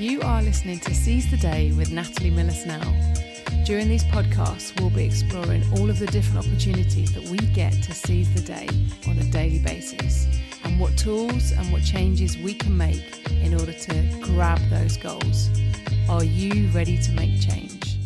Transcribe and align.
You 0.00 0.22
are 0.22 0.40
listening 0.40 0.80
to 0.80 0.94
Seize 0.94 1.30
the 1.30 1.36
Day 1.36 1.72
with 1.72 1.92
Natalie 1.92 2.30
Miller 2.30 2.52
Snell. 2.52 2.80
During 3.66 3.86
these 3.86 4.04
podcasts, 4.04 4.80
we'll 4.80 4.88
be 4.88 5.04
exploring 5.04 5.62
all 5.76 5.90
of 5.90 5.98
the 5.98 6.06
different 6.06 6.38
opportunities 6.38 7.12
that 7.12 7.24
we 7.24 7.36
get 7.36 7.74
to 7.82 7.92
seize 7.92 8.32
the 8.32 8.40
day 8.40 8.66
on 9.06 9.18
a 9.18 9.24
daily 9.24 9.58
basis 9.58 10.26
and 10.64 10.80
what 10.80 10.96
tools 10.96 11.52
and 11.52 11.70
what 11.70 11.84
changes 11.84 12.38
we 12.38 12.54
can 12.54 12.74
make 12.74 13.28
in 13.28 13.52
order 13.52 13.74
to 13.74 14.20
grab 14.22 14.58
those 14.70 14.96
goals. 14.96 15.50
Are 16.08 16.24
you 16.24 16.68
ready 16.68 16.96
to 16.96 17.12
make 17.12 17.38
change? 17.38 17.98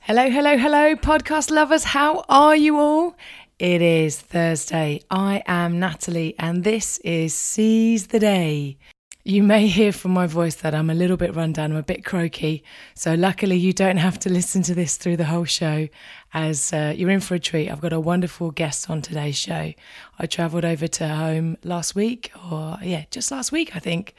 Hello, 0.00 0.28
hello, 0.28 0.58
hello, 0.58 0.96
podcast 0.96 1.50
lovers. 1.50 1.84
How 1.84 2.26
are 2.28 2.56
you 2.56 2.78
all? 2.78 3.16
It 3.58 3.80
is 3.80 4.20
Thursday. 4.20 5.00
I 5.10 5.42
am 5.46 5.80
Natalie, 5.80 6.34
and 6.38 6.62
this 6.62 6.98
is 6.98 7.32
Seize 7.32 8.08
the 8.08 8.18
Day. 8.18 8.76
You 9.22 9.42
may 9.42 9.66
hear 9.66 9.92
from 9.92 10.12
my 10.12 10.26
voice 10.26 10.54
that 10.56 10.74
I'm 10.74 10.88
a 10.88 10.94
little 10.94 11.18
bit 11.18 11.36
run 11.36 11.52
down, 11.52 11.72
I'm 11.72 11.76
a 11.76 11.82
bit 11.82 12.06
croaky. 12.06 12.64
So, 12.94 13.12
luckily, 13.12 13.58
you 13.58 13.74
don't 13.74 13.98
have 13.98 14.18
to 14.20 14.30
listen 14.30 14.62
to 14.62 14.74
this 14.74 14.96
through 14.96 15.18
the 15.18 15.26
whole 15.26 15.44
show, 15.44 15.88
as 16.32 16.72
uh, 16.72 16.94
you're 16.96 17.10
in 17.10 17.20
for 17.20 17.34
a 17.34 17.38
treat. 17.38 17.68
I've 17.68 17.82
got 17.82 17.92
a 17.92 18.00
wonderful 18.00 18.50
guest 18.50 18.88
on 18.88 19.02
today's 19.02 19.36
show. 19.36 19.74
I 20.18 20.24
travelled 20.24 20.64
over 20.64 20.86
to 20.86 21.08
home 21.08 21.58
last 21.64 21.94
week, 21.94 22.32
or 22.50 22.78
yeah, 22.82 23.04
just 23.10 23.30
last 23.30 23.52
week, 23.52 23.76
I 23.76 23.78
think, 23.78 24.14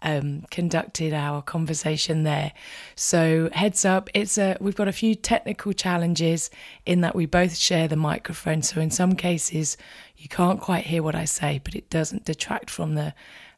um, 0.00 0.46
conducted 0.50 1.12
our 1.12 1.42
conversation 1.42 2.22
there. 2.22 2.52
So, 2.94 3.50
heads 3.52 3.84
up, 3.84 4.08
it's 4.14 4.38
a 4.38 4.56
we've 4.58 4.74
got 4.74 4.88
a 4.88 4.92
few 4.92 5.14
technical 5.14 5.74
challenges 5.74 6.48
in 6.86 7.02
that 7.02 7.14
we 7.14 7.26
both 7.26 7.56
share 7.56 7.88
the 7.88 7.96
microphone. 7.96 8.62
So, 8.62 8.80
in 8.80 8.90
some 8.90 9.16
cases, 9.16 9.76
you 10.16 10.30
can't 10.30 10.62
quite 10.62 10.86
hear 10.86 11.02
what 11.02 11.14
I 11.14 11.26
say, 11.26 11.60
but 11.62 11.74
it 11.74 11.90
doesn't 11.90 12.24
detract 12.24 12.70
from 12.70 12.94
the 12.94 13.12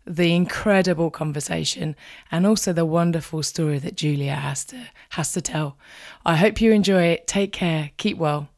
the 0.09 0.35
incredible 0.35 1.11
conversation 1.11 1.95
and 2.31 2.47
also 2.47 2.73
the 2.73 2.85
wonderful 2.85 3.43
story 3.43 3.79
that 3.79 3.95
Julia 3.95 4.35
has 4.35 4.65
to 4.67 4.89
has 5.11 5.33
to 5.33 5.41
tell. 5.41 5.77
I 6.25 6.37
hope 6.37 6.61
you 6.61 6.73
enjoy 6.73 7.05
it. 7.05 7.27
Take 7.27 7.53
care. 7.53 7.91
Keep 7.97 8.19
well. 8.19 8.49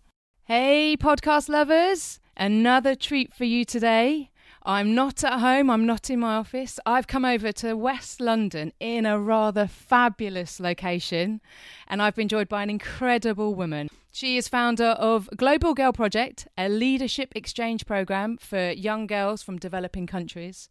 Hey 0.44 0.96
podcast 0.96 1.48
lovers, 1.48 2.20
another 2.36 2.94
treat 2.94 3.32
for 3.32 3.44
you 3.44 3.64
today. 3.64 4.30
I'm 4.62 4.94
not 4.94 5.24
at 5.24 5.40
home, 5.40 5.70
I'm 5.70 5.86
not 5.86 6.10
in 6.10 6.20
my 6.20 6.36
office. 6.36 6.78
I've 6.84 7.06
come 7.06 7.24
over 7.24 7.50
to 7.50 7.74
West 7.74 8.20
London 8.20 8.72
in 8.78 9.06
a 9.06 9.18
rather 9.18 9.66
fabulous 9.66 10.60
location 10.60 11.40
and 11.88 12.02
I've 12.02 12.14
been 12.14 12.28
joined 12.28 12.50
by 12.50 12.62
an 12.62 12.68
incredible 12.68 13.54
woman. 13.54 13.88
She 14.12 14.36
is 14.36 14.48
founder 14.48 14.96
of 14.98 15.30
Global 15.36 15.72
Girl 15.72 15.92
Project, 15.92 16.46
a 16.58 16.68
leadership 16.68 17.32
exchange 17.34 17.86
program 17.86 18.36
for 18.36 18.70
young 18.72 19.06
girls 19.06 19.42
from 19.42 19.56
developing 19.56 20.06
countries. 20.06 20.68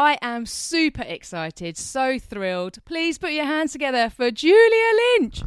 I 0.00 0.16
am 0.22 0.46
super 0.46 1.02
excited, 1.02 1.76
so 1.76 2.20
thrilled. 2.20 2.78
Please 2.84 3.18
put 3.18 3.32
your 3.32 3.46
hands 3.46 3.72
together 3.72 4.08
for 4.08 4.30
Julia 4.30 4.92
Lynch. 5.18 5.42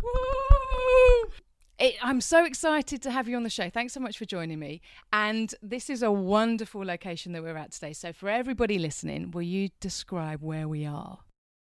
It, 1.79 1.95
I'm 2.03 2.19
so 2.19 2.43
excited 2.43 3.01
to 3.03 3.11
have 3.11 3.29
you 3.29 3.37
on 3.37 3.43
the 3.43 3.49
show. 3.49 3.69
Thanks 3.69 3.93
so 3.93 4.01
much 4.01 4.17
for 4.17 4.25
joining 4.25 4.59
me. 4.59 4.81
And 5.13 5.55
this 5.63 5.89
is 5.89 6.03
a 6.03 6.11
wonderful 6.11 6.83
location 6.83 7.31
that 7.31 7.41
we're 7.41 7.55
at 7.55 7.71
today. 7.71 7.93
So, 7.93 8.11
for 8.11 8.27
everybody 8.27 8.77
listening, 8.77 9.31
will 9.31 9.41
you 9.41 9.69
describe 9.79 10.41
where 10.41 10.67
we 10.67 10.85
are? 10.85 11.19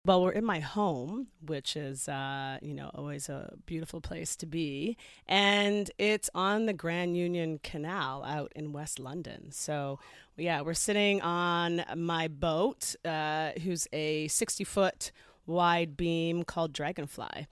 Well, 0.05 0.21
we're 0.21 0.31
in 0.31 0.43
my 0.43 0.59
home, 0.59 1.27
which 1.45 1.77
is, 1.77 2.09
uh, 2.09 2.57
you 2.61 2.73
know, 2.73 2.91
always 2.93 3.29
a 3.29 3.53
beautiful 3.65 4.01
place 4.01 4.35
to 4.35 4.45
be. 4.45 4.97
And 5.29 5.89
it's 5.97 6.29
on 6.35 6.65
the 6.65 6.73
Grand 6.73 7.15
Union 7.15 7.57
Canal 7.63 8.21
out 8.25 8.51
in 8.53 8.73
West 8.73 8.99
London. 8.99 9.53
So, 9.53 9.99
yeah, 10.35 10.59
we're 10.59 10.73
sitting 10.73 11.21
on 11.21 11.85
my 11.95 12.27
boat, 12.27 12.97
uh, 13.05 13.51
who's 13.63 13.87
a 13.93 14.27
60 14.27 14.65
foot 14.65 15.13
wide 15.45 15.95
beam 15.95 16.43
called 16.43 16.73
Dragonfly. 16.73 17.47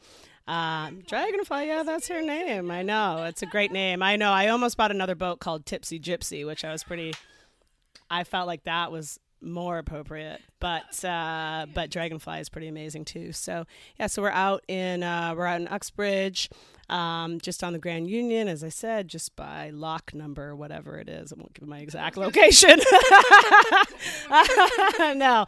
Um, 0.46 1.04
Dragonfly, 1.08 1.68
yeah, 1.68 1.84
that's 1.84 2.10
her 2.10 2.22
name. 2.22 2.70
I 2.70 2.82
know. 2.82 3.24
It's 3.30 3.42
a 3.42 3.46
great 3.46 3.72
name. 3.72 4.04
I 4.04 4.18
know. 4.18 4.34
I 4.34 4.50
almost 4.50 4.76
bought 4.76 4.92
another 4.92 5.16
boat 5.16 5.40
called 5.40 5.66
Tipsy 5.66 6.02
Gypsy, 6.02 6.46
which 6.46 6.66
I 6.66 6.74
was 6.74 6.84
pretty, 6.84 7.14
I 8.10 8.26
felt 8.26 8.46
like 8.46 8.66
that 8.66 8.92
was 8.92 9.22
more 9.40 9.78
appropriate. 9.78 10.42
But 10.62 11.04
uh, 11.04 11.66
but 11.74 11.90
Dragonfly 11.90 12.40
is 12.40 12.48
pretty 12.48 12.68
amazing 12.68 13.04
too. 13.04 13.34
So 13.34 13.66
yeah, 14.00 14.08
so 14.08 14.22
we're 14.22 14.30
out 14.30 14.64
in 14.68 15.04
uh, 15.04 15.34
we're 15.36 15.48
out 15.48 15.60
in 15.60 15.68
Uxbridge, 15.68 16.50
um, 16.88 17.40
just 17.42 17.64
on 17.64 17.74
the 17.74 17.80
Grand 17.80 18.10
Union, 18.10 18.48
as 18.48 18.64
I 18.64 18.70
said, 18.70 19.08
just 19.08 19.36
by 19.36 19.72
lock 19.72 20.14
number 20.14 20.56
whatever 20.56 21.00
it 21.00 21.10
is. 21.10 21.34
I 21.34 21.36
won't 21.38 21.56
give 21.56 21.68
my 21.68 21.80
exact 21.80 22.16
location. 22.26 22.80
no, 25.18 25.48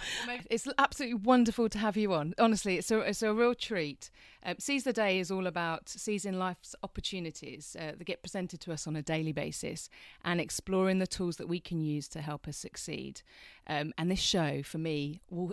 it's 0.50 0.68
absolutely 0.80 1.20
wonderful 1.20 1.70
to 1.70 1.78
have 1.78 1.96
you 1.96 2.14
on. 2.14 2.34
Honestly, 2.40 2.78
it's 2.78 2.90
a 2.90 3.00
it's 3.00 3.22
a 3.22 3.34
real 3.34 3.54
treat. 3.54 4.10
Um, 4.46 4.56
Seize 4.60 4.84
the 4.84 4.94
Day 4.94 5.20
is 5.20 5.32
all 5.32 5.48
about 5.48 5.88
seizing 5.88 6.38
life's 6.38 6.76
opportunities 6.84 7.78
uh, 7.80 7.94
that 7.98 8.04
get 8.04 8.22
presented 8.22 8.60
to 8.62 8.74
us 8.74 8.88
on 8.88 8.96
a 8.96 9.02
daily 9.02 9.32
basis 9.32 9.90
and 10.26 10.42
exploring 10.42 11.00
the 11.00 11.08
tools 11.08 11.38
that 11.38 11.48
we 11.48 11.60
can 11.60 11.80
use 11.80 12.10
to 12.10 12.22
help 12.22 12.48
us 12.48 12.58
succeed. 12.58 13.22
Um, 13.68 13.94
and 13.98 14.12
this 14.12 14.20
show, 14.20 14.62
for 14.62 14.78
me, 14.78 15.03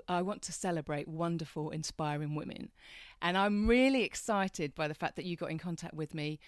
I 0.08 0.22
want 0.22 0.42
to 0.42 0.52
celebrate 0.52 1.08
wonderful, 1.08 1.70
inspiring 1.70 2.34
women. 2.34 2.70
And 3.22 3.36
I'm 3.36 3.66
really 3.66 4.02
excited 4.04 4.74
by 4.74 4.88
the 4.88 4.94
fact 4.94 5.16
that 5.16 5.24
you 5.24 5.36
got 5.36 5.50
in 5.50 5.58
contact 5.58 5.94
with 5.94 6.14
me. 6.14 6.38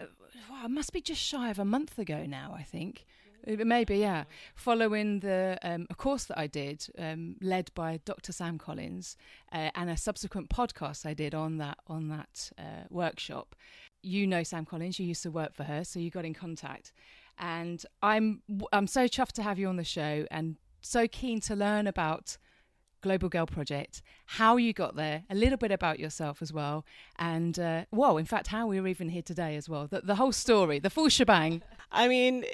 Uh, 0.00 0.04
well, 0.50 0.66
it 0.66 0.70
must 0.70 0.92
be 0.92 1.00
just 1.00 1.20
shy 1.20 1.50
of 1.50 1.58
a 1.58 1.64
month 1.64 1.98
ago 1.98 2.24
now, 2.26 2.54
I 2.56 2.62
think. 2.62 3.06
Maybe, 3.46 3.98
yeah. 3.98 4.24
Following 4.54 5.20
the 5.20 5.58
um, 5.62 5.86
a 5.90 5.94
course 5.94 6.24
that 6.24 6.38
I 6.38 6.46
did, 6.46 6.86
um, 6.98 7.36
led 7.40 7.70
by 7.74 8.00
Dr. 8.04 8.32
Sam 8.32 8.58
Collins, 8.58 9.16
uh, 9.52 9.70
and 9.74 9.88
a 9.88 9.96
subsequent 9.96 10.50
podcast 10.50 11.06
I 11.06 11.14
did 11.14 11.34
on 11.34 11.58
that 11.58 11.78
on 11.86 12.08
that 12.08 12.50
uh, 12.58 12.84
workshop. 12.90 13.54
You 14.02 14.26
know 14.26 14.42
Sam 14.42 14.64
Collins. 14.64 14.98
You 14.98 15.06
used 15.06 15.22
to 15.22 15.30
work 15.30 15.54
for 15.54 15.64
her, 15.64 15.84
so 15.84 15.98
you 15.98 16.10
got 16.10 16.24
in 16.24 16.34
contact. 16.34 16.92
And 17.38 17.84
I'm 18.02 18.42
I'm 18.72 18.86
so 18.86 19.06
chuffed 19.06 19.32
to 19.32 19.42
have 19.42 19.58
you 19.58 19.68
on 19.68 19.76
the 19.76 19.84
show, 19.84 20.26
and 20.30 20.56
so 20.80 21.06
keen 21.06 21.40
to 21.40 21.54
learn 21.54 21.86
about 21.86 22.36
Global 23.00 23.28
Girl 23.28 23.46
Project, 23.46 24.02
how 24.26 24.56
you 24.56 24.72
got 24.72 24.96
there, 24.96 25.24
a 25.30 25.34
little 25.34 25.58
bit 25.58 25.70
about 25.70 25.98
yourself 25.98 26.42
as 26.42 26.52
well, 26.52 26.84
and 27.18 27.58
uh, 27.58 27.84
in 27.92 28.24
fact, 28.24 28.48
how 28.48 28.66
we 28.66 28.78
are 28.78 28.86
even 28.86 29.08
here 29.08 29.22
today 29.22 29.56
as 29.56 29.68
well. 29.68 29.86
The, 29.86 30.00
the 30.00 30.16
whole 30.16 30.32
story, 30.32 30.78
the 30.78 30.90
full 30.90 31.08
shebang. 31.08 31.62
I 31.90 32.08
mean, 32.08 32.44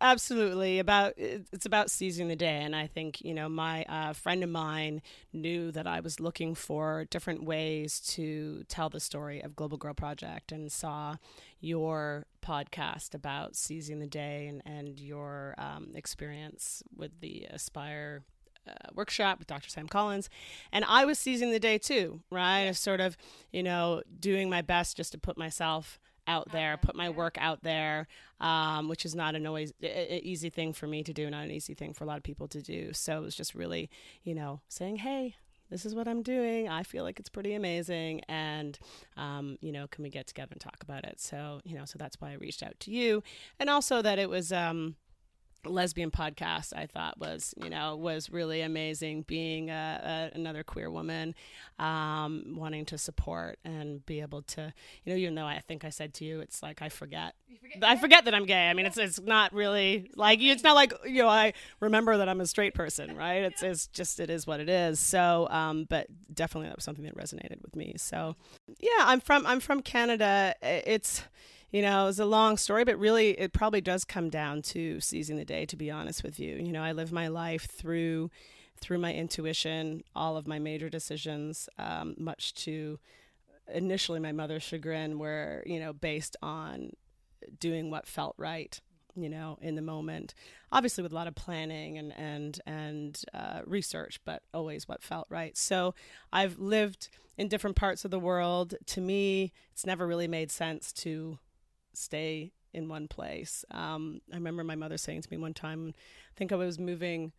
absolutely 0.00 0.80
about 0.80 1.14
it's 1.16 1.64
about 1.64 1.90
seizing 1.90 2.28
the 2.28 2.36
day, 2.36 2.62
and 2.62 2.74
I 2.76 2.86
think 2.86 3.22
you 3.22 3.32
know 3.32 3.48
my 3.48 3.84
uh, 3.84 4.12
friend 4.12 4.42
of 4.42 4.50
mine 4.50 5.00
knew 5.32 5.70
that 5.72 5.86
I 5.86 6.00
was 6.00 6.20
looking 6.20 6.54
for 6.54 7.06
different 7.10 7.44
ways 7.44 8.00
to 8.14 8.64
tell 8.68 8.90
the 8.90 9.00
story 9.00 9.40
of 9.40 9.56
Global 9.56 9.78
Girl 9.78 9.94
Project, 9.94 10.52
and 10.52 10.70
saw 10.70 11.16
your 11.60 12.26
podcast 12.44 13.14
about 13.14 13.54
seizing 13.54 14.00
the 14.00 14.06
day 14.06 14.48
and 14.48 14.62
and 14.66 14.98
your 14.98 15.54
um, 15.56 15.92
experience 15.94 16.82
with 16.94 17.20
the 17.20 17.46
Aspire 17.50 18.22
uh, 18.66 18.72
workshop 18.94 19.38
with 19.38 19.48
Dr. 19.48 19.68
Sam 19.68 19.88
Collins, 19.88 20.28
and 20.72 20.84
I 20.86 21.04
was 21.04 21.18
seizing 21.18 21.50
the 21.50 21.60
day 21.60 21.78
too, 21.78 22.20
right? 22.30 22.64
Yeah. 22.64 22.72
Sort 22.72 23.00
of, 23.00 23.16
you 23.52 23.62
know, 23.62 24.02
doing 24.20 24.48
my 24.50 24.62
best 24.62 24.96
just 24.96 25.12
to 25.12 25.18
put 25.18 25.36
myself 25.36 25.98
out 26.26 26.52
there, 26.52 26.76
put 26.76 26.94
my 26.94 27.10
work 27.10 27.36
out 27.40 27.62
there, 27.62 28.06
um, 28.40 28.88
which 28.88 29.04
is 29.04 29.14
not 29.14 29.34
an 29.34 29.46
always 29.46 29.72
a, 29.82 30.20
easy 30.24 30.50
thing 30.50 30.72
for 30.72 30.86
me 30.86 31.02
to 31.02 31.12
do, 31.12 31.28
not 31.28 31.44
an 31.44 31.50
easy 31.50 31.74
thing 31.74 31.92
for 31.92 32.04
a 32.04 32.06
lot 32.06 32.16
of 32.16 32.22
people 32.22 32.46
to 32.48 32.62
do. 32.62 32.92
So 32.92 33.18
it 33.18 33.22
was 33.22 33.34
just 33.34 33.54
really, 33.54 33.90
you 34.22 34.34
know, 34.34 34.60
saying, 34.68 34.96
hey. 34.96 35.36
This 35.70 35.86
is 35.86 35.94
what 35.94 36.06
I'm 36.06 36.22
doing. 36.22 36.68
I 36.68 36.82
feel 36.82 37.02
like 37.02 37.18
it's 37.18 37.30
pretty 37.30 37.54
amazing, 37.54 38.20
and 38.28 38.78
um, 39.16 39.56
you 39.62 39.72
know, 39.72 39.86
can 39.86 40.02
we 40.04 40.10
get 40.10 40.26
together 40.26 40.50
and 40.52 40.60
talk 40.60 40.76
about 40.82 41.04
it? 41.04 41.18
So, 41.18 41.62
you 41.64 41.74
know, 41.74 41.86
so 41.86 41.96
that's 41.98 42.20
why 42.20 42.32
I 42.32 42.34
reached 42.34 42.62
out 42.62 42.78
to 42.80 42.90
you, 42.90 43.22
and 43.58 43.70
also 43.70 44.02
that 44.02 44.18
it 44.18 44.28
was, 44.28 44.52
um, 44.52 44.96
lesbian 45.64 46.10
podcast 46.10 46.72
i 46.76 46.86
thought 46.86 47.18
was 47.18 47.54
you 47.62 47.70
know 47.70 47.94
was 47.96 48.30
really 48.30 48.62
amazing 48.62 49.22
being 49.22 49.70
a, 49.70 50.30
a, 50.34 50.36
another 50.36 50.62
queer 50.64 50.90
woman 50.90 51.34
um, 51.78 52.54
wanting 52.56 52.84
to 52.84 52.98
support 52.98 53.58
and 53.64 54.04
be 54.06 54.20
able 54.20 54.42
to 54.42 54.72
you 55.04 55.12
know 55.12 55.16
even 55.18 55.34
though 55.34 55.46
i 55.46 55.58
think 55.60 55.84
i 55.84 55.90
said 55.90 56.12
to 56.12 56.24
you 56.24 56.40
it's 56.40 56.62
like 56.62 56.82
i 56.82 56.88
forget, 56.88 57.34
forget? 57.60 57.84
I 57.84 57.96
forget 57.96 58.24
that 58.24 58.34
i'm 58.34 58.46
gay. 58.46 58.68
I 58.68 58.74
mean 58.74 58.86
it's 58.86 58.98
it's 58.98 59.20
not 59.20 59.52
really 59.52 60.10
like 60.16 60.40
it's 60.40 60.62
not 60.62 60.74
like 60.74 60.92
you 61.04 61.22
know 61.22 61.28
i 61.28 61.52
remember 61.80 62.16
that 62.16 62.28
i'm 62.28 62.40
a 62.40 62.46
straight 62.46 62.74
person 62.74 63.16
right? 63.16 63.42
It's, 63.42 63.62
it's 63.62 63.86
just 63.88 64.20
it 64.20 64.30
is 64.30 64.46
what 64.46 64.60
it 64.60 64.68
is. 64.68 64.98
So 64.98 65.48
um, 65.50 65.86
but 65.88 66.06
definitely 66.32 66.68
that 66.68 66.76
was 66.76 66.84
something 66.84 67.04
that 67.04 67.16
resonated 67.16 67.62
with 67.62 67.76
me. 67.76 67.94
So 67.96 68.36
yeah 68.80 68.90
i'm 69.00 69.20
from 69.20 69.46
i'm 69.46 69.60
from 69.60 69.80
canada. 69.80 70.54
It's 70.62 71.24
you 71.72 71.82
know, 71.82 72.06
it's 72.06 72.18
a 72.18 72.24
long 72.26 72.56
story, 72.58 72.84
but 72.84 72.98
really 72.98 73.30
it 73.30 73.52
probably 73.52 73.80
does 73.80 74.04
come 74.04 74.28
down 74.28 74.62
to 74.62 75.00
seizing 75.00 75.36
the 75.36 75.44
day, 75.44 75.66
to 75.66 75.76
be 75.76 75.90
honest 75.90 76.22
with 76.22 76.38
you. 76.38 76.56
You 76.56 76.70
know, 76.70 76.82
I 76.82 76.92
live 76.92 77.10
my 77.10 77.28
life 77.28 77.66
through 77.70 78.30
through 78.80 78.98
my 78.98 79.14
intuition, 79.14 80.02
all 80.14 80.36
of 80.36 80.48
my 80.48 80.58
major 80.58 80.90
decisions, 80.90 81.68
um, 81.78 82.14
much 82.18 82.52
to 82.52 82.98
initially 83.72 84.18
my 84.18 84.32
mother's 84.32 84.62
chagrin, 84.64 85.20
were, 85.20 85.62
you 85.64 85.78
know, 85.78 85.92
based 85.92 86.36
on 86.42 86.90
doing 87.60 87.90
what 87.90 88.06
felt 88.06 88.34
right 88.38 88.80
you 89.14 89.28
know, 89.28 89.58
in 89.60 89.74
the 89.74 89.82
moment. 89.82 90.34
Obviously, 90.70 91.02
with 91.02 91.12
a 91.12 91.14
lot 91.14 91.26
of 91.26 91.34
planning 91.34 91.98
and 91.98 92.14
and 92.16 92.60
and 92.66 93.22
uh, 93.34 93.60
research, 93.66 94.20
but 94.24 94.42
always 94.54 94.88
what 94.88 95.02
felt 95.02 95.26
right. 95.28 95.56
So 95.56 95.94
I've 96.32 96.58
lived 96.58 97.08
in 97.36 97.48
different 97.48 97.76
parts 97.76 98.04
of 98.04 98.10
the 98.10 98.18
world. 98.18 98.74
To 98.86 99.00
me, 99.00 99.52
it's 99.72 99.86
never 99.86 100.06
really 100.06 100.28
made 100.28 100.50
sense 100.50 100.92
to 100.94 101.38
stay 101.94 102.52
in 102.72 102.88
one 102.88 103.08
place. 103.08 103.64
Um, 103.70 104.20
I 104.32 104.36
remember 104.36 104.64
my 104.64 104.76
mother 104.76 104.96
saying 104.96 105.22
to 105.22 105.28
me 105.30 105.36
one 105.36 105.54
time, 105.54 105.94
I 105.96 106.34
think 106.36 106.52
I 106.52 106.56
was 106.56 106.78
moving 106.78 107.32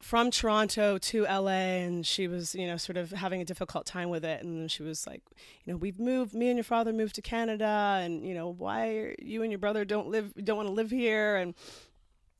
from 0.00 0.30
Toronto 0.30 0.98
to 0.98 1.22
LA 1.24 1.80
and 1.80 2.06
she 2.06 2.28
was, 2.28 2.54
you 2.54 2.66
know, 2.66 2.76
sort 2.76 2.96
of 2.96 3.10
having 3.12 3.40
a 3.40 3.44
difficult 3.44 3.86
time 3.86 4.10
with 4.10 4.24
it. 4.24 4.42
And 4.42 4.70
she 4.70 4.82
was 4.82 5.06
like, 5.06 5.22
you 5.64 5.72
know, 5.72 5.76
we've 5.78 5.98
moved, 5.98 6.34
me 6.34 6.48
and 6.48 6.56
your 6.56 6.64
father 6.64 6.92
moved 6.92 7.14
to 7.16 7.22
Canada 7.22 7.98
and, 8.02 8.24
you 8.24 8.34
know, 8.34 8.48
why 8.48 9.14
you 9.18 9.42
and 9.42 9.50
your 9.50 9.58
brother 9.58 9.84
don't 9.84 10.08
live, 10.08 10.32
don't 10.44 10.56
want 10.56 10.68
to 10.68 10.74
live 10.74 10.90
here. 10.90 11.36
And, 11.36 11.54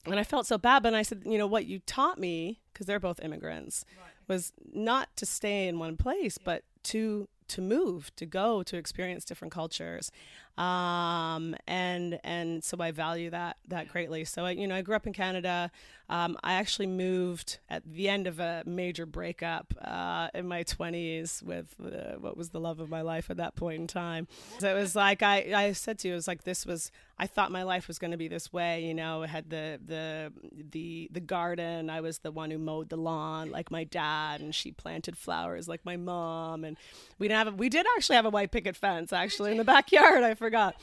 and 0.04 0.20
I 0.20 0.24
felt 0.24 0.46
so 0.46 0.58
bad, 0.58 0.82
but 0.82 0.94
I 0.94 1.02
said, 1.02 1.22
you 1.24 1.38
know, 1.38 1.46
what 1.46 1.66
you 1.66 1.80
taught 1.80 2.18
me, 2.18 2.60
because 2.72 2.86
they're 2.86 3.00
both 3.00 3.20
immigrants, 3.20 3.84
right. 3.98 4.10
was 4.28 4.52
not 4.72 5.08
to 5.16 5.26
stay 5.26 5.66
in 5.66 5.78
one 5.78 5.96
place, 5.96 6.38
yeah. 6.40 6.44
but 6.44 6.62
to 6.84 7.28
to 7.48 7.60
move, 7.60 8.10
to 8.16 8.26
go, 8.26 8.62
to 8.64 8.76
experience 8.76 9.24
different 9.24 9.52
cultures, 9.52 10.10
um, 10.58 11.54
and 11.66 12.18
and 12.24 12.64
so 12.64 12.78
I 12.80 12.90
value 12.90 13.30
that 13.30 13.58
that 13.68 13.88
greatly. 13.88 14.24
So 14.24 14.46
I, 14.46 14.52
you 14.52 14.66
know, 14.66 14.74
I 14.74 14.82
grew 14.82 14.96
up 14.96 15.06
in 15.06 15.12
Canada. 15.12 15.70
Um, 16.08 16.38
I 16.42 16.54
actually 16.54 16.86
moved 16.86 17.58
at 17.68 17.82
the 17.84 18.08
end 18.08 18.26
of 18.26 18.38
a 18.38 18.62
major 18.64 19.06
breakup 19.06 19.74
uh, 19.82 20.28
in 20.34 20.46
my 20.46 20.62
20s 20.62 21.42
with 21.42 21.74
uh, 21.84 22.16
what 22.20 22.36
was 22.36 22.50
the 22.50 22.60
love 22.60 22.78
of 22.78 22.88
my 22.88 23.00
life 23.00 23.28
at 23.28 23.38
that 23.38 23.56
point 23.56 23.80
in 23.80 23.86
time. 23.88 24.28
So 24.60 24.70
it 24.70 24.78
was 24.78 24.94
like 24.94 25.22
I, 25.22 25.52
I 25.52 25.72
said 25.72 25.98
to 26.00 26.08
you, 26.08 26.14
it 26.14 26.16
was 26.16 26.28
like 26.28 26.44
this 26.44 26.64
was 26.64 26.92
I 27.18 27.26
thought 27.26 27.50
my 27.50 27.62
life 27.62 27.88
was 27.88 27.98
going 27.98 28.10
to 28.10 28.16
be 28.16 28.28
this 28.28 28.52
way. 28.52 28.84
You 28.84 28.92
know, 28.92 29.22
I 29.22 29.26
had 29.26 29.48
the 29.48 29.80
the 29.84 30.32
the 30.70 31.08
the 31.10 31.20
garden. 31.20 31.88
I 31.88 32.02
was 32.02 32.18
the 32.18 32.30
one 32.30 32.50
who 32.50 32.58
mowed 32.58 32.90
the 32.90 32.96
lawn, 32.96 33.50
like 33.50 33.70
my 33.70 33.84
dad, 33.84 34.40
and 34.40 34.54
she 34.54 34.70
planted 34.70 35.16
flowers, 35.16 35.66
like 35.66 35.84
my 35.84 35.96
mom. 35.96 36.62
And 36.62 36.76
we 37.18 37.26
didn't 37.26 37.38
have 37.38 37.54
a, 37.54 37.56
we 37.56 37.70
did 37.70 37.86
actually 37.96 38.16
have 38.16 38.26
a 38.26 38.30
white 38.30 38.52
picket 38.52 38.76
fence 38.76 39.12
actually 39.12 39.50
in 39.50 39.56
the 39.56 39.64
backyard. 39.76 40.22
I 40.24 40.34
forgot. 40.46 40.76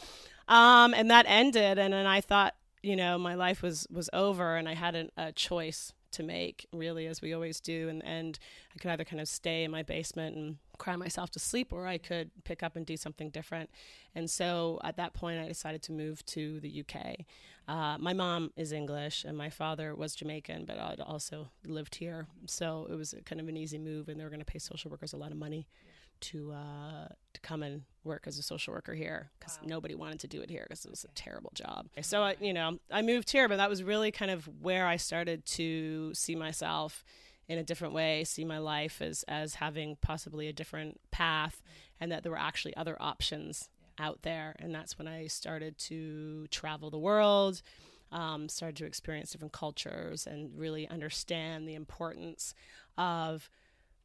Um, 0.50 0.94
and 0.94 1.10
that 1.10 1.26
ended, 1.28 1.80
and 1.80 1.94
then 1.94 2.06
I 2.06 2.20
thought, 2.20 2.54
you 2.82 2.98
know, 2.98 3.18
my 3.18 3.36
life 3.36 3.62
was 3.62 3.88
was 3.90 4.10
over, 4.12 4.58
and 4.58 4.68
I 4.68 4.74
had 4.74 5.10
a 5.16 5.32
choice 5.32 5.94
to 6.12 6.24
make, 6.24 6.68
really, 6.74 7.08
as 7.08 7.22
we 7.22 7.34
always 7.34 7.62
do. 7.62 7.88
And 7.88 8.04
and 8.04 8.38
I 8.76 8.80
could 8.80 8.92
either 8.92 9.06
kind 9.06 9.22
of 9.22 9.28
stay 9.28 9.64
in 9.64 9.72
my 9.72 9.84
basement 9.84 10.36
and 10.36 10.58
cry 10.78 10.96
myself 10.96 11.30
to 11.32 11.40
sleep, 11.40 11.72
or 11.72 11.88
I 11.88 11.98
could 11.98 12.32
pick 12.44 12.64
up 12.64 12.76
and 12.76 12.86
do 12.86 12.98
something 12.98 13.30
different. 13.30 13.70
And 14.16 14.30
so 14.30 14.80
at 14.84 14.98
that 14.98 15.14
point, 15.14 15.40
I 15.40 15.48
decided 15.48 15.82
to 15.84 15.92
move 15.92 16.26
to 16.28 16.60
the 16.60 16.84
UK. 16.84 17.26
Uh, 17.68 17.98
my 17.98 18.14
mom 18.14 18.52
is 18.58 18.72
English, 18.72 19.24
and 19.24 19.38
my 19.38 19.50
father 19.50 19.96
was 19.96 20.16
Jamaican, 20.16 20.66
but 20.66 20.78
I'd 20.78 21.00
also 21.00 21.50
lived 21.66 21.96
here, 21.96 22.28
so 22.46 22.88
it 22.90 22.96
was 22.96 23.16
kind 23.26 23.40
of 23.40 23.48
an 23.48 23.56
easy 23.56 23.78
move, 23.78 24.10
and 24.10 24.20
they 24.20 24.24
were 24.24 24.30
going 24.30 24.40
to 24.40 24.46
pay 24.46 24.60
social 24.60 24.92
workers 24.92 25.14
a 25.14 25.18
lot 25.18 25.32
of 25.32 25.38
money 25.38 25.68
to 26.24 26.54
uh, 26.54 27.08
to 27.34 27.42
come 27.42 27.64
and 27.64 27.84
work 28.04 28.26
as 28.28 28.38
a 28.38 28.44
social 28.44 28.74
worker 28.74 28.94
here 28.94 29.30
because 29.40 29.60
wow. 29.62 29.68
nobody 29.68 29.96
wanted 29.96 30.20
to 30.20 30.28
do 30.28 30.42
it 30.42 30.50
here 30.50 30.66
because 30.68 30.86
it 30.86 30.92
was 30.92 31.04
a 31.04 31.14
terrible 31.16 31.52
job. 31.54 31.88
So 32.02 32.24
I, 32.24 32.36
you 32.40 32.54
know, 32.54 32.80
I 32.92 33.02
moved 33.02 33.30
here, 33.30 33.50
but 33.50 33.58
that 33.58 33.70
was 33.70 33.84
really 33.84 34.12
kind 34.12 34.32
of 34.32 34.50
where 34.62 34.88
I 34.88 34.98
started 34.98 35.46
to 35.48 36.14
see 36.14 36.36
myself 36.36 37.04
in 37.48 37.58
a 37.58 37.64
different 37.64 37.94
way, 37.94 38.24
see 38.24 38.46
my 38.46 38.58
life 38.58 39.02
as 39.02 39.24
as 39.28 39.56
having 39.56 39.98
possibly 40.02 40.48
a 40.48 40.54
different 40.54 41.00
path, 41.12 41.62
and 42.00 42.12
that 42.12 42.24
there 42.24 42.32
were 42.32 42.40
actually 42.40 42.76
other 42.76 42.98
options 43.00 43.70
out 44.00 44.22
there. 44.24 44.56
And 44.60 44.74
that's 44.74 44.98
when 44.98 45.08
I 45.08 45.28
started 45.28 45.78
to 45.80 46.48
travel 46.48 46.90
the 46.90 47.00
world. 47.00 47.62
Um, 48.12 48.48
started 48.48 48.76
to 48.76 48.86
experience 48.86 49.32
different 49.32 49.54
cultures 49.54 50.28
and 50.28 50.52
really 50.56 50.88
understand 50.88 51.68
the 51.68 51.74
importance 51.74 52.54
of 52.96 53.50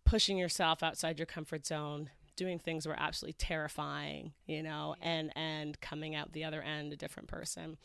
pushing 0.07 0.39
yourself 0.39 0.83
outside 0.83 1.19
your 1.19 1.27
comfort 1.27 1.67
zone 1.67 2.09
doing 2.35 2.59
things 2.59 2.87
were 2.87 2.99
absolutely 2.99 3.35
terrifying 3.35 4.33
you 4.47 4.63
know 4.63 4.95
and 5.03 5.31
and 5.37 5.79
coming 5.81 6.15
out 6.15 6.33
the 6.33 6.45
other 6.45 6.63
end 6.63 6.93
a 6.93 6.97
different 6.97 7.29
person 7.29 7.77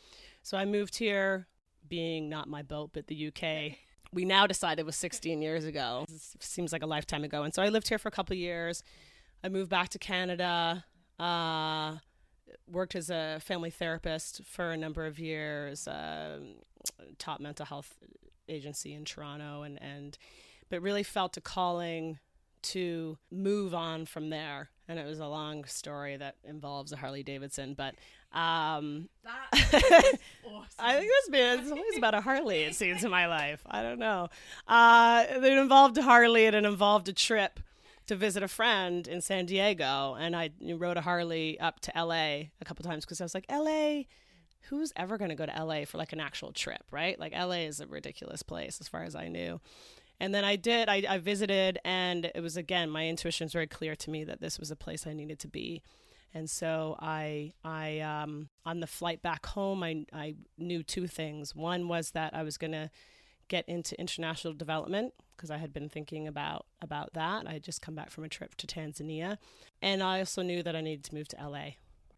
so 0.42 0.56
i 0.56 0.64
moved 0.64 0.96
here 0.96 1.48
being 1.88 2.28
not 2.28 2.48
my 2.48 2.62
boat 2.62 2.90
but 2.94 3.08
the 3.08 3.26
uk 3.26 3.76
we 4.14 4.24
now 4.24 4.46
decided 4.46 4.86
was 4.86 4.96
16 4.96 5.42
years 5.42 5.64
ago. 5.64 6.06
It 6.08 6.42
seems 6.42 6.72
like 6.72 6.82
a 6.82 6.86
lifetime 6.86 7.24
ago. 7.24 7.42
And 7.42 7.52
so 7.52 7.62
i 7.62 7.68
lived 7.68 7.88
here 7.88 7.98
for 7.98 8.08
a 8.08 8.12
couple 8.12 8.36
years. 8.36 8.82
I 9.42 9.48
moved 9.48 9.70
back 9.70 9.90
to 9.90 9.98
canada 9.98 10.84
uh, 11.18 11.96
worked 12.70 12.94
as 12.94 13.10
a 13.10 13.38
family 13.40 13.70
therapist 13.70 14.42
for 14.44 14.70
a 14.70 14.76
number 14.76 15.06
of 15.06 15.18
years 15.18 15.86
uh, 15.86 16.40
top 17.18 17.40
mental 17.40 17.66
health 17.66 17.94
agency 18.48 18.92
in 18.92 19.04
toronto 19.04 19.62
and 19.62 19.80
and 19.82 20.18
but 20.70 20.82
really 20.82 21.02
felt 21.02 21.36
a 21.36 21.40
calling 21.40 22.18
to 22.62 23.18
move 23.30 23.74
on 23.74 24.06
from 24.06 24.30
there. 24.30 24.70
And 24.86 24.98
it 24.98 25.06
was 25.06 25.18
a 25.18 25.26
long 25.26 25.64
story 25.64 26.16
that 26.18 26.36
involves 26.44 26.92
a 26.92 26.96
Harley 26.96 27.22
Davidson, 27.22 27.74
but 27.74 27.94
um, 28.32 29.08
awesome. 29.24 30.18
I 30.78 30.96
think 30.96 31.08
this 31.08 31.28
been 31.30 31.60
it's 31.60 31.70
always 31.70 31.96
about 31.96 32.14
a 32.14 32.20
Harley. 32.20 32.64
It 32.64 32.74
seems 32.74 33.02
in 33.02 33.10
my 33.10 33.26
life. 33.26 33.62
I 33.66 33.82
don't 33.82 33.98
know. 33.98 34.28
Uh, 34.68 35.24
it 35.30 35.44
involved 35.44 35.96
a 35.96 36.02
Harley 36.02 36.46
and 36.46 36.54
it 36.54 36.64
involved 36.64 37.08
a 37.08 37.12
trip 37.14 37.60
to 38.06 38.16
visit 38.16 38.42
a 38.42 38.48
friend 38.48 39.08
in 39.08 39.22
San 39.22 39.46
Diego, 39.46 40.14
and 40.18 40.36
I 40.36 40.50
rode 40.62 40.98
a 40.98 41.00
Harley 41.00 41.58
up 41.58 41.80
to 41.80 41.92
LA 41.96 42.14
a 42.60 42.64
couple 42.64 42.84
times 42.84 43.06
because 43.06 43.20
I 43.20 43.24
was 43.24 43.34
like, 43.34 43.46
LA 43.50 44.02
who's 44.68 44.92
ever 44.96 45.18
going 45.18 45.28
to 45.28 45.34
go 45.34 45.46
to 45.46 45.64
LA 45.64 45.84
for 45.84 45.98
like 45.98 46.12
an 46.12 46.20
actual 46.20 46.52
trip, 46.52 46.82
right? 46.90 47.18
Like 47.18 47.32
LA 47.32 47.66
is 47.66 47.80
a 47.80 47.86
ridiculous 47.86 48.42
place 48.42 48.80
as 48.80 48.88
far 48.88 49.02
as 49.02 49.14
I 49.14 49.28
knew. 49.28 49.60
And 50.20 50.34
then 50.34 50.44
I 50.44 50.56
did, 50.56 50.88
I, 50.88 51.02
I 51.08 51.18
visited, 51.18 51.78
and 51.84 52.30
it 52.34 52.40
was 52.40 52.56
again, 52.56 52.88
my 52.88 53.08
intuition 53.08 53.46
was 53.46 53.52
very 53.52 53.66
clear 53.66 53.96
to 53.96 54.10
me 54.10 54.24
that 54.24 54.40
this 54.40 54.58
was 54.58 54.70
a 54.70 54.76
place 54.76 55.06
I 55.06 55.12
needed 55.12 55.38
to 55.40 55.48
be. 55.48 55.82
And 56.32 56.50
so 56.50 56.96
I, 57.00 57.52
I, 57.64 58.00
um, 58.00 58.48
on 58.64 58.80
the 58.80 58.86
flight 58.86 59.22
back 59.22 59.46
home, 59.46 59.82
I, 59.82 60.04
I 60.12 60.34
knew 60.58 60.82
two 60.82 61.06
things. 61.06 61.54
One 61.54 61.88
was 61.88 62.10
that 62.12 62.34
I 62.34 62.42
was 62.42 62.56
going 62.56 62.72
to 62.72 62.90
get 63.48 63.68
into 63.68 63.98
international 64.00 64.54
development 64.54 65.14
because 65.36 65.50
I 65.50 65.58
had 65.58 65.72
been 65.72 65.88
thinking 65.88 66.26
about 66.26 66.66
about 66.80 67.12
that. 67.14 67.46
I 67.46 67.52
had 67.52 67.62
just 67.62 67.82
come 67.82 67.94
back 67.94 68.10
from 68.10 68.24
a 68.24 68.28
trip 68.28 68.54
to 68.56 68.66
Tanzania, 68.66 69.38
and 69.82 70.02
I 70.02 70.20
also 70.20 70.42
knew 70.42 70.62
that 70.62 70.74
I 70.76 70.80
needed 70.80 71.04
to 71.04 71.14
move 71.14 71.28
to 71.28 71.36
LA. 71.36 71.70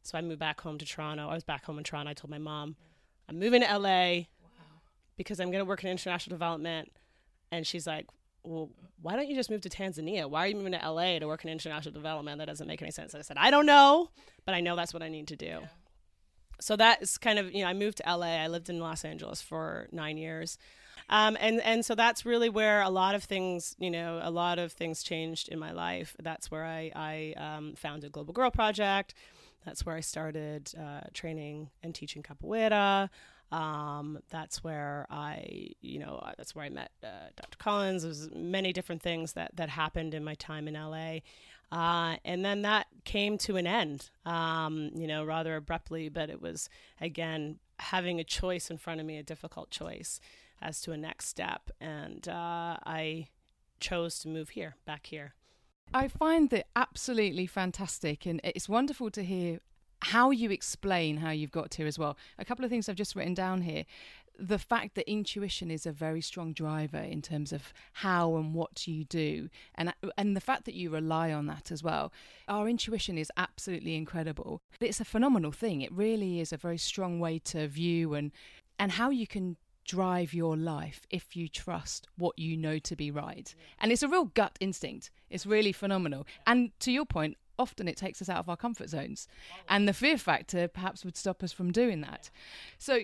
So 0.03 0.17
I 0.17 0.21
moved 0.21 0.39
back 0.39 0.61
home 0.61 0.79
to 0.79 0.87
Toronto. 0.87 1.29
I 1.29 1.35
was 1.35 1.45
back 1.45 1.65
home 1.65 1.79
in 1.79 1.85
Toronto. 1.85 2.11
I 2.11 2.15
told 2.15 2.31
my 2.31 2.39
mom, 2.39 2.77
"I'm 3.29 3.39
moving 3.39 3.63
to 3.63 3.67
LA 3.79 4.27
wow. 4.43 4.81
because 5.17 5.41
I'm 5.41 5.51
going 5.51 5.65
to 5.65 5.69
work 5.69 5.83
in 5.85 5.91
international 5.91 6.35
development." 6.35 6.93
And 7.57 7.67
she's 7.67 7.87
like, 7.87 8.07
well, 8.43 8.71
why 9.01 9.17
don't 9.17 9.29
you 9.29 9.35
just 9.35 9.51
move 9.51 9.63
to 9.63 9.71
Tanzania? 9.71 10.29
Why 10.29 10.45
are 10.45 10.47
you 10.49 10.57
moving 10.57 10.73
to 10.73 10.91
LA 10.91 11.19
to 11.19 11.27
work 11.27 11.45
in 11.45 11.51
international 11.51 11.93
development? 11.93 12.39
That 12.39 12.47
doesn't 12.47 12.67
make 12.67 12.83
any 12.83 12.91
sense. 12.91 13.15
I 13.15 13.23
said, 13.23 13.39
I 13.39 13.51
don't 13.51 13.67
know, 13.67 14.11
but 14.45 14.55
I 14.55 14.61
know 14.61 14.77
that's 14.77 14.93
what 14.93 15.03
I 15.03 15.09
need 15.09 15.29
to 15.29 15.37
do. 15.37 15.47
Yeah. 15.47 15.67
So 16.61 16.77
that 16.77 17.03
is 17.03 17.19
kind 17.19 17.39
of, 17.39 17.53
you 17.53 17.63
know, 17.63 17.69
I 17.69 17.75
moved 17.75 17.99
to 17.99 18.05
LA. 18.07 18.43
I 18.43 18.47
lived 18.47 18.69
in 18.69 18.79
Los 18.79 19.05
Angeles 19.05 19.43
for 19.43 19.89
nine 19.91 20.17
years. 20.17 20.59
Um, 21.09 21.37
and, 21.41 21.61
and 21.61 21.85
so 21.85 21.95
that's 21.95 22.25
really 22.25 22.49
where 22.49 22.83
a 22.83 22.91
lot 22.91 23.15
of 23.15 23.25
things, 23.25 23.77
you 23.79 23.91
know, 23.91 24.21
a 24.23 24.31
lot 24.31 24.59
of 24.59 24.73
things 24.73 25.03
changed 25.03 25.49
in 25.49 25.59
my 25.59 25.73
life. 25.73 26.17
That's 26.23 26.51
where 26.51 26.65
I, 26.65 26.91
I 26.95 27.35
um, 27.37 27.75
founded 27.77 28.13
Global 28.13 28.33
Girl 28.33 28.51
Project. 28.51 29.15
That's 29.65 29.85
where 29.85 29.97
I 29.97 30.01
started 30.01 30.73
uh, 30.79 31.09
training 31.13 31.71
and 31.83 31.95
teaching 31.95 32.23
capoeira. 32.23 33.11
Um, 33.53 34.19
that's 34.29 34.65
where 34.65 35.07
I, 35.09 35.69
you 35.81 35.99
know, 36.01 36.21
uh, 36.23 36.33
that's 36.37 36.55
where 36.55 36.65
I 36.65 36.69
met 36.69 36.91
uh, 37.03 37.31
Dr. 37.37 37.59
Collins. 37.59 38.03
There's 38.03 38.29
many 38.35 38.73
different 38.73 39.03
things 39.03 39.35
that 39.35 39.53
that 39.55 39.69
happened 39.69 40.15
in 40.15 40.25
my 40.25 40.35
time 40.35 40.69
in 40.69 40.75
LA. 40.75 41.19
Uh, 41.73 42.17
and 42.25 42.45
then 42.45 42.63
that 42.63 42.87
came 43.05 43.39
to 43.39 43.57
an 43.57 43.67
end, 43.67 44.11
um, 44.25 44.91
you 44.95 45.07
know, 45.07 45.25
rather 45.25 45.57
abruptly, 45.57 46.09
but 46.09 46.31
it 46.31 46.41
was, 46.41 46.69
again, 47.01 47.59
having 47.79 48.21
a 48.21 48.25
choice 48.25 48.71
in 48.71 48.79
front 48.79 49.01
of 49.01 49.07
me, 49.07 49.19
a 49.19 49.23
difficult 49.23 49.71
choice 49.71 50.21
as 50.63 50.81
to 50.81 50.93
a 50.93 50.97
next 50.97 51.27
step. 51.27 51.71
And 51.81 52.29
uh, 52.29 52.77
I 52.87 53.29
chose 53.81 54.19
to 54.21 54.29
move 54.29 54.51
here, 54.51 54.77
back 54.87 55.07
here. 55.07 55.35
I 55.93 56.09
find 56.09 56.51
that 56.51 56.67
absolutely 56.75 57.47
fantastic, 57.47 58.27
and 58.27 58.41
it's 58.43 58.69
wonderful 58.69 59.11
to 59.11 59.23
hear 59.23 59.61
how 60.07 60.31
you 60.31 60.51
explain 60.51 61.17
how 61.17 61.31
you've 61.31 61.51
got 61.51 61.75
here 61.75 61.87
as 61.87 61.99
well. 61.99 62.17
A 62.39 62.45
couple 62.45 62.65
of 62.65 62.71
things 62.71 62.89
I've 62.89 62.95
just 62.97 63.17
written 63.17 63.35
down 63.35 63.63
here. 63.63 63.85
The 64.39 64.59
fact 64.59 64.95
that 64.95 65.11
intuition 65.11 65.69
is 65.71 65.85
a 65.85 65.91
very 65.91 66.21
strong 66.21 66.53
driver 66.53 66.99
in 66.99 67.23
terms 67.23 67.53
of 67.53 67.73
how 67.93 68.37
and 68.37 68.55
what 68.55 68.87
you 68.87 69.05
do, 69.05 69.49
and 69.75 69.95
and 70.17 70.37
the 70.37 70.41
fact 70.41 70.65
that 70.67 70.75
you 70.75 70.91
rely 70.91 71.33
on 71.33 71.47
that 71.47 71.73
as 71.73 71.83
well. 71.83 72.13
Our 72.47 72.69
intuition 72.69 73.19
is 73.19 73.33
absolutely 73.37 73.97
incredible. 73.97 74.61
It's 74.79 75.01
a 75.01 75.07
phenomenal 75.07 75.53
thing. 75.53 75.81
It 75.81 75.91
really 75.91 76.39
is 76.39 76.53
a 76.53 76.59
very 76.59 76.79
strong 76.79 77.19
way 77.19 77.39
to 77.51 77.67
view 77.67 78.15
and 78.15 78.31
and 78.79 78.93
how 78.93 79.11
you 79.11 79.27
can 79.27 79.57
drive 79.87 80.35
your 80.35 80.57
life 80.57 81.07
if 81.11 81.35
you 81.35 81.49
trust 81.49 82.07
what 82.19 82.39
you 82.39 82.57
know 82.57 82.79
to 82.79 82.95
be 82.95 83.11
right. 83.11 83.55
And 83.81 83.91
it's 83.91 84.03
a 84.03 84.09
real 84.09 84.27
gut 84.27 84.57
instinct. 84.61 85.11
It's 85.31 85.47
really 85.47 85.73
phenomenal. 85.73 86.27
And 86.47 86.71
to 86.81 86.93
your 86.93 87.07
point, 87.07 87.37
often 87.59 87.89
it 87.89 87.97
takes 87.97 88.21
us 88.23 88.29
out 88.29 88.39
of 88.39 88.49
our 88.49 88.57
comfort 88.57 88.89
zones. 88.89 89.29
And 89.69 89.89
the 89.89 89.93
fear 89.93 90.19
factor 90.19 90.69
perhaps 90.69 91.05
would 91.05 91.17
stop 91.17 91.43
us 91.43 91.53
from 91.53 91.73
doing 91.73 92.01
that. 92.03 92.31
So, 92.79 93.01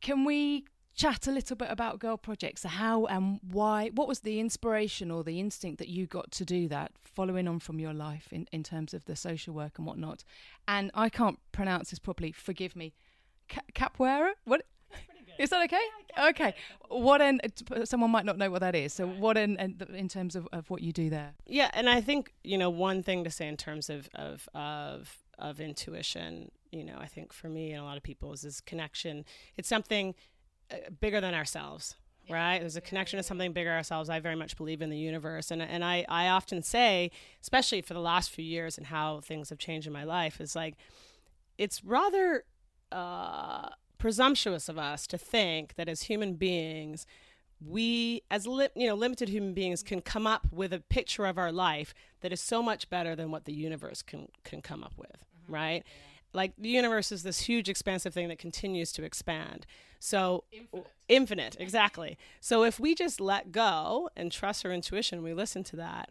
can 0.00 0.24
we 0.24 0.64
chat 0.94 1.26
a 1.26 1.30
little 1.30 1.56
bit 1.56 1.68
about 1.70 1.98
girl 1.98 2.16
projects? 2.16 2.64
How 2.64 3.06
and 3.06 3.40
why 3.42 3.90
what 3.94 4.08
was 4.08 4.20
the 4.20 4.40
inspiration 4.40 5.10
or 5.10 5.22
the 5.22 5.38
instinct 5.38 5.78
that 5.78 5.88
you 5.88 6.06
got 6.06 6.30
to 6.32 6.44
do 6.44 6.68
that 6.68 6.92
following 7.04 7.46
on 7.46 7.60
from 7.60 7.78
your 7.78 7.92
life 7.92 8.28
in, 8.32 8.46
in 8.52 8.62
terms 8.62 8.94
of 8.94 9.04
the 9.04 9.16
social 9.16 9.54
work 9.54 9.78
and 9.78 9.86
whatnot? 9.86 10.24
And 10.66 10.90
i 10.94 11.08
can't 11.08 11.38
pronounce 11.52 11.90
this 11.90 11.98
properly 11.98 12.32
forgive 12.32 12.74
me. 12.74 12.94
Capoeira 13.74 14.32
what 14.44 14.62
is 15.38 15.50
that 15.50 15.64
okay? 15.64 16.28
Okay. 16.30 16.54
What 16.88 17.20
in 17.20 17.40
someone 17.84 18.10
might 18.10 18.24
not 18.24 18.38
know 18.38 18.50
what 18.50 18.60
that 18.60 18.74
is. 18.74 18.92
So 18.92 19.06
what 19.06 19.36
in, 19.36 19.56
in, 19.56 20.08
terms 20.08 20.36
of, 20.36 20.48
of 20.52 20.70
what 20.70 20.82
you 20.82 20.92
do 20.92 21.10
there? 21.10 21.34
Yeah, 21.46 21.70
and 21.74 21.88
I 21.88 22.00
think 22.00 22.32
you 22.42 22.58
know 22.58 22.70
one 22.70 23.02
thing 23.02 23.24
to 23.24 23.30
say 23.30 23.48
in 23.48 23.56
terms 23.56 23.90
of 23.90 24.08
of 24.14 24.48
of 24.54 25.18
of 25.38 25.60
intuition. 25.60 26.50
You 26.72 26.84
know, 26.84 26.96
I 26.98 27.06
think 27.06 27.32
for 27.32 27.48
me 27.48 27.72
and 27.72 27.80
a 27.80 27.84
lot 27.84 27.96
of 27.96 28.02
people 28.02 28.32
is 28.32 28.42
this 28.42 28.60
connection. 28.60 29.24
It's 29.56 29.68
something 29.68 30.14
uh, 30.70 30.76
bigger 31.00 31.20
than 31.20 31.34
ourselves. 31.34 31.96
Right, 32.28 32.58
there's 32.58 32.74
a 32.74 32.80
connection 32.80 33.18
to 33.18 33.22
something 33.22 33.52
bigger 33.52 33.70
ourselves. 33.70 34.10
I 34.10 34.18
very 34.18 34.34
much 34.34 34.56
believe 34.56 34.82
in 34.82 34.90
the 34.90 34.98
universe, 34.98 35.52
and 35.52 35.62
and 35.62 35.84
I 35.84 36.04
I 36.08 36.26
often 36.26 36.60
say, 36.60 37.12
especially 37.40 37.82
for 37.82 37.94
the 37.94 38.00
last 38.00 38.30
few 38.30 38.44
years 38.44 38.76
and 38.76 38.88
how 38.88 39.20
things 39.20 39.50
have 39.50 39.58
changed 39.58 39.86
in 39.86 39.92
my 39.92 40.02
life, 40.02 40.40
is 40.40 40.56
like, 40.56 40.74
it's 41.56 41.84
rather 41.84 42.42
uh, 42.90 43.68
presumptuous 43.98 44.68
of 44.68 44.78
us 44.78 45.06
to 45.06 45.18
think 45.18 45.74
that 45.76 45.88
as 45.88 46.02
human 46.02 46.34
beings 46.34 47.06
we 47.64 48.22
as 48.30 48.46
li- 48.46 48.68
you 48.74 48.86
know 48.86 48.94
limited 48.94 49.28
human 49.28 49.54
beings 49.54 49.82
can 49.82 50.00
come 50.00 50.26
up 50.26 50.46
with 50.52 50.72
a 50.72 50.80
picture 50.80 51.24
of 51.26 51.38
our 51.38 51.50
life 51.50 51.94
that 52.20 52.32
is 52.32 52.40
so 52.40 52.62
much 52.62 52.90
better 52.90 53.16
than 53.16 53.30
what 53.30 53.44
the 53.44 53.52
universe 53.52 54.02
can 54.02 54.28
can 54.44 54.60
come 54.60 54.84
up 54.84 54.92
with 54.96 55.10
mm-hmm. 55.10 55.54
right 55.54 55.82
yeah. 55.86 55.92
like 56.34 56.52
the 56.58 56.68
universe 56.68 57.10
is 57.10 57.22
this 57.22 57.40
huge 57.40 57.68
expansive 57.68 58.12
thing 58.12 58.28
that 58.28 58.38
continues 58.38 58.92
to 58.92 59.04
expand 59.04 59.66
so 59.98 60.44
infinite. 60.52 60.86
infinite 61.08 61.56
exactly 61.58 62.18
so 62.40 62.62
if 62.62 62.78
we 62.78 62.94
just 62.94 63.20
let 63.20 63.52
go 63.52 64.10
and 64.16 64.30
trust 64.30 64.64
our 64.66 64.72
intuition 64.72 65.22
we 65.22 65.32
listen 65.32 65.64
to 65.64 65.76
that 65.76 66.10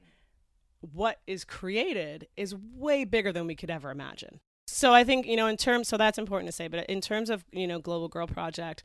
what 0.93 1.19
is 1.27 1.43
created 1.43 2.27
is 2.35 2.55
way 2.55 3.05
bigger 3.05 3.31
than 3.31 3.45
we 3.45 3.55
could 3.55 3.69
ever 3.69 3.91
imagine 3.91 4.39
so 4.65 4.93
I 4.93 5.03
think 5.03 5.25
you 5.27 5.35
know 5.35 5.47
in 5.47 5.57
terms 5.57 5.87
so 5.87 5.97
that's 5.97 6.17
important 6.17 6.47
to 6.47 6.51
say 6.51 6.67
but 6.67 6.85
in 6.87 7.01
terms 7.01 7.29
of 7.29 7.45
you 7.51 7.67
know 7.67 7.79
Global 7.79 8.07
Girl 8.07 8.27
Project 8.27 8.83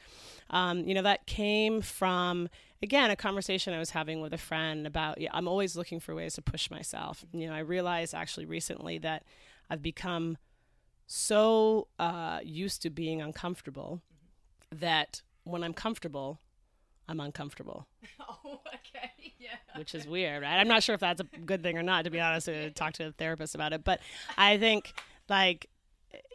um, 0.51 0.81
you 0.87 0.95
know 0.95 1.03
that 1.03 1.27
came 1.27 1.81
from 1.81 2.49
again 2.83 3.11
a 3.11 3.17
conversation 3.17 3.73
I 3.73 3.79
was 3.79 3.91
having 3.91 4.21
with 4.21 4.33
a 4.33 4.39
friend 4.39 4.87
about 4.87 5.21
yeah, 5.21 5.31
I'm 5.33 5.49
always 5.49 5.77
looking 5.77 6.01
for 6.01 6.15
ways 6.15 6.35
to 6.35 6.43
push 6.43 6.71
myself 6.71 7.25
you 7.33 7.47
know 7.47 7.55
I 7.55 7.61
realized 7.61 8.15
actually 8.15 8.47
recently 8.47 8.99
that 8.99 9.25
I've 9.69 9.83
become 9.83 10.37
so 11.07 11.89
uh, 11.99 12.39
used 12.45 12.83
to 12.83 12.91
being 12.91 13.21
uncomfortable 13.21 14.01
that 14.71 15.23
when 15.45 15.65
I'm 15.65 15.75
comfortable 15.75 16.41
I'm 17.09 17.21
uncomfortable. 17.21 17.87
Oh, 18.45 18.61
okay. 18.69 19.11
Yeah. 19.39 19.57
Which 19.77 19.95
is 19.95 20.07
weird, 20.07 20.43
right? 20.43 20.59
I'm 20.59 20.69
not 20.69 20.83
sure 20.83 20.95
if 20.95 21.01
that's 21.01 21.21
a 21.21 21.25
good 21.25 21.63
thing 21.63 21.77
or 21.77 21.83
not, 21.83 22.05
to 22.05 22.11
be 22.11 22.21
honest. 22.21 22.47
To 22.47 22.71
talk 22.71 22.93
to 22.95 23.09
a 23.09 23.13
therapist 23.13 23.55
about 23.55 23.73
it, 23.73 23.83
but 23.83 24.01
I 24.39 24.57
think 24.57 24.95
like 25.31 25.69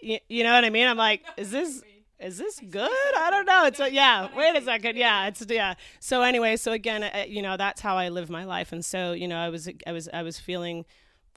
you, 0.02 0.20
you 0.28 0.44
know 0.44 0.54
what 0.54 0.66
I 0.66 0.70
mean? 0.70 0.88
I'm 0.88 0.98
like, 0.98 1.24
is 1.38 1.52
this 1.52 1.84
is 2.20 2.38
this 2.38 2.60
good? 2.60 2.90
I 3.18 3.30
don't 3.30 3.46
know. 3.46 3.66
It's 3.66 3.80
a, 3.80 3.92
yeah. 3.92 4.30
Wait 4.36 4.56
a 4.56 4.62
second. 4.62 4.98
Yeah, 4.98 5.28
it's 5.28 5.46
yeah. 5.48 5.75
So 6.00 6.22
anyway, 6.22 6.56
so 6.56 6.72
again, 6.72 7.04
uh, 7.04 7.25
you 7.28 7.42
know, 7.42 7.58
that's 7.58 7.82
how 7.82 7.98
I 7.98 8.10
live 8.10 8.30
my 8.30 8.46
life, 8.46 8.72
and 8.72 8.84
so 8.84 9.12
you 9.12 9.28
know, 9.28 9.38
I 9.38 9.50
was 9.50 9.70
I 9.86 9.92
was 9.92 10.10
I 10.14 10.24
was 10.24 10.40
feeling 10.40 10.86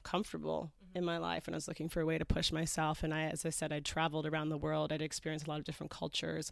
comfortable 0.04 0.70
in 0.94 1.04
my 1.04 1.18
life 1.18 1.46
and 1.46 1.54
I 1.54 1.58
was 1.58 1.68
looking 1.68 1.88
for 1.88 2.00
a 2.00 2.06
way 2.06 2.18
to 2.18 2.24
push 2.24 2.50
myself. 2.50 3.02
And 3.02 3.12
I, 3.12 3.24
as 3.24 3.44
I 3.44 3.50
said, 3.50 3.72
I'd 3.72 3.84
traveled 3.84 4.26
around 4.26 4.48
the 4.48 4.56
world. 4.56 4.92
I'd 4.92 5.02
experienced 5.02 5.46
a 5.46 5.50
lot 5.50 5.58
of 5.58 5.64
different 5.64 5.90
cultures. 5.90 6.50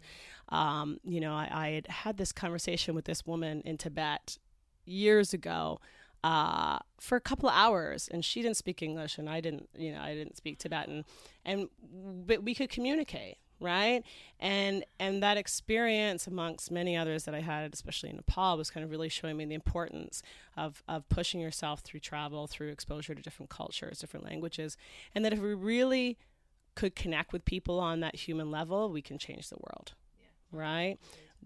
Um, 0.49 0.99
you 1.03 1.19
know, 1.19 1.33
I, 1.33 1.49
I, 1.51 1.69
had 1.69 1.87
had 1.87 2.17
this 2.17 2.31
conversation 2.31 2.95
with 2.95 3.05
this 3.05 3.25
woman 3.25 3.61
in 3.65 3.77
Tibet 3.77 4.37
years 4.85 5.33
ago 5.33 5.79
uh, 6.23 6.79
for 6.99 7.15
a 7.15 7.21
couple 7.21 7.49
of 7.49 7.55
hours, 7.55 8.07
and 8.11 8.23
she 8.25 8.41
didn't 8.41 8.57
speak 8.57 8.81
English, 8.81 9.17
and 9.17 9.29
I 9.29 9.41
didn't, 9.41 9.69
you 9.77 9.91
know, 9.91 10.01
I 10.01 10.13
didn't 10.13 10.37
speak 10.37 10.57
Tibetan, 10.57 11.05
and 11.45 11.69
but 12.25 12.43
we 12.43 12.55
could 12.55 12.69
communicate, 12.69 13.37
right? 13.59 14.03
And 14.39 14.83
and 14.99 15.21
that 15.21 15.37
experience, 15.37 16.27
amongst 16.27 16.71
many 16.71 16.97
others 16.97 17.25
that 17.25 17.35
I 17.35 17.41
had, 17.41 17.71
especially 17.73 18.09
in 18.09 18.15
Nepal, 18.15 18.57
was 18.57 18.69
kind 18.69 18.83
of 18.83 18.91
really 18.91 19.09
showing 19.09 19.37
me 19.37 19.45
the 19.45 19.55
importance 19.55 20.23
of 20.55 20.83
of 20.87 21.07
pushing 21.09 21.39
yourself 21.39 21.81
through 21.81 21.99
travel, 21.99 22.47
through 22.47 22.69
exposure 22.69 23.13
to 23.13 23.21
different 23.21 23.49
cultures, 23.49 23.99
different 23.99 24.25
languages, 24.25 24.75
and 25.13 25.23
that 25.23 25.33
if 25.33 25.39
we 25.39 25.53
really 25.53 26.17
could 26.75 26.95
connect 26.95 27.33
with 27.33 27.45
people 27.45 27.79
on 27.79 27.99
that 28.01 28.15
human 28.15 28.51
level, 28.51 28.91
we 28.91 29.01
can 29.01 29.17
change 29.17 29.49
the 29.49 29.57
world, 29.57 29.93
yeah. 30.19 30.59
right? 30.59 30.97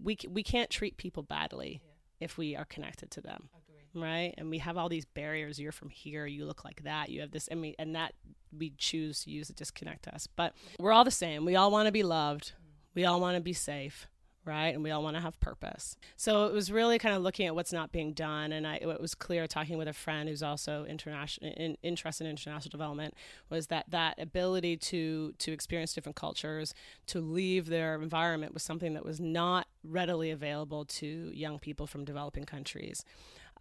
We 0.02 0.16
we 0.28 0.42
can't 0.42 0.70
treat 0.70 0.96
people 0.96 1.22
badly 1.22 1.82
yeah. 1.84 2.24
if 2.24 2.38
we 2.38 2.56
are 2.56 2.64
connected 2.64 3.10
to 3.12 3.20
them 3.20 3.50
right? 3.94 4.34
And 4.38 4.50
we 4.50 4.58
have 4.58 4.76
all 4.76 4.88
these 4.88 5.04
barriers. 5.04 5.58
You're 5.58 5.72
from 5.72 5.90
here. 5.90 6.26
You 6.26 6.44
look 6.44 6.64
like 6.64 6.84
that. 6.84 7.08
You 7.08 7.20
have 7.20 7.30
this, 7.30 7.48
and 7.48 7.60
we 7.60 7.74
and 7.78 7.94
that 7.94 8.14
we 8.56 8.72
choose 8.76 9.24
to 9.24 9.30
use 9.30 9.48
to 9.48 9.54
disconnect 9.54 10.08
us. 10.08 10.26
But 10.26 10.54
we're 10.78 10.92
all 10.92 11.04
the 11.04 11.10
same. 11.10 11.44
We 11.44 11.56
all 11.56 11.70
want 11.70 11.86
to 11.86 11.92
be 11.92 12.02
loved. 12.02 12.52
We 12.94 13.04
all 13.04 13.20
want 13.20 13.36
to 13.36 13.40
be 13.40 13.52
safe 13.52 14.08
right? 14.44 14.74
And 14.74 14.82
we 14.82 14.90
all 14.90 15.02
want 15.02 15.16
to 15.16 15.22
have 15.22 15.38
purpose. 15.40 15.96
So 16.16 16.46
it 16.46 16.52
was 16.52 16.72
really 16.72 16.98
kind 16.98 17.14
of 17.14 17.22
looking 17.22 17.46
at 17.46 17.54
what's 17.54 17.72
not 17.72 17.92
being 17.92 18.12
done. 18.12 18.52
And 18.52 18.66
I, 18.66 18.76
it 18.76 19.00
was 19.00 19.14
clear 19.14 19.46
talking 19.46 19.78
with 19.78 19.88
a 19.88 19.92
friend 19.92 20.28
who's 20.28 20.42
also 20.42 20.84
international, 20.84 21.52
in, 21.52 21.76
interested 21.82 22.24
in 22.24 22.30
international 22.32 22.70
development, 22.70 23.14
was 23.50 23.68
that 23.68 23.86
that 23.90 24.18
ability 24.18 24.76
to 24.78 25.32
to 25.38 25.52
experience 25.52 25.92
different 25.92 26.16
cultures, 26.16 26.74
to 27.06 27.20
leave 27.20 27.66
their 27.66 27.94
environment, 27.94 28.54
was 28.54 28.62
something 28.62 28.94
that 28.94 29.04
was 29.04 29.20
not 29.20 29.68
readily 29.84 30.30
available 30.30 30.84
to 30.84 31.30
young 31.32 31.58
people 31.58 31.86
from 31.86 32.04
developing 32.04 32.44
countries 32.44 33.04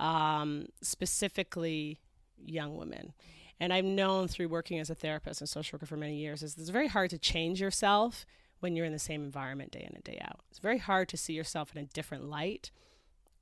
um, 0.01 0.65
specifically 0.81 1.99
young 2.43 2.75
women. 2.75 3.13
And 3.59 3.71
I've 3.71 3.85
known 3.85 4.27
through 4.27 4.49
working 4.49 4.79
as 4.79 4.89
a 4.89 4.95
therapist 4.95 5.39
and 5.39 5.47
social 5.47 5.77
worker 5.77 5.85
for 5.85 5.95
many 5.95 6.17
years 6.17 6.41
is 6.41 6.57
it's 6.57 6.69
very 6.69 6.87
hard 6.87 7.11
to 7.11 7.19
change 7.19 7.61
yourself 7.61 8.25
when 8.59 8.75
you're 8.75 8.85
in 8.85 8.91
the 8.91 8.99
same 8.99 9.23
environment 9.23 9.71
day 9.71 9.85
in 9.87 9.95
and 9.95 10.03
day 10.03 10.19
out. 10.23 10.39
It's 10.49 10.59
very 10.59 10.79
hard 10.79 11.07
to 11.09 11.17
see 11.17 11.33
yourself 11.33 11.71
in 11.75 11.81
a 11.81 11.85
different 11.85 12.25
light 12.25 12.71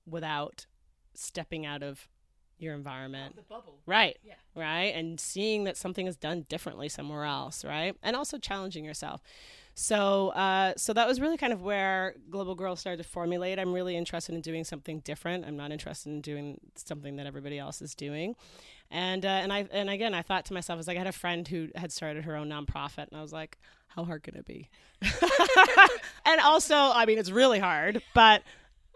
without 0.06 0.66
stepping 1.14 1.66
out 1.66 1.82
of 1.82 2.10
your 2.58 2.74
environment. 2.76 3.36
Right. 3.86 4.18
Yeah. 4.22 4.34
Right. 4.54 4.94
And 4.94 5.18
seeing 5.20 5.64
that 5.64 5.78
something 5.78 6.08
is 6.08 6.18
done 6.18 6.46
differently 6.50 6.90
somewhere 6.90 7.24
else, 7.24 7.64
right? 7.64 7.96
And 8.04 8.18
also 8.18 8.38
challenging 8.38 8.84
yourself. 8.84 9.22
So, 9.80 10.30
uh, 10.30 10.74
so 10.76 10.92
that 10.92 11.08
was 11.08 11.22
really 11.22 11.38
kind 11.38 11.54
of 11.54 11.62
where 11.62 12.14
Global 12.30 12.54
Girl 12.54 12.76
started 12.76 13.02
to 13.02 13.10
formulate. 13.10 13.58
I'm 13.58 13.72
really 13.72 13.96
interested 13.96 14.36
in 14.36 14.42
doing 14.42 14.66
something 14.66 15.00
different. 15.00 15.46
I'm 15.46 15.56
not 15.56 15.72
interested 15.72 16.10
in 16.10 16.20
doing 16.20 16.60
something 16.76 17.16
that 17.16 17.26
everybody 17.26 17.58
else 17.58 17.82
is 17.82 17.96
doing. 17.96 18.36
And 18.92 19.26
uh, 19.26 19.30
and 19.30 19.54
I 19.54 19.70
and 19.72 19.90
again, 19.90 20.14
I 20.14 20.22
thought 20.22 20.44
to 20.48 20.54
myself, 20.54 20.76
I 20.76 20.80
was 20.80 20.88
like, 20.88 20.98
I 20.98 21.00
had 21.00 21.08
a 21.08 21.14
friend 21.14 21.48
who 21.48 21.70
had 21.76 21.94
started 21.94 22.26
her 22.26 22.36
own 22.36 22.50
nonprofit, 22.50 23.08
and 23.08 23.18
I 23.18 23.22
was 23.22 23.32
like, 23.32 23.58
how 23.88 24.04
hard 24.04 24.24
can 24.24 24.36
it 24.36 24.46
be? 24.46 24.70
and 26.26 26.42
also, 26.42 26.76
I 26.76 27.06
mean, 27.06 27.18
it's 27.18 27.32
really 27.32 27.60
hard, 27.60 28.02
but 28.14 28.44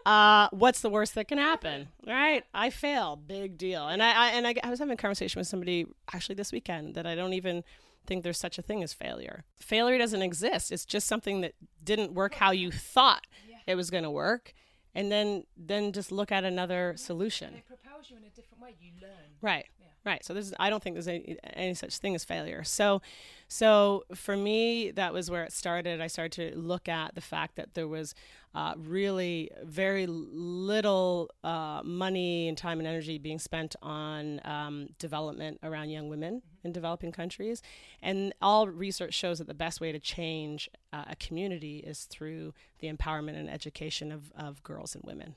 uh, 0.04 0.48
what's 0.50 0.82
the 0.82 0.90
worst 0.90 1.14
that 1.14 1.28
can 1.28 1.38
happen? 1.38 1.88
Right? 2.06 2.44
I 2.52 2.68
fail, 2.68 3.16
big 3.16 3.56
deal. 3.56 3.88
And 3.88 4.02
I, 4.02 4.10
I 4.10 4.26
and 4.32 4.46
I, 4.46 4.54
I 4.62 4.68
was 4.68 4.80
having 4.80 4.92
a 4.92 4.98
conversation 4.98 5.40
with 5.40 5.48
somebody 5.48 5.86
actually 6.12 6.34
this 6.34 6.52
weekend 6.52 6.94
that 6.96 7.06
I 7.06 7.14
don't 7.14 7.32
even 7.32 7.64
think 8.06 8.22
there's 8.22 8.38
such 8.38 8.58
a 8.58 8.62
thing 8.62 8.82
as 8.82 8.92
failure. 8.92 9.44
Failure 9.56 9.98
doesn't 9.98 10.22
exist. 10.22 10.72
It's 10.72 10.84
just 10.84 11.06
something 11.06 11.40
that 11.40 11.54
didn't 11.82 12.14
work 12.14 12.34
how 12.34 12.50
you 12.50 12.70
thought 12.70 13.26
yeah. 13.48 13.56
it 13.66 13.74
was 13.74 13.90
going 13.90 14.04
to 14.04 14.10
work. 14.10 14.54
And 14.94 15.10
then 15.10 15.44
then 15.56 15.92
just 15.92 16.12
look 16.12 16.30
at 16.30 16.44
another 16.44 16.94
yeah. 16.96 17.02
solution. 17.02 17.48
And 17.48 17.56
it 17.56 17.66
propels 17.66 18.10
you 18.10 18.16
in 18.16 18.24
a 18.24 18.30
different 18.30 18.62
way. 18.62 18.76
You 18.80 18.92
learn. 19.02 19.10
Right. 19.40 19.66
Yeah. 19.80 19.83
Right. 20.04 20.22
So 20.22 20.34
this 20.34 20.46
is, 20.46 20.54
I 20.60 20.68
don't 20.68 20.82
think 20.82 20.94
there's 20.94 21.08
any, 21.08 21.38
any 21.54 21.72
such 21.72 21.96
thing 21.96 22.14
as 22.14 22.24
failure. 22.24 22.62
So 22.62 23.00
so 23.48 24.04
for 24.14 24.36
me 24.36 24.90
that 24.90 25.14
was 25.14 25.30
where 25.30 25.44
it 25.44 25.52
started. 25.52 26.00
I 26.00 26.08
started 26.08 26.52
to 26.52 26.58
look 26.58 26.88
at 26.88 27.14
the 27.14 27.22
fact 27.22 27.56
that 27.56 27.72
there 27.72 27.88
was 27.88 28.14
uh, 28.54 28.74
really 28.76 29.50
very 29.64 30.06
little 30.06 31.30
uh, 31.42 31.80
money 31.84 32.48
and 32.48 32.56
time 32.56 32.78
and 32.80 32.86
energy 32.86 33.18
being 33.18 33.38
spent 33.38 33.76
on 33.82 34.40
um, 34.44 34.88
development 34.98 35.58
around 35.62 35.88
young 35.88 36.08
women 36.08 36.42
in 36.62 36.72
developing 36.72 37.10
countries. 37.10 37.62
And 38.02 38.34
all 38.42 38.68
research 38.68 39.14
shows 39.14 39.38
that 39.38 39.48
the 39.48 39.54
best 39.54 39.80
way 39.80 39.90
to 39.90 39.98
change 39.98 40.68
uh, 40.92 41.04
a 41.08 41.16
community 41.16 41.78
is 41.78 42.04
through 42.04 42.52
the 42.78 42.92
empowerment 42.92 43.36
and 43.36 43.48
education 43.48 44.12
of, 44.12 44.30
of 44.36 44.62
girls 44.62 44.94
and 44.94 45.02
women 45.04 45.34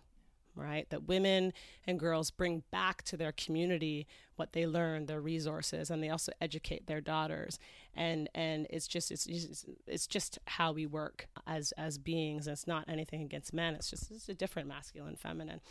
right? 0.57 0.89
That 0.89 1.07
women 1.07 1.53
and 1.85 1.99
girls 1.99 2.31
bring 2.31 2.63
back 2.71 3.03
to 3.03 3.17
their 3.17 3.31
community 3.31 4.07
what 4.35 4.53
they 4.53 4.67
learn, 4.67 5.05
their 5.05 5.21
resources, 5.21 5.89
and 5.89 6.03
they 6.03 6.09
also 6.09 6.31
educate 6.41 6.87
their 6.87 7.01
daughters. 7.01 7.59
And 7.95 8.29
and 8.35 8.67
it's 8.69 8.87
just 8.87 9.11
it's 9.11 9.27
it's, 9.87 10.07
just 10.07 10.39
how 10.45 10.71
we 10.71 10.85
work 10.85 11.27
as 11.45 11.71
as 11.73 11.97
beings. 11.97 12.47
It's 12.47 12.67
not 12.67 12.85
anything 12.87 13.21
against 13.21 13.53
men. 13.53 13.75
It's 13.75 13.89
just 13.89 14.11
it's 14.11 14.29
a 14.29 14.33
different 14.33 14.67
masculine, 14.67 15.15
feminine, 15.15 15.61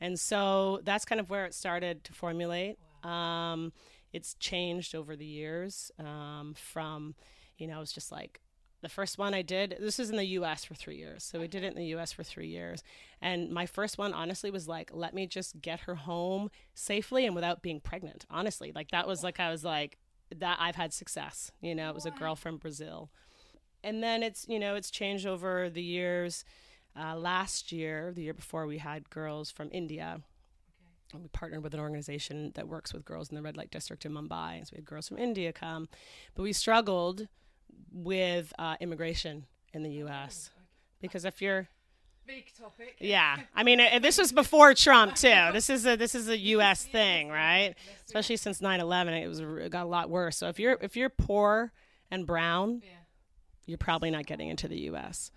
and 0.00 0.18
so 0.18 0.80
that's 0.84 1.04
kind 1.04 1.20
of 1.20 1.30
where 1.30 1.44
it 1.44 1.54
started 1.54 2.04
to 2.04 2.12
formulate. 2.12 2.78
Um, 3.04 3.72
it's 4.12 4.34
changed 4.34 4.94
over 4.94 5.14
the 5.14 5.26
years 5.26 5.90
um, 5.98 6.54
from, 6.56 7.14
you 7.58 7.66
know, 7.66 7.80
it's 7.82 7.92
just 7.92 8.10
like 8.10 8.40
the 8.86 8.92
first 8.92 9.18
one 9.18 9.34
I 9.34 9.42
did, 9.42 9.78
this 9.80 9.98
is 9.98 10.10
in 10.10 10.16
the 10.16 10.26
US 10.38 10.64
for 10.64 10.76
three 10.76 10.96
years. 10.96 11.24
So 11.24 11.40
we 11.40 11.48
did 11.48 11.64
it 11.64 11.72
in 11.72 11.76
the 11.76 11.96
US 11.96 12.12
for 12.12 12.22
three 12.22 12.46
years. 12.46 12.84
And 13.20 13.50
my 13.50 13.66
first 13.66 13.98
one, 13.98 14.14
honestly, 14.14 14.48
was 14.48 14.68
like, 14.68 14.92
let 14.94 15.12
me 15.12 15.26
just 15.26 15.60
get 15.60 15.80
her 15.80 15.96
home 15.96 16.50
safely 16.72 17.26
and 17.26 17.34
without 17.34 17.62
being 17.62 17.80
pregnant. 17.80 18.26
Honestly, 18.30 18.70
like 18.72 18.92
that 18.92 19.08
was 19.08 19.24
like, 19.24 19.40
I 19.40 19.50
was 19.50 19.64
like, 19.64 19.98
that 20.36 20.58
I've 20.60 20.76
had 20.76 20.92
success. 20.92 21.50
You 21.60 21.74
know, 21.74 21.88
it 21.88 21.96
was 21.96 22.06
a 22.06 22.12
girl 22.12 22.36
from 22.36 22.58
Brazil. 22.58 23.10
And 23.82 24.04
then 24.04 24.22
it's, 24.22 24.46
you 24.48 24.60
know, 24.60 24.76
it's 24.76 24.92
changed 24.92 25.26
over 25.26 25.68
the 25.68 25.82
years. 25.82 26.44
Uh, 26.96 27.16
last 27.16 27.72
year, 27.72 28.12
the 28.14 28.22
year 28.22 28.34
before, 28.34 28.68
we 28.68 28.78
had 28.78 29.10
girls 29.10 29.50
from 29.50 29.68
India. 29.72 30.20
And 31.12 31.22
we 31.22 31.28
partnered 31.28 31.64
with 31.64 31.74
an 31.74 31.80
organization 31.80 32.52
that 32.54 32.68
works 32.68 32.94
with 32.94 33.04
girls 33.04 33.30
in 33.30 33.34
the 33.34 33.42
red 33.42 33.56
light 33.56 33.72
district 33.72 34.06
in 34.06 34.12
Mumbai. 34.12 34.58
And 34.58 34.66
so 34.66 34.74
we 34.74 34.78
had 34.78 34.84
girls 34.84 35.08
from 35.08 35.18
India 35.18 35.52
come. 35.52 35.88
But 36.36 36.44
we 36.44 36.52
struggled 36.52 37.26
with 37.92 38.52
uh, 38.58 38.76
immigration 38.80 39.46
in 39.72 39.82
the 39.82 39.90
U.S. 40.04 40.50
because 41.00 41.24
if 41.24 41.40
you're 41.42 41.68
Big 42.26 42.52
topic. 42.58 42.96
yeah, 42.98 43.36
I 43.54 43.62
mean, 43.62 43.78
uh, 43.80 44.00
this 44.00 44.18
was 44.18 44.32
before 44.32 44.74
Trump 44.74 45.14
too. 45.14 45.50
This 45.52 45.70
is 45.70 45.86
a 45.86 45.94
this 45.94 46.14
is 46.16 46.28
a 46.28 46.36
U.S. 46.36 46.84
thing, 46.84 47.28
right? 47.28 47.74
Especially 48.04 48.36
since 48.36 48.60
9/11, 48.60 49.22
it 49.22 49.28
was 49.28 49.38
it 49.40 49.70
got 49.70 49.84
a 49.84 49.88
lot 49.88 50.10
worse. 50.10 50.36
So 50.36 50.48
if 50.48 50.58
you're 50.58 50.76
if 50.80 50.96
you're 50.96 51.08
poor 51.08 51.72
and 52.10 52.26
brown, 52.26 52.82
Yeah. 52.84 52.90
you're 53.66 53.78
probably 53.78 54.10
not 54.10 54.26
getting 54.26 54.48
into 54.48 54.66
the 54.66 54.78
U.S. 54.90 55.30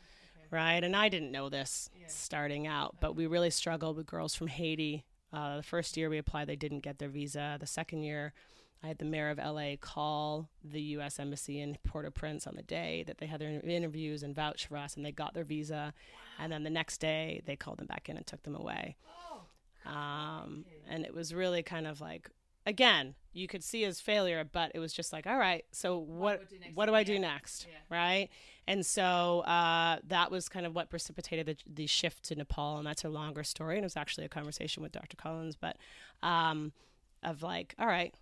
Right? 0.49 0.83
And 0.83 0.95
I 0.95 1.09
didn't 1.09 1.31
know 1.31 1.47
this 1.49 1.91
starting 2.07 2.65
out, 2.65 2.95
but 2.99 3.15
we 3.15 3.27
really 3.27 3.51
struggled 3.51 3.95
with 3.95 4.07
girls 4.07 4.33
from 4.33 4.47
Haiti. 4.47 5.05
Uh, 5.31 5.57
the 5.57 5.63
first 5.63 5.95
year 5.95 6.09
we 6.09 6.17
applied, 6.17 6.47
they 6.47 6.55
didn't 6.55 6.79
get 6.79 6.97
their 6.97 7.09
visa. 7.09 7.57
The 7.59 7.67
second 7.67 8.01
year, 8.01 8.33
I 8.83 8.87
had 8.87 8.97
the 8.97 9.05
mayor 9.05 9.29
of 9.29 9.37
LA 9.37 9.75
call 9.79 10.49
the 10.63 10.81
U.S. 10.81 11.19
Embassy 11.19 11.59
in 11.59 11.77
Port-au-Prince 11.83 12.47
on 12.47 12.55
the 12.55 12.63
day 12.63 13.03
that 13.07 13.17
they 13.17 13.25
had 13.25 13.41
their 13.41 13.59
interviews 13.61 14.23
and 14.23 14.33
vouch 14.33 14.67
for 14.67 14.77
us, 14.77 14.95
and 14.95 15.05
they 15.05 15.11
got 15.11 15.33
their 15.33 15.43
visa. 15.43 15.93
And 16.39 16.51
then 16.51 16.63
the 16.63 16.69
next 16.69 16.99
day, 16.99 17.41
they 17.45 17.57
called 17.57 17.79
them 17.79 17.87
back 17.87 18.07
in 18.07 18.15
and 18.15 18.25
took 18.25 18.43
them 18.43 18.55
away. 18.55 18.95
Um, 19.85 20.65
and 20.89 21.03
it 21.03 21.13
was 21.13 21.33
really 21.33 21.63
kind 21.63 21.87
of 21.87 21.99
like, 21.99 22.29
again, 22.65 23.15
you 23.33 23.47
could 23.47 23.63
see 23.63 23.83
as 23.85 23.99
failure, 23.99 24.47
but 24.49 24.71
it 24.73 24.79
was 24.79 24.93
just 24.93 25.11
like, 25.11 25.27
all 25.27 25.37
right, 25.37 25.65
so 25.71 25.97
what? 25.97 26.39
do 26.39 26.45
I 26.45 26.49
do 26.49 26.59
next? 26.59 26.75
What 26.75 26.85
do 26.85 26.95
I 26.95 27.03
do 27.03 27.19
next? 27.19 27.67
Yeah. 27.69 27.97
Right? 27.97 28.29
And 28.67 28.85
so 28.85 29.41
uh, 29.41 29.97
that 30.07 30.31
was 30.31 30.47
kind 30.47 30.65
of 30.65 30.75
what 30.75 30.89
precipitated 30.89 31.47
the, 31.47 31.55
the 31.73 31.87
shift 31.87 32.23
to 32.25 32.35
Nepal, 32.35 32.77
and 32.77 32.87
that's 32.87 33.03
a 33.03 33.09
longer 33.09 33.43
story. 33.43 33.75
And 33.75 33.83
it 33.83 33.85
was 33.85 33.97
actually 33.97 34.25
a 34.25 34.29
conversation 34.29 34.83
with 34.83 34.91
Dr. 34.91 35.17
Collins, 35.17 35.55
but 35.55 35.77
um, 36.21 36.71
of 37.23 37.41
like, 37.41 37.73
all 37.79 37.87
right, 37.87 38.13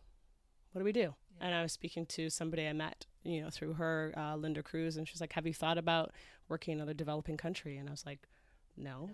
what 0.77 0.81
do 0.81 0.85
we 0.85 0.91
do? 0.91 1.15
And 1.41 1.55
I 1.55 1.63
was 1.63 1.71
speaking 1.71 2.05
to 2.05 2.29
somebody 2.29 2.67
I 2.67 2.73
met, 2.73 3.07
you 3.23 3.41
know, 3.41 3.49
through 3.49 3.73
her, 3.73 4.13
uh, 4.15 4.35
Linda 4.35 4.61
Cruz, 4.61 4.95
and 4.95 5.07
she's 5.07 5.19
like, 5.19 5.33
"Have 5.33 5.47
you 5.47 5.53
thought 5.53 5.79
about 5.79 6.11
working 6.49 6.73
in 6.73 6.77
another 6.77 6.93
developing 6.93 7.35
country?" 7.35 7.77
And 7.77 7.89
I 7.89 7.91
was 7.91 8.05
like, 8.05 8.19
"No." 8.75 9.09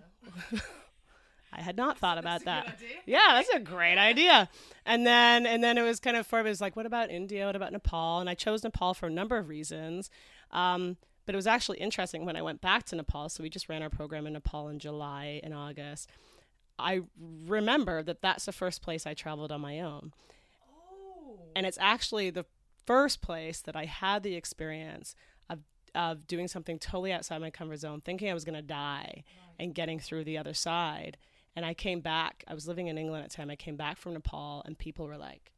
I 1.54 1.62
had 1.62 1.76
not 1.76 1.98
thought 1.98 2.18
about 2.18 2.44
that. 2.44 2.78
Yeah, 3.06 3.28
that's 3.30 3.48
a 3.48 3.60
great 3.60 3.96
idea. 3.96 4.50
And 4.84 5.06
then 5.06 5.46
and 5.46 5.64
then 5.64 5.78
it 5.78 5.82
was 5.82 6.00
kind 6.00 6.18
of 6.18 6.26
for 6.26 6.40
it 6.40 6.42
was 6.42 6.60
like, 6.60 6.76
what 6.76 6.84
about 6.84 7.10
India? 7.10 7.46
What 7.46 7.56
about 7.56 7.72
Nepal? 7.72 8.20
And 8.20 8.28
I 8.28 8.34
chose 8.34 8.62
Nepal 8.62 8.92
for 8.92 9.06
a 9.06 9.10
number 9.10 9.38
of 9.38 9.48
reasons. 9.48 10.10
Um, 10.50 10.98
but 11.24 11.34
it 11.34 11.36
was 11.36 11.46
actually 11.46 11.78
interesting 11.78 12.26
when 12.26 12.36
I 12.36 12.42
went 12.42 12.60
back 12.60 12.84
to 12.86 12.96
Nepal. 12.96 13.30
So 13.30 13.42
we 13.42 13.48
just 13.48 13.70
ran 13.70 13.82
our 13.82 13.88
program 13.88 14.26
in 14.26 14.34
Nepal 14.34 14.68
in 14.68 14.78
July 14.78 15.40
and 15.42 15.54
August. 15.54 16.10
I 16.78 17.02
remember 17.46 18.02
that 18.02 18.20
that's 18.20 18.44
the 18.44 18.52
first 18.52 18.82
place 18.82 19.06
I 19.06 19.14
traveled 19.14 19.52
on 19.52 19.60
my 19.60 19.80
own. 19.80 20.12
And 21.56 21.66
it's 21.66 21.78
actually 21.80 22.30
the 22.30 22.44
first 22.86 23.22
place 23.22 23.60
that 23.62 23.76
I 23.76 23.84
had 23.86 24.22
the 24.22 24.34
experience 24.34 25.14
of 25.48 25.60
of 25.94 26.26
doing 26.26 26.48
something 26.48 26.78
totally 26.78 27.12
outside 27.12 27.40
my 27.40 27.50
comfort 27.50 27.78
zone, 27.78 28.00
thinking 28.00 28.28
I 28.30 28.34
was 28.34 28.44
going 28.44 28.56
to 28.56 28.62
die 28.62 29.22
and 29.58 29.74
getting 29.74 29.98
through 30.00 30.24
the 30.24 30.36
other 30.38 30.52
side. 30.54 31.16
And 31.56 31.64
I 31.64 31.72
came 31.72 32.00
back. 32.00 32.42
I 32.48 32.54
was 32.54 32.66
living 32.66 32.88
in 32.88 32.98
England 32.98 33.24
at 33.24 33.30
the 33.30 33.36
time. 33.36 33.48
I 33.48 33.54
came 33.56 33.76
back 33.76 33.96
from 33.96 34.14
Nepal, 34.14 34.62
and 34.66 34.76
people 34.76 35.06
were 35.06 35.16
like, 35.16 35.52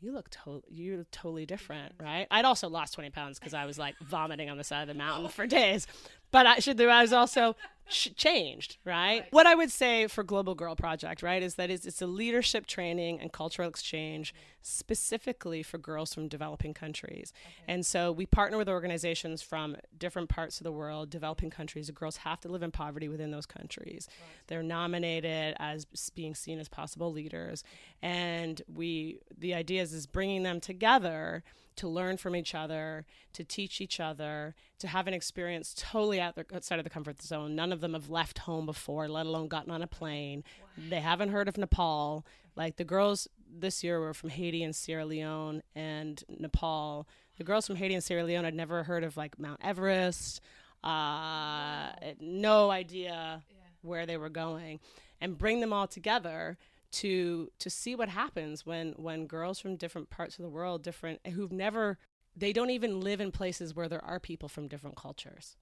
"You 0.00 0.12
look 0.12 0.30
to- 0.30 0.62
you 0.68 0.96
look 0.96 1.10
totally 1.10 1.44
different, 1.44 1.94
right?" 2.00 2.26
I'd 2.30 2.46
also 2.46 2.68
lost 2.70 2.94
twenty 2.94 3.10
pounds 3.10 3.38
because 3.38 3.52
I 3.52 3.66
was 3.66 3.78
like 3.78 3.98
vomiting 3.98 4.48
on 4.48 4.56
the 4.56 4.64
side 4.64 4.80
of 4.82 4.88
the 4.88 4.94
mountain 4.94 5.28
for 5.36 5.46
days. 5.46 5.86
But 6.30 6.46
I 6.46 6.58
should. 6.60 6.80
I 6.80 7.02
was 7.02 7.12
also 7.12 7.54
changed, 7.90 8.78
right? 8.84 9.26
What 9.30 9.46
I 9.46 9.54
would 9.54 9.70
say 9.70 10.06
for 10.06 10.22
Global 10.22 10.54
Girl 10.54 10.74
Project, 10.76 11.22
right, 11.22 11.42
is 11.42 11.54
that 11.56 11.70
it's, 11.70 11.86
it's 11.86 12.02
a 12.02 12.06
leadership 12.06 12.66
training 12.66 13.20
and 13.20 13.32
cultural 13.32 13.68
exchange 13.68 14.34
specifically 14.62 15.62
for 15.62 15.78
girls 15.78 16.12
from 16.12 16.28
developing 16.28 16.74
countries. 16.74 17.32
And 17.66 17.84
so 17.84 18.12
we 18.12 18.26
partner 18.26 18.58
with 18.58 18.68
organizations 18.68 19.42
from 19.42 19.76
different 19.96 20.28
parts 20.28 20.60
of 20.60 20.64
the 20.64 20.72
world, 20.72 21.10
developing 21.10 21.50
countries. 21.50 21.86
The 21.86 21.92
girls 21.92 22.18
have 22.18 22.40
to 22.40 22.48
live 22.48 22.62
in 22.62 22.70
poverty 22.70 23.08
within 23.08 23.30
those 23.30 23.46
countries. 23.46 24.08
They're 24.46 24.62
nominated 24.62 25.56
as 25.58 25.86
being 26.14 26.34
seen 26.34 26.58
as 26.58 26.68
possible 26.68 27.12
leaders, 27.12 27.64
and 28.02 28.60
we 28.72 29.18
the 29.36 29.54
idea 29.54 29.82
is 29.82 29.92
is 29.92 30.06
bringing 30.06 30.42
them 30.42 30.60
together 30.60 31.42
to 31.76 31.88
learn 31.88 32.16
from 32.18 32.36
each 32.36 32.54
other, 32.54 33.06
to 33.32 33.42
teach 33.42 33.80
each 33.80 34.00
other, 34.00 34.54
to 34.78 34.88
have 34.88 35.06
an 35.06 35.14
experience 35.14 35.74
totally 35.74 36.20
out 36.20 36.36
outside 36.54 36.78
of 36.78 36.84
the 36.84 36.90
comfort 36.90 37.22
zone. 37.22 37.54
None 37.54 37.72
of 37.72 37.79
them 37.80 37.94
have 37.94 38.10
left 38.10 38.38
home 38.38 38.66
before, 38.66 39.08
let 39.08 39.26
alone 39.26 39.48
gotten 39.48 39.70
on 39.70 39.82
a 39.82 39.86
plane. 39.86 40.44
They 40.76 41.00
haven't 41.00 41.30
heard 41.30 41.48
of 41.48 41.58
Nepal. 41.58 42.24
Like 42.56 42.76
the 42.76 42.84
girls 42.84 43.28
this 43.52 43.82
year 43.82 44.00
were 44.00 44.14
from 44.14 44.30
Haiti 44.30 44.62
and 44.62 44.74
Sierra 44.74 45.04
Leone 45.04 45.62
and 45.74 46.22
Nepal. 46.28 47.08
The 47.38 47.44
girls 47.44 47.66
from 47.66 47.76
Haiti 47.76 47.94
and 47.94 48.04
Sierra 48.04 48.24
Leone 48.24 48.44
had 48.44 48.54
never 48.54 48.82
heard 48.82 49.04
of 49.04 49.16
like 49.16 49.38
Mount 49.38 49.60
Everest, 49.62 50.40
uh, 50.84 51.90
no 52.20 52.70
idea 52.70 53.42
where 53.82 54.06
they 54.06 54.16
were 54.16 54.28
going, 54.28 54.80
and 55.20 55.38
bring 55.38 55.60
them 55.60 55.72
all 55.72 55.86
together 55.86 56.58
to 56.92 57.50
to 57.58 57.70
see 57.70 57.94
what 57.94 58.08
happens 58.08 58.66
when 58.66 58.92
when 58.92 59.26
girls 59.26 59.58
from 59.58 59.76
different 59.76 60.10
parts 60.10 60.38
of 60.38 60.42
the 60.42 60.48
world, 60.48 60.82
different 60.82 61.24
who've 61.28 61.52
never, 61.52 61.98
they 62.36 62.52
don't 62.52 62.70
even 62.70 63.00
live 63.00 63.20
in 63.20 63.30
places 63.30 63.74
where 63.74 63.88
there 63.88 64.04
are 64.04 64.18
people 64.18 64.48
from 64.48 64.68
different 64.68 64.96
cultures, 64.96 65.56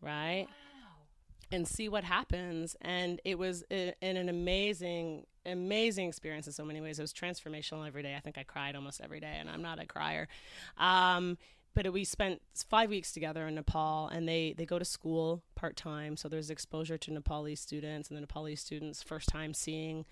right? 0.00 0.46
And 1.54 1.66
see 1.66 1.88
what 1.88 2.04
happens. 2.04 2.76
And 2.80 3.20
it 3.24 3.38
was 3.38 3.64
a, 3.70 3.94
in 4.02 4.16
an 4.16 4.28
amazing, 4.28 5.26
amazing 5.46 6.08
experience 6.08 6.46
in 6.46 6.52
so 6.52 6.64
many 6.64 6.80
ways. 6.80 6.98
It 6.98 7.02
was 7.02 7.12
transformational 7.12 7.86
every 7.86 8.02
day. 8.02 8.14
I 8.16 8.20
think 8.20 8.36
I 8.36 8.42
cried 8.42 8.74
almost 8.74 9.00
every 9.00 9.20
day, 9.20 9.36
and 9.38 9.48
I'm 9.48 9.62
not 9.62 9.78
a 9.78 9.86
crier. 9.86 10.28
Um, 10.78 11.38
but 11.74 11.92
we 11.92 12.04
spent 12.04 12.40
five 12.68 12.90
weeks 12.90 13.12
together 13.12 13.46
in 13.46 13.54
Nepal, 13.56 14.08
and 14.08 14.28
they 14.28 14.54
they 14.56 14.66
go 14.66 14.78
to 14.78 14.84
school 14.84 15.42
part 15.54 15.76
time. 15.76 16.16
So 16.16 16.28
there's 16.28 16.50
exposure 16.50 16.98
to 16.98 17.12
Nepalese 17.12 17.60
students, 17.60 18.08
and 18.08 18.16
the 18.16 18.20
Nepalese 18.20 18.60
students 18.60 19.02
first 19.02 19.28
time 19.28 19.54
seeing, 19.54 20.06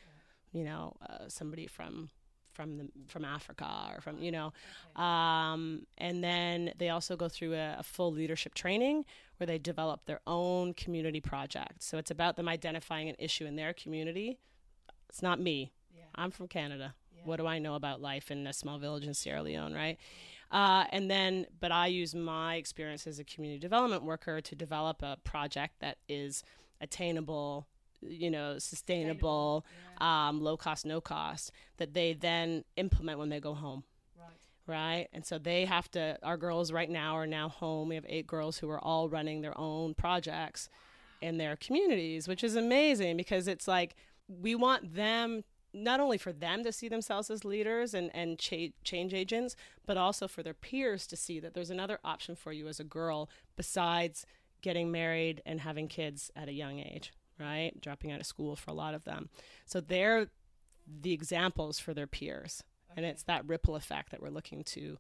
you 0.52 0.64
know, 0.64 0.96
uh, 1.09 1.28
somebody 1.28 1.66
from 1.66 2.11
from 2.52 2.78
the 2.78 2.88
from 3.08 3.24
Africa 3.24 3.92
or 3.94 4.00
from 4.00 4.18
you 4.22 4.32
know, 4.32 4.52
um, 5.02 5.86
and 5.98 6.22
then 6.22 6.72
they 6.78 6.90
also 6.90 7.16
go 7.16 7.28
through 7.28 7.54
a, 7.54 7.76
a 7.78 7.82
full 7.82 8.12
leadership 8.12 8.54
training 8.54 9.04
where 9.36 9.46
they 9.46 9.58
develop 9.58 10.04
their 10.06 10.20
own 10.26 10.74
community 10.74 11.20
project. 11.20 11.82
So 11.82 11.98
it's 11.98 12.10
about 12.10 12.36
them 12.36 12.48
identifying 12.48 13.08
an 13.08 13.16
issue 13.18 13.44
in 13.46 13.56
their 13.56 13.72
community. 13.72 14.38
It's 15.08 15.22
not 15.22 15.40
me. 15.40 15.72
I'm 16.14 16.30
from 16.30 16.48
Canada. 16.48 16.94
What 17.24 17.36
do 17.36 17.46
I 17.46 17.58
know 17.58 17.74
about 17.74 18.00
life 18.00 18.30
in 18.30 18.46
a 18.46 18.52
small 18.52 18.78
village 18.78 19.06
in 19.06 19.14
Sierra 19.14 19.42
Leone, 19.42 19.74
right? 19.74 19.96
Uh, 20.50 20.84
and 20.90 21.10
then, 21.10 21.46
but 21.60 21.72
I 21.72 21.86
use 21.86 22.14
my 22.14 22.56
experience 22.56 23.06
as 23.06 23.18
a 23.18 23.24
community 23.24 23.58
development 23.58 24.02
worker 24.02 24.40
to 24.40 24.54
develop 24.54 25.02
a 25.02 25.16
project 25.24 25.80
that 25.80 25.98
is 26.08 26.42
attainable, 26.80 27.66
you 28.02 28.30
know, 28.30 28.58
sustainable, 28.58 29.64
um, 29.98 30.40
low 30.40 30.56
cost, 30.56 30.84
no 30.84 31.00
cost, 31.00 31.52
that 31.78 31.94
they 31.94 32.12
then 32.12 32.64
implement 32.76 33.18
when 33.18 33.28
they 33.28 33.40
go 33.40 33.54
home 33.54 33.84
right? 34.66 35.08
And 35.12 35.24
so 35.26 35.38
they 35.38 35.64
have 35.64 35.90
to, 35.92 36.18
our 36.22 36.36
girls 36.36 36.72
right 36.72 36.88
now 36.90 37.16
are 37.16 37.26
now 37.26 37.48
home. 37.48 37.88
We 37.88 37.96
have 37.96 38.06
eight 38.08 38.26
girls 38.26 38.58
who 38.58 38.70
are 38.70 38.78
all 38.82 39.08
running 39.08 39.40
their 39.40 39.58
own 39.58 39.94
projects 39.94 40.68
in 41.20 41.38
their 41.38 41.56
communities, 41.56 42.28
which 42.28 42.44
is 42.44 42.56
amazing 42.56 43.16
because 43.16 43.48
it's 43.48 43.68
like 43.68 43.94
we 44.28 44.54
want 44.54 44.94
them 44.94 45.44
not 45.74 46.00
only 46.00 46.18
for 46.18 46.32
them 46.32 46.62
to 46.64 46.72
see 46.72 46.88
themselves 46.88 47.30
as 47.30 47.44
leaders 47.44 47.94
and, 47.94 48.10
and 48.14 48.38
cha- 48.38 48.72
change 48.84 49.14
agents, 49.14 49.56
but 49.86 49.96
also 49.96 50.28
for 50.28 50.42
their 50.42 50.54
peers 50.54 51.06
to 51.06 51.16
see 51.16 51.40
that 51.40 51.54
there's 51.54 51.70
another 51.70 51.98
option 52.04 52.36
for 52.36 52.52
you 52.52 52.68
as 52.68 52.78
a 52.78 52.84
girl 52.84 53.30
besides 53.56 54.26
getting 54.60 54.92
married 54.92 55.42
and 55.46 55.60
having 55.60 55.88
kids 55.88 56.30
at 56.36 56.48
a 56.48 56.52
young 56.52 56.78
age, 56.78 57.12
right? 57.42 57.78
Dropping 57.81 58.12
out 58.12 58.20
of 58.20 58.26
school 58.26 58.57
for 58.57 58.70
a 58.70 58.74
lot 58.74 58.94
of 58.94 59.05
them. 59.05 59.28
So 59.66 59.81
they're 59.81 60.28
the 61.00 61.12
examples 61.12 61.78
for 61.78 61.92
their 61.94 62.07
peers 62.09 62.62
and 62.96 63.07
it's 63.07 63.22
that 63.24 63.46
ripple 63.46 63.76
effect 63.76 64.11
that 64.11 64.20
we're 64.20 64.28
looking 64.31 64.64
to 64.64 64.98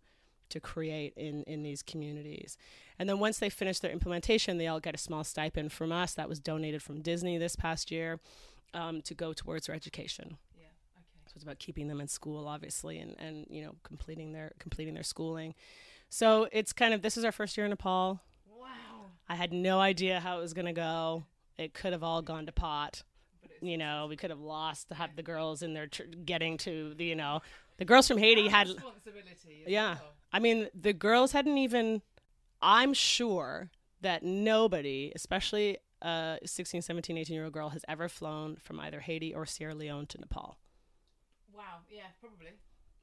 to 0.48 0.60
create 0.60 1.12
in 1.16 1.42
in 1.42 1.62
these 1.64 1.82
communities 1.82 2.56
and 3.00 3.08
then 3.08 3.18
once 3.18 3.38
they 3.38 3.50
finish 3.50 3.80
their 3.80 3.90
implementation 3.90 4.58
they 4.58 4.68
all 4.68 4.78
get 4.78 4.94
a 4.94 4.98
small 4.98 5.24
stipend 5.24 5.72
from 5.72 5.90
us 5.90 6.14
that 6.14 6.28
was 6.28 6.38
donated 6.38 6.80
from 6.82 7.00
disney 7.02 7.36
this 7.36 7.56
past 7.56 7.90
year 7.90 8.20
um, 8.74 9.02
to 9.02 9.12
go 9.12 9.32
towards 9.32 9.66
their 9.66 9.74
education 9.74 10.36
Yeah. 10.56 10.66
Okay. 10.96 11.04
so 11.26 11.32
it's 11.34 11.42
about 11.44 11.58
keeping 11.58 11.88
them 11.88 12.00
in 12.00 12.06
school 12.06 12.46
obviously 12.46 12.98
and 12.98 13.16
and 13.18 13.46
you 13.50 13.62
know 13.64 13.74
completing 13.82 14.32
their 14.32 14.52
completing 14.60 14.94
their 14.94 15.02
schooling 15.02 15.54
so 16.08 16.48
it's 16.52 16.72
kind 16.72 16.94
of 16.94 17.02
this 17.02 17.16
is 17.16 17.24
our 17.24 17.32
first 17.32 17.56
year 17.56 17.66
in 17.66 17.70
nepal 17.70 18.20
Wow. 18.58 18.68
I 19.28 19.34
had 19.34 19.52
no 19.52 19.80
idea 19.80 20.20
how 20.20 20.38
it 20.38 20.42
was 20.42 20.54
going 20.54 20.66
to 20.66 20.72
go. 20.72 21.24
It 21.58 21.74
could 21.74 21.92
have 21.92 22.02
all 22.02 22.22
gone 22.22 22.46
to 22.46 22.52
pot. 22.52 23.02
You 23.60 23.78
know, 23.78 24.06
we 24.08 24.16
could 24.16 24.30
have 24.30 24.40
lost 24.40 24.88
to 24.88 24.94
have 24.94 25.14
the 25.14 25.22
girls 25.22 25.62
in 25.62 25.72
there 25.72 25.86
tr- 25.86 26.02
getting 26.24 26.56
to 26.58 26.94
the, 26.94 27.04
you 27.04 27.14
know, 27.14 27.42
the 27.78 27.84
girls 27.84 28.08
from 28.08 28.18
Haiti 28.18 28.48
had. 28.48 28.68
Responsibility. 28.68 29.64
Yeah. 29.66 29.94
well. 29.94 30.12
I 30.32 30.38
mean, 30.40 30.68
the 30.74 30.92
girls 30.92 31.32
hadn't 31.32 31.58
even. 31.58 32.02
I'm 32.60 32.94
sure 32.94 33.70
that 34.00 34.22
nobody, 34.22 35.12
especially 35.14 35.78
a 36.00 36.38
16, 36.44 36.82
17, 36.82 37.16
18 37.16 37.34
year 37.34 37.44
old 37.44 37.52
girl, 37.52 37.70
has 37.70 37.84
ever 37.88 38.08
flown 38.08 38.56
from 38.56 38.80
either 38.80 39.00
Haiti 39.00 39.34
or 39.34 39.46
Sierra 39.46 39.74
Leone 39.74 40.06
to 40.06 40.18
Nepal. 40.18 40.58
Wow. 41.54 41.62
Yeah. 41.90 42.02
Probably. 42.20 42.52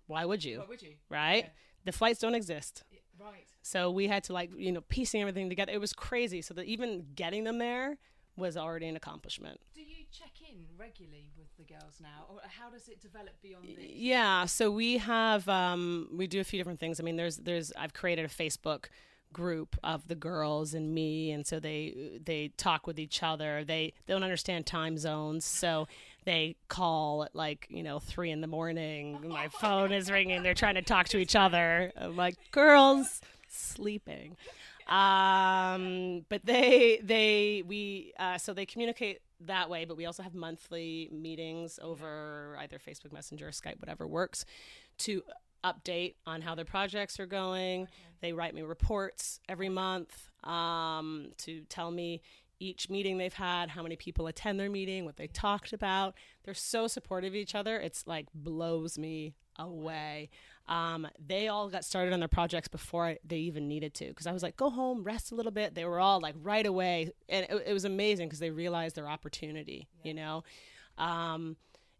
Why 0.07 0.25
would 0.25 0.43
you? 0.43 0.59
Why 0.59 0.65
would 0.67 0.81
you? 0.81 0.93
Right? 1.09 1.43
Yeah. 1.45 1.49
The 1.85 1.91
flights 1.91 2.19
don't 2.19 2.35
exist. 2.35 2.83
Yeah, 2.91 2.99
right. 3.19 3.45
So 3.61 3.91
we 3.91 4.07
had 4.07 4.23
to 4.25 4.33
like, 4.33 4.51
you 4.57 4.71
know, 4.71 4.81
piecing 4.81 5.21
everything 5.21 5.49
together. 5.49 5.71
It 5.71 5.79
was 5.79 5.93
crazy. 5.93 6.41
So 6.41 6.53
that 6.55 6.65
even 6.65 7.05
getting 7.15 7.43
them 7.43 7.57
there 7.57 7.97
was 8.39 8.57
already 8.57 8.87
an 8.87 8.95
accomplishment. 8.95 9.59
Do 9.75 9.81
you 9.81 10.05
check 10.11 10.31
in 10.49 10.55
regularly 10.77 11.29
with 11.37 11.47
the 11.57 11.63
girls 11.63 11.99
now, 12.01 12.25
or 12.29 12.39
how 12.47 12.69
does 12.69 12.87
it 12.87 13.01
develop 13.01 13.41
beyond 13.41 13.65
this? 13.65 13.85
Yeah, 13.93 14.45
so 14.45 14.71
we 14.71 14.97
have 14.97 15.47
um, 15.47 16.09
we 16.13 16.27
do 16.27 16.39
a 16.39 16.43
few 16.43 16.59
different 16.59 16.79
things. 16.79 16.99
I 16.99 17.03
mean, 17.03 17.15
there's 17.15 17.37
there's 17.37 17.71
I've 17.77 17.93
created 17.93 18.25
a 18.25 18.29
Facebook 18.29 18.85
group 19.31 19.75
of 19.83 20.07
the 20.07 20.15
girls 20.15 20.73
and 20.73 20.93
me, 20.93 21.31
and 21.31 21.45
so 21.45 21.59
they 21.59 22.19
they 22.23 22.49
talk 22.57 22.87
with 22.87 22.99
each 22.99 23.21
other. 23.23 23.63
They 23.63 23.93
they 24.05 24.13
don't 24.13 24.23
understand 24.23 24.65
time 24.65 24.97
zones, 24.97 25.45
so 25.45 25.87
they 26.25 26.55
call 26.67 27.23
at 27.23 27.35
like 27.35 27.67
you 27.69 27.83
know 27.83 27.99
three 27.99 28.31
in 28.31 28.41
the 28.41 28.47
morning. 28.47 29.19
My 29.27 29.47
phone 29.61 29.91
is 29.91 30.09
ringing. 30.09 30.43
They're 30.43 30.53
trying 30.53 30.75
to 30.75 30.81
talk 30.81 31.09
to 31.09 31.17
each 31.17 31.35
other. 31.35 31.91
I'm 31.95 32.15
like, 32.15 32.35
girls 32.51 33.21
sleeping. 33.47 34.37
Um, 34.89 36.25
but 36.29 36.45
they 36.45 36.99
they 37.03 37.63
we 37.65 38.13
uh, 38.19 38.37
so 38.37 38.53
they 38.53 38.65
communicate 38.65 39.21
that 39.41 39.69
way. 39.69 39.85
But 39.85 39.97
we 39.97 40.05
also 40.05 40.23
have 40.23 40.33
monthly 40.33 41.09
meetings 41.11 41.79
over 41.81 42.57
either 42.59 42.79
Facebook 42.79 43.13
Messenger, 43.13 43.47
or 43.47 43.51
Skype, 43.51 43.79
whatever 43.79 44.07
works, 44.07 44.45
to 44.99 45.23
update 45.63 46.15
on 46.25 46.41
how 46.41 46.55
their 46.55 46.65
projects 46.65 47.19
are 47.19 47.25
going. 47.25 47.87
They 48.21 48.33
write 48.33 48.55
me 48.55 48.61
reports 48.61 49.39
every 49.47 49.69
month 49.69 50.29
um, 50.43 51.31
to 51.37 51.61
tell 51.69 51.91
me 51.91 52.21
each 52.59 52.89
meeting 52.89 53.17
they've 53.17 53.33
had, 53.33 53.69
how 53.69 53.83
many 53.83 53.95
people 53.95 54.27
attend 54.27 54.59
their 54.59 54.69
meeting, 54.69 55.05
what 55.05 55.15
they 55.15 55.27
talked 55.27 55.71
about. 55.71 56.15
They're 56.43 56.53
so 56.53 56.87
supportive 56.87 57.31
of 57.31 57.35
each 57.35 57.55
other. 57.55 57.77
It's 57.77 58.05
like 58.05 58.27
blows 58.33 58.97
me 58.97 59.35
away. 59.57 60.29
Um, 60.69 61.07
they 61.19 61.47
all 61.47 61.67
got 61.67 61.83
started 61.83 62.13
on 62.13 62.19
their 62.19 62.29
projects 62.29 62.67
before 62.67 63.07
I, 63.07 63.17
they 63.25 63.37
even 63.37 63.67
needed 63.67 63.95
to 63.95 64.07
because 64.07 64.27
I 64.27 64.31
was 64.31 64.43
like, 64.43 64.55
go 64.55 64.69
home, 64.69 65.03
rest 65.03 65.31
a 65.31 65.35
little 65.35 65.51
bit. 65.51 65.73
They 65.73 65.83
were 65.83 65.99
all 65.99 66.21
like 66.21 66.35
right 66.41 66.65
away. 66.65 67.11
And 67.27 67.47
it, 67.49 67.63
it 67.67 67.73
was 67.73 67.85
amazing 67.85 68.27
because 68.27 68.39
they 68.39 68.51
realized 68.51 68.95
their 68.95 69.09
opportunity, 69.09 69.87
you 70.03 70.13
know? 70.13 70.43
Um, 70.99 71.57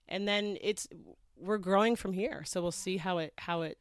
and 0.08 0.28
then 0.28 0.58
it's, 0.62 0.88
we're 1.36 1.58
growing 1.58 1.96
from 1.96 2.14
here. 2.14 2.44
So 2.46 2.62
we'll 2.62 2.72
see 2.72 2.98
how 2.98 3.18
it, 3.18 3.34
how 3.40 3.64
it 3.64 3.80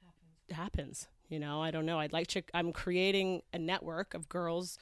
happens. 0.50 1.06
You 1.28 1.38
know, 1.38 1.60
I 1.60 1.70
don't 1.70 1.84
know. 1.84 2.00
I'd 2.00 2.14
like 2.14 2.28
to, 2.28 2.42
I'm 2.54 2.72
creating 2.72 3.42
a 3.52 3.58
network 3.58 4.14
of 4.14 4.30
girls 4.30 4.78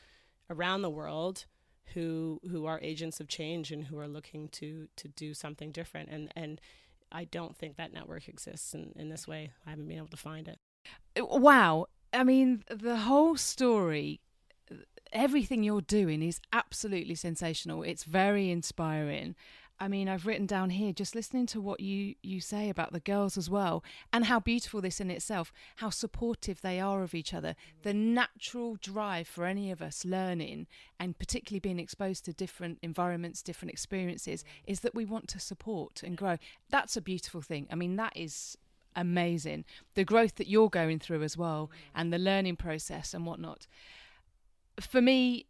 around 0.49 0.83
the 0.83 0.90
world 0.90 1.47
who 1.95 2.40
who 2.51 2.66
are 2.66 2.81
agents 2.83 3.21
of 3.21 3.29
change 3.29 3.71
and 3.71 3.85
who 3.85 3.99
are 3.99 4.09
looking 4.09 4.49
to 4.49 4.88
to 4.97 5.09
do 5.09 5.33
something 5.35 5.71
different 5.71 6.09
and 6.09 6.33
and 6.35 6.61
I 7.12 7.25
don't 7.25 7.57
think 7.57 7.77
that 7.77 7.92
network 7.92 8.29
exists 8.29 8.75
in, 8.75 8.92
in 8.97 9.09
this 9.09 9.27
way. 9.27 9.53
I 9.66 9.71
haven't 9.71 9.88
been 9.88 9.99
able 9.99 10.09
to 10.09 10.16
find 10.16 10.49
it. 10.49 10.59
Uh, 11.19 11.25
wow. 11.25 11.87
I 12.12 12.25
mean, 12.25 12.64
the 12.71 12.97
whole 12.97 13.37
story, 13.37 14.21
everything 15.12 15.62
you're 15.62 15.81
doing 15.81 16.23
is 16.23 16.40
absolutely 16.53 17.14
sensational. 17.14 17.83
It's 17.83 18.05
very 18.05 18.51
inspiring. 18.51 19.35
I 19.79 19.89
mean, 19.89 20.09
I've 20.09 20.27
written 20.27 20.47
down 20.47 20.71
here 20.71 20.93
just 20.93 21.15
listening 21.15 21.47
to 21.47 21.61
what 21.61 21.81
you 21.81 22.15
you 22.23 22.41
say 22.41 22.71
about 22.71 22.93
the 22.93 23.01
girls 23.01 23.37
as 23.37 23.51
well, 23.51 23.85
and 24.12 24.25
how 24.25 24.41
beautiful 24.41 24.81
this 24.81 25.01
in 25.01 25.11
itself, 25.11 25.53
how 25.77 25.91
supportive 25.91 26.62
they 26.62 26.81
are 26.81 27.03
of 27.03 27.15
each 27.15 27.35
other. 27.35 27.55
The 27.83 27.93
natural 27.93 28.77
drive 28.77 29.29
for 29.29 29.45
any 29.45 29.71
of 29.71 29.83
us 29.83 30.05
learning, 30.05 30.67
and 30.99 31.19
particularly 31.19 31.61
being 31.61 31.79
exposed 31.79 32.25
to 32.25 32.33
different 32.33 32.79
environments, 32.83 33.43
different 33.43 33.73
experiences, 33.73 34.45
is 34.67 34.81
that 34.81 34.95
we 34.95 35.05
want 35.05 35.29
to 35.29 35.41
support 35.41 36.03
and 36.03 36.17
grow. 36.17 36.39
That's 36.71 36.97
a 36.97 37.03
beautiful 37.03 37.43
thing. 37.43 37.67
I 37.71 37.75
mean, 37.75 37.97
that 37.97 38.15
is 38.17 38.57
amazing. 38.95 39.67
The 39.95 40.05
growth 40.05 40.37
that 40.37 40.49
you're 40.49 40.71
going 40.71 41.01
through 41.01 41.23
as 41.23 41.37
well, 41.37 41.71
and 41.95 42.12
the 42.12 42.19
learning 42.19 42.57
process 42.57 43.12
and 43.12 43.27
whatnot. 43.27 43.67
For 44.81 45.03
me, 45.03 45.47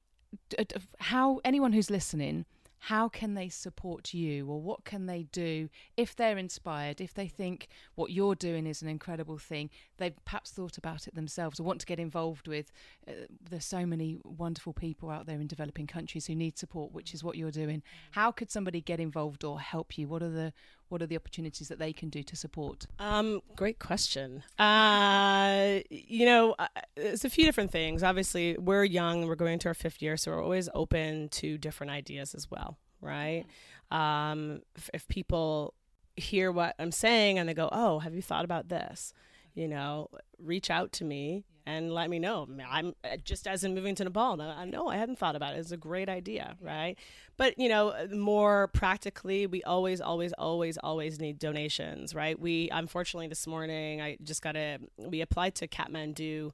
how 0.99 1.41
anyone 1.45 1.73
who's 1.73 1.91
listening 1.91 2.45
how 2.79 3.09
can 3.09 3.35
they 3.35 3.49
support 3.49 4.15
you? 4.15 4.49
Or 4.49 4.61
what 4.61 4.85
can 4.85 5.07
they 5.07 5.25
do 5.33 5.69
if 5.97 6.15
they're 6.15 6.39
inspired 6.39 7.01
if 7.01 7.15
they 7.15 7.29
think 7.29 7.69
what 7.95 8.11
you're 8.11 8.35
doing 8.35 8.67
is 8.67 8.83
an 8.83 8.89
incredible 8.89 9.39
thing 9.39 9.71
they've 9.99 10.25
perhaps 10.25 10.51
thought 10.51 10.79
about 10.79 11.07
it 11.07 11.15
themselves 11.15 11.59
or 11.59 11.63
want 11.63 11.81
to 11.81 11.87
get 11.87 11.99
involved 11.99 12.49
with 12.49 12.73
uh, 13.09 13.13
there's 13.51 13.65
so 13.65 13.87
many 13.87 14.19
wonderful 14.25 14.73
people 14.73 15.11
out 15.11 15.27
there 15.27 15.41
in 15.41 15.47
developing 15.47 15.87
countries 15.87 16.27
who 16.27 16.35
need 16.35 16.59
support 16.59 16.93
which 16.93 17.15
is 17.15 17.25
what 17.25 17.37
you're 17.37 17.51
doing. 17.51 17.83
How 18.13 18.31
could 18.31 18.51
somebody 18.51 18.81
get 18.81 19.01
involved 19.01 19.45
or 19.45 19.61
help 19.61 19.99
you? 19.99 20.09
What 20.09 20.23
are 20.23 20.31
the 20.31 20.53
what 20.89 21.03
are 21.03 21.07
the 21.07 21.17
opportunities 21.17 21.69
that 21.69 21.79
they 21.79 21.93
can 21.93 22.09
do 22.09 22.23
to 22.23 22.37
support 22.37 22.87
Um, 22.99 23.41
great 23.57 23.79
question. 23.79 24.43
Uh, 24.59 25.81
you 25.91 26.27
know, 26.27 26.55
uh, 26.59 26.69
it's 26.97 27.25
a 27.25 27.31
few 27.31 27.45
different 27.45 27.71
things. 27.71 28.03
Obviously, 28.03 28.57
we're 28.59 28.85
young. 28.85 29.27
We're 29.27 29.35
going 29.35 29.55
into 29.55 29.69
our 29.69 29.75
fifth 29.75 30.01
year, 30.03 30.17
so 30.17 30.31
we're 30.31 30.43
always 30.43 30.69
open 30.75 31.29
to 31.31 31.59
different 31.59 31.91
ideas 31.93 32.35
as 32.35 32.51
well, 32.51 32.79
right? 33.01 33.45
Um, 33.91 34.63
if, 34.77 34.91
if 34.95 35.09
people 35.09 35.75
hear 36.17 36.51
what 36.51 36.75
I'm 36.79 36.93
saying 36.93 37.39
and 37.39 37.49
they 37.49 37.55
go, 37.55 37.69
"Oh, 37.73 37.99
have 38.01 38.15
you 38.15 38.23
thought 38.23 38.45
about 38.45 38.69
this?" 38.69 39.13
You 39.57 39.67
know, 39.67 40.11
reach 40.39 40.71
out 40.71 40.93
to 40.93 41.05
me 41.05 41.45
and 41.67 41.93
let 41.93 42.09
me 42.09 42.19
know. 42.19 42.47
I'm 42.71 42.95
uh, 43.03 43.17
just 43.25 43.49
as 43.49 43.65
in 43.65 43.75
moving 43.75 43.95
to 43.97 44.05
Nepal. 44.05 44.41
I 44.41 44.65
know 44.67 44.89
I 44.89 44.97
hadn't 44.97 45.19
thought 45.19 45.35
about 45.35 45.55
it. 45.55 45.59
It's 45.59 45.73
a 45.73 45.77
great 45.77 46.09
idea, 46.09 46.57
right? 46.61 46.97
But 47.37 47.59
you 47.59 47.69
know, 47.69 48.07
more 48.15 48.69
practically, 48.69 49.47
we 49.47 49.63
always, 49.65 50.01
always, 50.01 50.33
always, 50.35 50.79
always 50.79 51.19
need 51.19 51.39
donations, 51.39 52.15
right? 52.15 52.39
We 52.39 52.69
unfortunately 52.71 53.27
this 53.27 53.47
morning 53.47 54.01
I 54.01 54.17
just 54.23 54.43
got 54.43 54.57
a 54.57 54.79
we 54.97 55.23
applied 55.23 55.57
to 55.57 55.67
Kathmandu, 55.67 56.53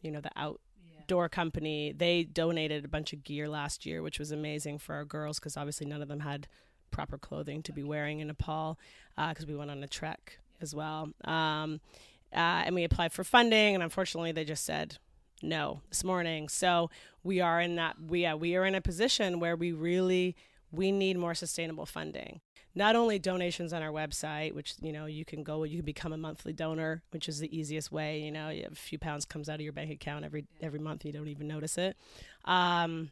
you 0.00 0.10
know, 0.10 0.20
the 0.20 0.32
outdoor 0.34 1.28
company. 1.28 1.92
They 1.92 2.24
donated 2.24 2.84
a 2.84 2.88
bunch 2.88 3.12
of 3.12 3.22
gear 3.22 3.48
last 3.48 3.86
year, 3.86 4.02
which 4.02 4.18
was 4.18 4.32
amazing 4.32 4.78
for 4.78 4.94
our 4.94 5.04
girls 5.04 5.38
because 5.38 5.56
obviously 5.56 5.86
none 5.86 6.02
of 6.02 6.08
them 6.08 6.20
had 6.20 6.48
proper 6.90 7.18
clothing 7.18 7.62
to 7.62 7.72
be 7.72 7.84
wearing 7.84 8.20
in 8.20 8.26
Nepal 8.26 8.78
because 9.28 9.46
we 9.46 9.54
went 9.54 9.70
on 9.70 9.82
a 9.84 9.88
trek 9.88 10.38
as 10.60 10.74
well. 10.74 11.10
Um, 11.24 11.80
uh, 12.32 12.62
and 12.64 12.74
we 12.74 12.84
applied 12.84 13.12
for 13.12 13.24
funding, 13.24 13.74
and 13.74 13.82
unfortunately, 13.82 14.32
they 14.32 14.44
just 14.44 14.64
said 14.64 14.98
no 15.42 15.82
this 15.88 16.04
morning. 16.04 16.48
So 16.48 16.90
we 17.22 17.40
are 17.40 17.60
in 17.60 17.76
that 17.76 17.96
we 18.00 18.22
yeah, 18.22 18.34
we 18.34 18.56
are 18.56 18.64
in 18.64 18.74
a 18.74 18.80
position 18.80 19.40
where 19.40 19.56
we 19.56 19.72
really 19.72 20.36
we 20.70 20.92
need 20.92 21.16
more 21.16 21.34
sustainable 21.34 21.86
funding. 21.86 22.40
Not 22.74 22.94
only 22.94 23.18
donations 23.18 23.72
on 23.72 23.82
our 23.82 23.90
website, 23.90 24.54
which 24.54 24.74
you 24.80 24.92
know 24.92 25.06
you 25.06 25.24
can 25.24 25.42
go, 25.42 25.64
you 25.64 25.78
can 25.78 25.86
become 25.86 26.12
a 26.12 26.18
monthly 26.18 26.52
donor, 26.52 27.02
which 27.10 27.28
is 27.28 27.38
the 27.38 27.56
easiest 27.56 27.90
way. 27.90 28.20
You 28.20 28.32
know, 28.32 28.48
a 28.50 28.74
few 28.74 28.98
pounds 28.98 29.24
comes 29.24 29.48
out 29.48 29.56
of 29.56 29.62
your 29.62 29.72
bank 29.72 29.90
account 29.90 30.24
every 30.24 30.44
every 30.60 30.80
month, 30.80 31.04
you 31.04 31.12
don't 31.12 31.28
even 31.28 31.48
notice 31.48 31.78
it. 31.78 31.96
Um, 32.44 33.10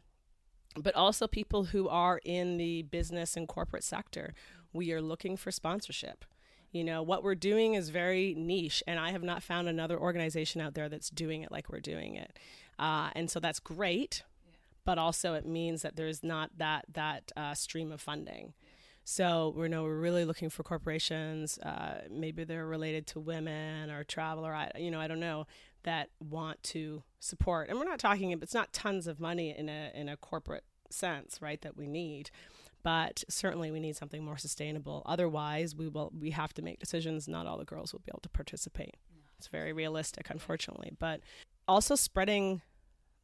but 0.75 0.95
also 0.95 1.27
people 1.27 1.65
who 1.65 1.89
are 1.89 2.21
in 2.23 2.57
the 2.57 2.83
business 2.83 3.35
and 3.35 3.47
corporate 3.47 3.83
sector. 3.83 4.33
We 4.73 4.91
are 4.91 5.01
looking 5.01 5.37
for 5.37 5.49
sponsorship. 5.49 6.23
You 6.71 6.83
know, 6.83 7.01
what 7.01 7.23
we're 7.23 7.35
doing 7.35 7.73
is 7.73 7.89
very 7.89 8.35
niche, 8.35 8.83
and 8.85 8.99
I 8.99 9.11
have 9.11 9.23
not 9.23 9.41
found 9.41 9.67
another 9.67 9.97
organization 9.97 10.61
out 10.61 10.73
there 10.73 10.89
that's 10.89 11.09
doing 11.09 11.41
it 11.41 11.51
like 11.51 11.69
we're 11.69 11.79
doing 11.79 12.15
it. 12.15 12.37
Uh, 12.77 13.09
and 13.15 13.31
so 13.31 13.39
that's 13.39 13.59
great, 13.59 14.23
but 14.85 14.97
also 14.97 15.33
it 15.33 15.45
means 15.45 15.81
that 15.81 15.95
there's 15.95 16.23
not 16.23 16.51
that 16.57 16.85
that 16.93 17.31
uh, 17.35 17.53
stream 17.53 17.91
of 17.91 18.01
funding. 18.01 18.53
So 19.09 19.53
we 19.55 19.69
know 19.69 19.83
we're 19.83 19.97
really 19.97 20.25
looking 20.25 20.49
for 20.49 20.63
corporations, 20.63 21.57
uh, 21.59 22.01
maybe 22.11 22.43
they're 22.43 22.65
related 22.65 23.07
to 23.07 23.21
women 23.21 23.89
or 23.89 24.03
travel 24.03 24.45
or 24.45 24.53
I, 24.53 24.69
you 24.77 24.91
know, 24.91 24.99
I 24.99 25.07
don't 25.07 25.21
know, 25.21 25.47
that 25.83 26.09
want 26.19 26.61
to 26.63 27.03
support. 27.21 27.69
And 27.69 27.79
we're 27.79 27.85
not 27.85 27.99
talking, 27.99 28.31
it's 28.31 28.53
not 28.53 28.73
tons 28.73 29.07
of 29.07 29.21
money 29.21 29.55
in 29.57 29.69
a 29.69 29.91
in 29.95 30.09
a 30.09 30.17
corporate 30.17 30.65
sense, 30.89 31.41
right? 31.41 31.61
That 31.61 31.77
we 31.77 31.87
need, 31.87 32.31
but 32.87 33.21
certainly 33.27 33.69
we 33.69 33.81
need 33.81 33.97
something 33.97 34.23
more 34.23 34.37
sustainable. 34.37 35.03
Otherwise, 35.05 35.75
we 35.75 35.89
will 35.89 36.09
we 36.17 36.31
have 36.31 36.53
to 36.53 36.61
make 36.61 36.79
decisions. 36.79 37.27
Not 37.27 37.45
all 37.45 37.57
the 37.57 37.65
girls 37.65 37.91
will 37.91 37.99
be 37.99 38.09
able 38.09 38.21
to 38.21 38.29
participate. 38.29 38.95
It's 39.37 39.49
very 39.49 39.73
realistic, 39.73 40.29
unfortunately, 40.29 40.93
but 40.97 41.19
also 41.67 41.95
spreading 41.95 42.61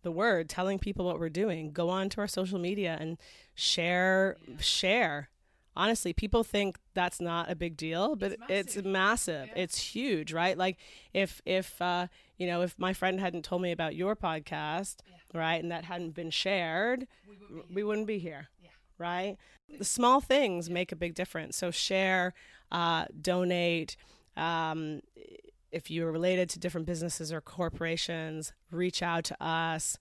the 0.02 0.12
word, 0.12 0.50
telling 0.50 0.80
people 0.80 1.06
what 1.06 1.18
we're 1.18 1.30
doing. 1.30 1.72
Go 1.72 1.88
on 1.88 2.10
to 2.10 2.20
our 2.20 2.28
social 2.28 2.60
media 2.60 2.98
and 3.00 3.18
share 3.56 4.36
share 4.60 5.30
honestly, 5.76 6.12
people 6.12 6.44
think 6.44 6.78
that's 6.94 7.22
not 7.22 7.50
a 7.50 7.56
big 7.56 7.78
deal, 7.78 8.16
but 8.18 8.34
it's 8.50 8.76
massive. 8.76 8.78
It's, 8.78 8.86
massive. 8.86 9.48
Yeah. 9.48 9.64
it's 9.64 9.78
huge, 9.78 10.34
right? 10.34 10.58
Like 10.58 10.78
if 11.14 11.42
if 11.46 11.82
uh, 11.82 12.08
you 12.38 12.48
know 12.48 12.64
if 12.64 12.78
my 12.78 12.92
friend 12.92 13.20
hadn't 13.20 13.46
told 13.46 13.62
me 13.62 13.72
about 13.72 13.96
your 13.96 14.16
podcast, 14.16 14.98
yeah. 15.08 15.40
right, 15.40 15.64
and 15.64 15.72
that 15.72 15.86
hadn't 15.86 16.16
been 16.16 16.32
shared, 16.32 17.08
we, 17.28 17.56
would 17.56 17.76
we 17.76 17.84
wouldn't 17.84 18.08
be 18.08 18.20
here, 18.20 18.50
yeah. 18.53 18.53
Right? 18.98 19.38
The 19.78 19.86
small 19.86 20.22
things 20.22 20.70
make 20.70 20.92
a 20.92 20.96
big 20.96 21.16
difference. 21.16 21.58
So 21.58 21.72
share, 21.72 22.34
uh, 22.72 23.06
donate. 23.20 23.96
Um, 24.38 25.02
if 25.72 25.90
you're 25.90 26.12
related 26.12 26.50
to 26.52 26.60
different 26.60 26.86
businesses 26.86 27.34
or 27.34 27.42
corporations, 27.42 28.54
reach 28.72 29.02
out 29.02 29.24
to 29.26 29.44
us, 29.44 29.98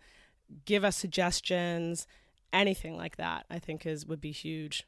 give 0.65 0.85
us 0.85 0.97
suggestions, 0.97 2.07
anything 2.53 2.97
like 2.97 3.17
that. 3.17 3.47
I 3.51 3.59
think 3.59 3.87
is 3.87 4.07
would 4.07 4.21
be 4.21 4.33
huge. 4.33 4.87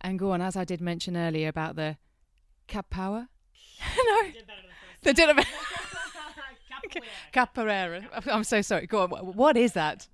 And 0.00 0.18
go 0.18 0.30
on, 0.32 0.40
as 0.40 0.56
I 0.56 0.64
did 0.64 0.80
mention 0.80 1.16
earlier 1.16 1.48
about 1.48 1.76
the 1.76 1.96
cap 2.66 2.90
power. 2.90 3.28
no, 4.04 4.22
they 5.02 5.12
did 5.12 5.28
a 5.28 5.44
Capoeira. 7.32 8.04
I'm 8.26 8.44
so 8.44 8.62
sorry. 8.62 8.86
Go 8.86 9.02
on. 9.02 9.10
What 9.10 9.56
is 9.56 9.72
that? 9.72 10.08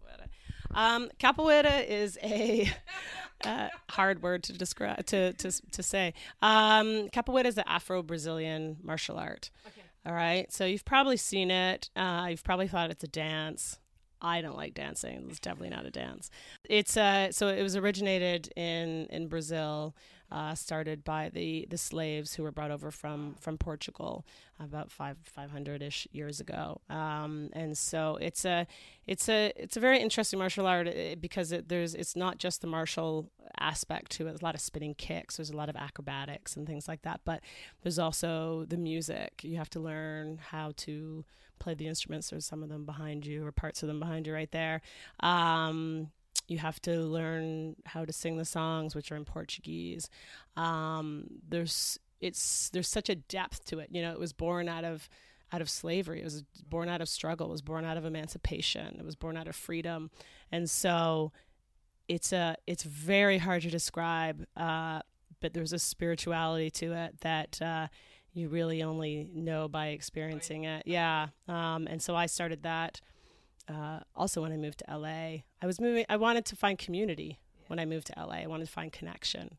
Um, 0.74 1.08
capoeira 1.18 1.86
is 1.88 2.18
a 2.22 2.70
uh, 3.44 3.68
hard 3.90 4.22
word 4.22 4.42
to 4.44 4.52
describe 4.52 5.04
to 5.06 5.32
to 5.34 5.50
to 5.72 5.82
say. 5.82 6.14
Um, 6.42 7.08
capoeira 7.08 7.46
is 7.46 7.54
the 7.54 7.68
Afro-Brazilian 7.68 8.78
martial 8.82 9.18
art. 9.18 9.50
Okay. 9.66 9.82
All 10.06 10.14
right. 10.14 10.52
So 10.52 10.64
you've 10.64 10.84
probably 10.84 11.16
seen 11.16 11.50
it. 11.50 11.90
Uh, 11.96 12.28
you've 12.30 12.44
probably 12.44 12.68
thought 12.68 12.90
it's 12.90 13.04
a 13.04 13.08
dance. 13.08 13.78
I 14.22 14.40
don't 14.40 14.56
like 14.56 14.74
dancing. 14.74 15.26
It's 15.28 15.38
definitely 15.38 15.70
not 15.70 15.84
a 15.84 15.90
dance. 15.90 16.30
It's 16.68 16.96
uh 16.96 17.30
so 17.32 17.48
it 17.48 17.62
was 17.62 17.76
originated 17.76 18.50
in 18.56 19.06
in 19.10 19.28
Brazil, 19.28 19.94
uh, 20.30 20.54
started 20.54 21.04
by 21.04 21.28
the 21.28 21.66
the 21.70 21.78
slaves 21.78 22.34
who 22.34 22.42
were 22.42 22.52
brought 22.52 22.70
over 22.70 22.90
from 22.90 23.34
from 23.40 23.58
Portugal 23.58 24.24
about 24.58 24.90
five 24.90 25.16
five 25.22 25.50
hundred 25.50 25.82
ish 25.82 26.08
years 26.12 26.40
ago. 26.40 26.80
Um, 26.90 27.50
and 27.52 27.76
so 27.76 28.18
it's 28.20 28.44
a 28.44 28.66
it's 29.06 29.28
a 29.28 29.52
it's 29.56 29.76
a 29.76 29.80
very 29.80 30.00
interesting 30.00 30.38
martial 30.38 30.66
art 30.66 30.88
eh, 30.88 31.14
because 31.14 31.52
it, 31.52 31.68
there's 31.68 31.94
it's 31.94 32.16
not 32.16 32.38
just 32.38 32.60
the 32.60 32.66
martial 32.66 33.30
aspect 33.58 34.12
to 34.12 34.24
it. 34.24 34.30
There's 34.30 34.42
a 34.42 34.44
lot 34.44 34.54
of 34.54 34.60
spinning 34.60 34.94
kicks. 34.94 35.36
There's 35.36 35.50
a 35.50 35.56
lot 35.56 35.68
of 35.68 35.76
acrobatics 35.76 36.56
and 36.56 36.66
things 36.66 36.88
like 36.88 37.02
that. 37.02 37.20
But 37.24 37.40
there's 37.82 37.98
also 37.98 38.64
the 38.68 38.76
music. 38.76 39.42
You 39.44 39.56
have 39.56 39.70
to 39.70 39.80
learn 39.80 40.38
how 40.50 40.72
to 40.78 41.24
play 41.58 41.74
the 41.74 41.86
instruments. 41.86 42.30
There's 42.30 42.46
some 42.46 42.62
of 42.62 42.68
them 42.68 42.84
behind 42.84 43.26
you, 43.26 43.46
or 43.46 43.52
parts 43.52 43.82
of 43.82 43.86
them 43.86 44.00
behind 44.00 44.26
you, 44.26 44.34
right 44.34 44.50
there. 44.50 44.82
Um, 45.20 46.10
you 46.48 46.58
have 46.58 46.80
to 46.82 47.00
learn 47.00 47.76
how 47.86 48.04
to 48.04 48.12
sing 48.12 48.36
the 48.36 48.44
songs, 48.44 48.94
which 48.94 49.10
are 49.10 49.16
in 49.16 49.24
Portuguese. 49.24 50.08
Um, 50.56 51.26
there's 51.48 51.98
it's 52.20 52.70
there's 52.70 52.88
such 52.88 53.08
a 53.08 53.14
depth 53.14 53.64
to 53.66 53.78
it. 53.78 53.88
You 53.90 54.02
know, 54.02 54.12
it 54.12 54.18
was 54.18 54.32
born 54.32 54.68
out 54.68 54.84
of 54.84 55.08
out 55.52 55.60
of 55.60 55.70
slavery. 55.70 56.20
It 56.20 56.24
was 56.24 56.42
born 56.68 56.88
out 56.88 57.00
of 57.00 57.08
struggle. 57.08 57.48
It 57.48 57.52
was 57.52 57.62
born 57.62 57.84
out 57.84 57.96
of 57.96 58.04
emancipation. 58.04 58.96
It 58.98 59.04
was 59.04 59.16
born 59.16 59.36
out 59.36 59.48
of 59.48 59.56
freedom, 59.56 60.10
and 60.50 60.68
so 60.68 61.32
it's 62.08 62.32
a 62.32 62.56
it's 62.66 62.84
very 62.84 63.38
hard 63.38 63.62
to 63.62 63.70
describe. 63.70 64.46
Uh, 64.56 65.00
but 65.40 65.52
there's 65.52 65.72
a 65.72 65.78
spirituality 65.78 66.70
to 66.70 66.92
it 66.92 67.20
that 67.20 67.60
uh, 67.60 67.88
you 68.32 68.48
really 68.48 68.82
only 68.82 69.28
know 69.34 69.68
by 69.68 69.88
experiencing 69.88 70.64
it. 70.64 70.82
Yeah. 70.86 71.28
Um, 71.48 71.86
and 71.86 72.00
so 72.00 72.16
I 72.16 72.26
started 72.26 72.62
that 72.62 73.00
uh, 73.68 74.00
also 74.14 74.42
when 74.42 74.52
I 74.52 74.56
moved 74.56 74.82
to 74.86 74.96
LA. 74.98 75.42
I 75.62 75.66
was 75.66 75.80
moving, 75.80 76.04
I 76.08 76.16
wanted 76.16 76.44
to 76.46 76.56
find 76.56 76.78
community 76.78 77.38
yeah. 77.58 77.64
when 77.68 77.78
I 77.78 77.84
moved 77.84 78.08
to 78.08 78.14
LA. 78.16 78.36
I 78.36 78.46
wanted 78.46 78.66
to 78.66 78.72
find 78.72 78.92
connection. 78.92 79.56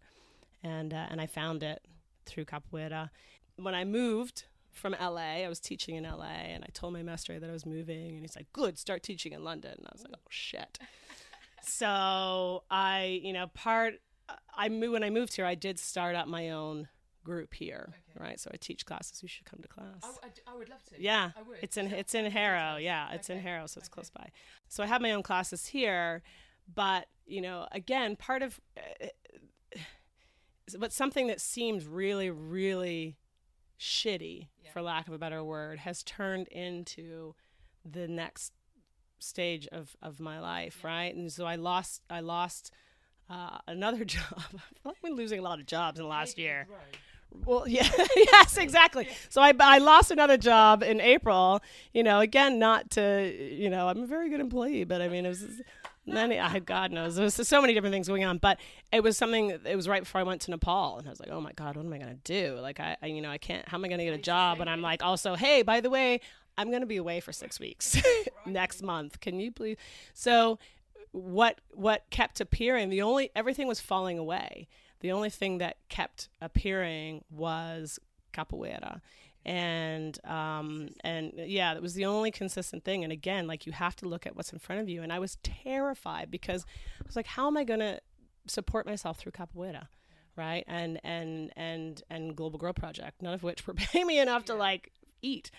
And, 0.64 0.94
uh, 0.94 1.08
and 1.10 1.22
I 1.22 1.28
found 1.28 1.64
it 1.64 1.86
through 2.26 2.46
capoeira. 2.46 3.10
When 3.58 3.76
I 3.76 3.86
moved 3.86 4.46
from 4.72 4.96
LA, 5.00 5.44
I 5.44 5.48
was 5.50 5.60
teaching 5.60 5.96
in 5.96 6.04
LA 6.04 6.26
and 6.26 6.64
I 6.64 6.68
told 6.74 6.94
my 6.94 7.04
master 7.04 7.40
that 7.40 7.50
I 7.50 7.54
was 7.54 7.66
moving 7.66 8.12
and 8.12 8.22
he's 8.22 8.36
like, 8.36 8.52
good, 8.54 8.78
start 8.78 9.04
teaching 9.04 9.34
in 9.34 9.44
London. 9.44 9.74
And 9.78 9.88
I 9.88 9.90
was 9.94 10.04
like, 10.04 10.14
oh 10.16 10.30
shit. 10.30 10.80
so 11.62 12.64
I, 12.70 13.20
you 13.24 13.34
know, 13.34 13.48
part, 13.48 13.96
I 14.56 14.70
moved, 14.70 14.94
when 14.94 15.04
I 15.04 15.10
moved 15.10 15.36
here, 15.36 15.46
I 15.46 15.56
did 15.56 15.80
start 15.80 16.16
up 16.16 16.28
my 16.28 16.50
own 16.50 16.88
group 17.28 17.54
here, 17.54 17.90
okay. 17.90 18.26
right? 18.26 18.40
So 18.40 18.50
I 18.54 18.58
teach 18.58 18.86
classes. 18.86 19.22
You 19.22 19.28
should 19.28 19.46
come 19.46 19.60
to 19.62 19.68
class. 19.68 20.02
I, 20.02 20.28
I, 20.28 20.54
I 20.54 20.58
would 20.58 20.70
love 20.70 20.84
to. 20.86 20.96
Yeah, 20.98 21.32
it's 21.62 21.78
in 21.78 21.88
it's 21.88 22.16
in 22.16 22.32
Harrow. 22.32 22.78
Yeah, 22.78 23.12
it's 23.12 23.30
okay. 23.30 23.38
in 23.38 23.44
Harrow, 23.44 23.68
so 23.68 23.80
it's 23.80 23.90
okay. 23.90 23.94
close 23.94 24.10
by. 24.10 24.30
So 24.70 24.84
I 24.84 24.88
have 24.88 25.02
my 25.02 25.12
own 25.12 25.24
classes 25.24 25.68
here, 25.68 26.24
but 26.74 27.08
you 27.26 27.42
know, 27.42 27.68
again, 27.72 28.16
part 28.16 28.42
of 28.42 28.60
uh, 28.78 29.08
but 30.80 30.92
something 30.92 31.28
that 31.28 31.40
seems 31.40 31.86
really, 31.86 32.30
really 32.30 33.18
shitty, 33.80 34.48
yeah. 34.64 34.72
for 34.72 34.82
lack 34.82 35.08
of 35.08 35.14
a 35.14 35.18
better 35.18 35.44
word, 35.44 35.80
has 35.80 36.04
turned 36.04 36.48
into 36.48 37.36
the 37.86 38.08
next 38.08 38.54
stage 39.20 39.68
of 39.68 39.96
of 40.02 40.20
my 40.20 40.40
life, 40.40 40.80
yeah. 40.82 40.90
right? 40.90 41.16
And 41.16 41.32
so 41.32 41.46
I 41.46 41.56
lost 41.56 42.02
I 42.10 42.22
lost. 42.22 42.72
Uh, 43.30 43.58
another 43.68 44.06
job. 44.16 44.24
I 44.38 44.40
feel 44.40 44.62
like 44.86 44.96
we're 45.04 45.10
losing 45.10 45.40
a 45.40 45.42
lot 45.42 45.60
of 45.60 45.66
jobs 45.66 46.00
in 46.00 46.06
the 46.06 46.10
last 46.10 46.38
year. 46.38 46.66
Right. 46.70 46.98
Well, 47.46 47.68
yeah, 47.68 47.90
yes, 48.16 48.58
exactly. 48.58 49.08
So 49.30 49.42
I, 49.42 49.54
I 49.60 49.78
lost 49.78 50.12
another 50.12 50.38
job 50.38 50.84
in 50.84 51.00
April. 51.00 51.62
You 51.94 52.04
know, 52.04 52.20
again, 52.20 52.60
not 52.60 52.90
to, 52.92 53.34
you 53.52 53.70
know, 53.70 53.88
I'm 53.88 54.04
a 54.04 54.08
very 54.08 54.30
good 54.30 54.40
employee, 54.40 54.84
but 54.84 55.02
I 55.02 55.08
mean, 55.08 55.26
it 55.26 55.30
was 55.30 55.62
many, 56.06 56.40
I, 56.40 56.60
God 56.60 56.92
knows, 56.92 57.16
there 57.16 57.24
was 57.24 57.36
so 57.36 57.62
many 57.62 57.74
different 57.74 57.94
things 57.94 58.08
going 58.08 58.26
on. 58.26 58.38
But 58.38 58.60
it 58.92 59.04
was 59.04 59.18
something. 59.18 59.50
It 59.50 59.76
was 59.76 59.88
right 59.88 60.04
before 60.04 60.22
I 60.22 60.24
went 60.24 60.42
to 60.42 60.52
Nepal, 60.52 60.98
and 60.98 61.08
I 61.08 61.10
was 61.10 61.20
like, 61.20 61.30
oh 61.30 61.42
my 61.42 61.54
God, 61.54 61.76
what 61.76 61.86
am 61.86 61.94
I 61.94 61.98
gonna 61.98 62.16
do? 62.24 62.58
Like, 62.62 62.80
I, 62.80 62.98
I 63.02 63.08
you 63.08 63.22
know, 63.22 63.30
I 63.30 63.38
can't. 63.38 63.68
How 63.68 63.78
am 63.78 63.86
I 63.86 63.88
gonna 63.88 64.06
get 64.06 64.14
a 64.14 64.22
job? 64.22 64.62
And 64.62 64.70
I'm 64.70 64.82
like, 64.82 65.04
also, 65.04 65.36
hey, 65.36 65.62
by 65.62 65.82
the 65.82 65.90
way, 65.90 66.22
I'm 66.58 66.72
gonna 66.72 66.86
be 66.86 66.98
away 66.98 67.20
for 67.20 67.32
six 67.32 67.60
weeks 67.60 68.02
next 68.46 68.82
month. 68.82 69.20
Can 69.20 69.40
you 69.40 69.52
please? 69.52 69.78
So, 70.14 70.60
what 71.12 71.60
what 71.72 72.06
kept 72.10 72.42
appearing? 72.42 72.90
The 72.90 73.02
only 73.02 73.32
everything 73.36 73.68
was 73.68 73.80
falling 73.80 74.18
away 74.18 74.68
the 75.00 75.12
only 75.12 75.30
thing 75.30 75.58
that 75.60 75.78
kept 75.90 76.30
appearing 76.42 77.24
was 77.30 78.00
capoeira 78.34 79.02
and 79.48 80.24
um, 80.26 80.90
and 81.06 81.32
yeah, 81.38 81.74
that 81.74 81.82
was 81.82 81.94
the 81.94 82.06
only 82.06 82.32
consistent 82.32 82.84
thing. 82.84 83.04
And 83.04 83.14
again, 83.14 83.48
like 83.48 83.66
you 83.66 83.72
have 83.72 83.96
to 83.98 84.08
look 84.08 84.28
at 84.28 84.36
what's 84.36 84.52
in 84.52 84.60
front 84.60 84.82
of 84.82 84.90
you. 84.90 85.02
And 85.02 85.14
I 85.14 85.20
was 85.20 85.38
terrified 85.42 86.30
because 86.30 86.66
I 87.00 87.04
was 87.06 87.16
like, 87.16 87.28
how 87.28 87.48
am 87.48 87.56
I 87.56 87.64
going 87.64 87.80
to 87.80 88.02
support 88.46 88.86
myself 88.86 89.18
through 89.18 89.32
capoeira, 89.32 89.88
right? 90.36 90.66
And 90.68 91.00
and 91.04 91.54
and 91.56 92.04
and 92.10 92.36
Global 92.36 92.60
Girl 92.60 92.74
Project, 92.74 93.22
none 93.22 93.34
of 93.34 93.42
which 93.42 93.66
were 93.66 93.74
paying 93.74 94.06
me 94.06 94.20
enough 94.20 94.44
to 94.46 94.54
like 94.54 94.92
eat. 95.22 95.50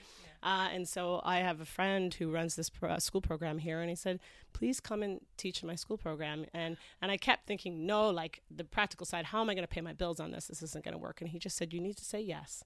Uh, 0.42 0.68
and 0.72 0.88
so 0.88 1.20
I 1.24 1.38
have 1.38 1.60
a 1.60 1.64
friend 1.64 2.12
who 2.14 2.30
runs 2.30 2.56
this 2.56 2.70
pro- 2.70 2.98
school 2.98 3.20
program 3.20 3.58
here, 3.58 3.80
and 3.80 3.90
he 3.90 3.96
said, 3.96 4.20
"Please 4.52 4.80
come 4.80 5.02
and 5.02 5.20
teach 5.36 5.62
in 5.62 5.66
my 5.66 5.74
school 5.74 5.98
program." 5.98 6.46
And 6.54 6.76
and 7.02 7.10
I 7.10 7.16
kept 7.16 7.46
thinking, 7.46 7.86
no, 7.86 8.10
like 8.10 8.42
the 8.50 8.64
practical 8.64 9.06
side. 9.06 9.26
How 9.26 9.40
am 9.40 9.50
I 9.50 9.54
going 9.54 9.64
to 9.64 9.68
pay 9.68 9.80
my 9.80 9.92
bills 9.92 10.20
on 10.20 10.30
this? 10.30 10.46
This 10.46 10.62
isn't 10.62 10.84
going 10.84 10.92
to 10.92 10.98
work. 10.98 11.20
And 11.20 11.30
he 11.30 11.38
just 11.38 11.56
said, 11.56 11.72
"You 11.72 11.80
need 11.80 11.96
to 11.96 12.04
say 12.04 12.20
yes. 12.20 12.64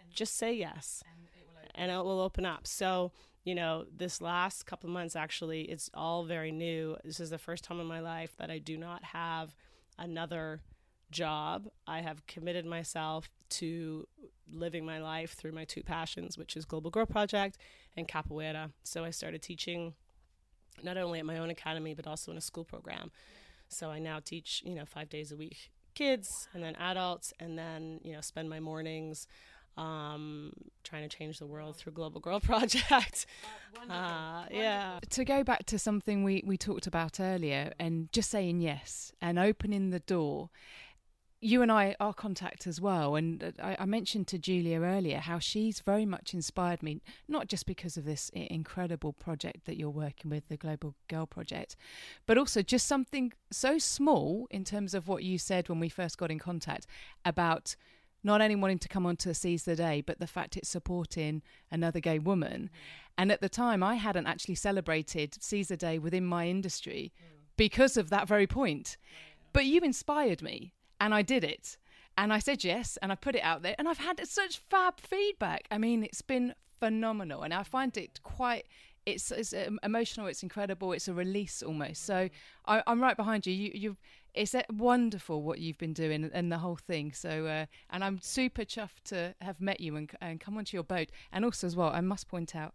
And 0.00 0.12
just 0.12 0.36
say 0.36 0.52
yes, 0.52 1.02
and 1.12 1.26
it, 1.26 1.70
and 1.74 1.90
it 1.90 2.04
will 2.04 2.20
open 2.20 2.44
up." 2.44 2.66
So 2.66 3.12
you 3.46 3.54
know, 3.54 3.86
this 3.96 4.20
last 4.20 4.66
couple 4.66 4.90
of 4.90 4.94
months, 4.94 5.14
actually, 5.14 5.62
it's 5.62 5.88
all 5.94 6.24
very 6.24 6.50
new. 6.50 6.96
This 7.04 7.20
is 7.20 7.30
the 7.30 7.38
first 7.38 7.62
time 7.62 7.78
in 7.78 7.86
my 7.86 8.00
life 8.00 8.34
that 8.38 8.50
I 8.50 8.58
do 8.58 8.76
not 8.76 9.04
have 9.04 9.54
another 9.96 10.62
job. 11.12 11.68
I 11.86 12.00
have 12.00 12.26
committed 12.26 12.66
myself 12.66 13.30
to 13.50 14.08
living 14.52 14.84
my 14.84 14.98
life 14.98 15.34
through 15.34 15.52
my 15.52 15.64
two 15.64 15.82
passions, 15.82 16.38
which 16.38 16.56
is 16.56 16.64
Global 16.64 16.90
Girl 16.90 17.06
Project 17.06 17.58
and 17.96 18.06
Capoeira. 18.06 18.70
So 18.84 19.04
I 19.04 19.10
started 19.10 19.42
teaching 19.42 19.94
not 20.82 20.96
only 20.96 21.18
at 21.18 21.26
my 21.26 21.38
own 21.38 21.50
academy, 21.50 21.94
but 21.94 22.06
also 22.06 22.30
in 22.30 22.38
a 22.38 22.42
school 22.42 22.64
program. 22.64 23.10
So 23.68 23.90
I 23.90 23.98
now 23.98 24.20
teach, 24.24 24.62
you 24.64 24.74
know, 24.74 24.84
five 24.84 25.08
days 25.08 25.32
a 25.32 25.36
week 25.36 25.70
kids 25.96 26.46
and 26.54 26.62
then 26.62 26.76
adults, 26.76 27.32
and 27.40 27.58
then, 27.58 28.00
you 28.04 28.12
know, 28.12 28.20
spend 28.20 28.48
my 28.48 28.60
mornings 28.60 29.26
um, 29.76 30.52
trying 30.84 31.08
to 31.08 31.16
change 31.16 31.38
the 31.38 31.46
world 31.46 31.76
through 31.76 31.92
Global 31.92 32.20
Girl 32.20 32.38
Project. 32.52 33.26
Uh, 33.88 33.92
uh, 33.92 34.44
yeah. 34.50 35.00
To 35.10 35.24
go 35.24 35.42
back 35.42 35.66
to 35.66 35.78
something 35.78 36.22
we, 36.22 36.42
we 36.46 36.56
talked 36.56 36.86
about 36.86 37.18
earlier 37.18 37.72
and 37.80 38.10
just 38.12 38.30
saying 38.30 38.60
yes 38.60 39.12
and 39.20 39.38
opening 39.38 39.90
the 39.90 40.00
door 40.00 40.50
you 41.40 41.62
and 41.62 41.70
I 41.70 41.94
are 42.00 42.14
contact 42.14 42.66
as 42.66 42.80
well. 42.80 43.14
And 43.14 43.42
uh, 43.42 43.50
I, 43.62 43.76
I, 43.80 43.84
mentioned 43.84 44.26
to 44.28 44.38
Julia 44.38 44.80
earlier 44.80 45.18
how 45.18 45.38
she's 45.38 45.80
very 45.80 46.06
much 46.06 46.32
inspired 46.32 46.82
me, 46.82 47.00
not 47.28 47.48
just 47.48 47.66
because 47.66 47.96
of 47.96 48.04
this 48.04 48.30
incredible 48.32 49.12
project 49.12 49.66
that 49.66 49.76
you're 49.76 49.90
working 49.90 50.30
with, 50.30 50.48
the 50.48 50.56
Global 50.56 50.94
Girl 51.08 51.26
Project, 51.26 51.76
but 52.26 52.38
also 52.38 52.62
just 52.62 52.86
something 52.86 53.32
so 53.50 53.78
small 53.78 54.46
in 54.50 54.64
terms 54.64 54.94
of 54.94 55.08
what 55.08 55.22
you 55.22 55.38
said 55.38 55.68
when 55.68 55.80
we 55.80 55.88
first 55.88 56.18
got 56.18 56.30
in 56.30 56.38
contact 56.38 56.86
about 57.24 57.76
not 58.24 58.40
only 58.40 58.56
wanting 58.56 58.78
to 58.78 58.88
come 58.88 59.06
on 59.06 59.16
to 59.16 59.32
seize 59.34 59.64
the 59.64 59.76
day, 59.76 60.00
but 60.00 60.18
the 60.18 60.26
fact 60.26 60.56
it's 60.56 60.68
supporting 60.68 61.42
another 61.70 62.00
gay 62.00 62.18
woman. 62.18 62.70
Mm. 62.72 62.78
And 63.18 63.32
at 63.32 63.40
the 63.40 63.48
time, 63.48 63.82
I 63.82 63.94
hadn't 63.94 64.26
actually 64.26 64.56
celebrated 64.56 65.40
Seize 65.40 65.68
the 65.68 65.76
Day 65.76 65.98
within 65.98 66.26
my 66.26 66.48
industry 66.48 67.12
mm. 67.16 67.36
because 67.56 67.96
of 67.96 68.10
that 68.10 68.26
very 68.26 68.46
point. 68.46 68.96
But 69.52 69.64
you 69.64 69.80
inspired 69.82 70.42
me 70.42 70.74
and 71.00 71.14
I 71.14 71.22
did 71.22 71.44
it. 71.44 71.76
And 72.18 72.32
I 72.32 72.38
said 72.38 72.64
yes, 72.64 72.96
and 73.02 73.12
I 73.12 73.14
put 73.14 73.34
it 73.34 73.42
out 73.42 73.62
there, 73.62 73.74
and 73.78 73.88
I've 73.88 73.98
had 73.98 74.26
such 74.26 74.58
fab 74.70 75.00
feedback. 75.00 75.66
I 75.70 75.76
mean, 75.76 76.02
it's 76.02 76.22
been 76.22 76.54
phenomenal, 76.80 77.42
and 77.42 77.52
I 77.52 77.62
find 77.62 77.96
it 77.96 78.20
quite. 78.22 78.66
It's, 79.04 79.30
it's 79.30 79.52
um, 79.52 79.78
emotional. 79.84 80.26
It's 80.26 80.42
incredible. 80.42 80.92
It's 80.92 81.06
a 81.06 81.14
release 81.14 81.62
almost. 81.62 82.04
So 82.04 82.28
I, 82.66 82.82
am 82.88 83.00
right 83.00 83.16
behind 83.16 83.46
you. 83.46 83.52
You, 83.52 83.70
you, 83.72 83.96
it's 84.34 84.54
wonderful 84.72 85.42
what 85.42 85.60
you've 85.60 85.78
been 85.78 85.92
doing 85.92 86.28
and 86.32 86.50
the 86.50 86.58
whole 86.58 86.76
thing. 86.76 87.12
So, 87.12 87.46
uh, 87.46 87.66
and 87.90 88.02
I'm 88.02 88.18
super 88.20 88.62
chuffed 88.62 89.04
to 89.06 89.34
have 89.40 89.60
met 89.60 89.80
you 89.80 89.94
and, 89.94 90.10
and 90.20 90.40
come 90.40 90.58
onto 90.58 90.76
your 90.76 90.82
boat. 90.82 91.08
And 91.32 91.44
also 91.44 91.68
as 91.68 91.76
well, 91.76 91.90
I 91.90 92.00
must 92.00 92.26
point 92.26 92.56
out, 92.56 92.74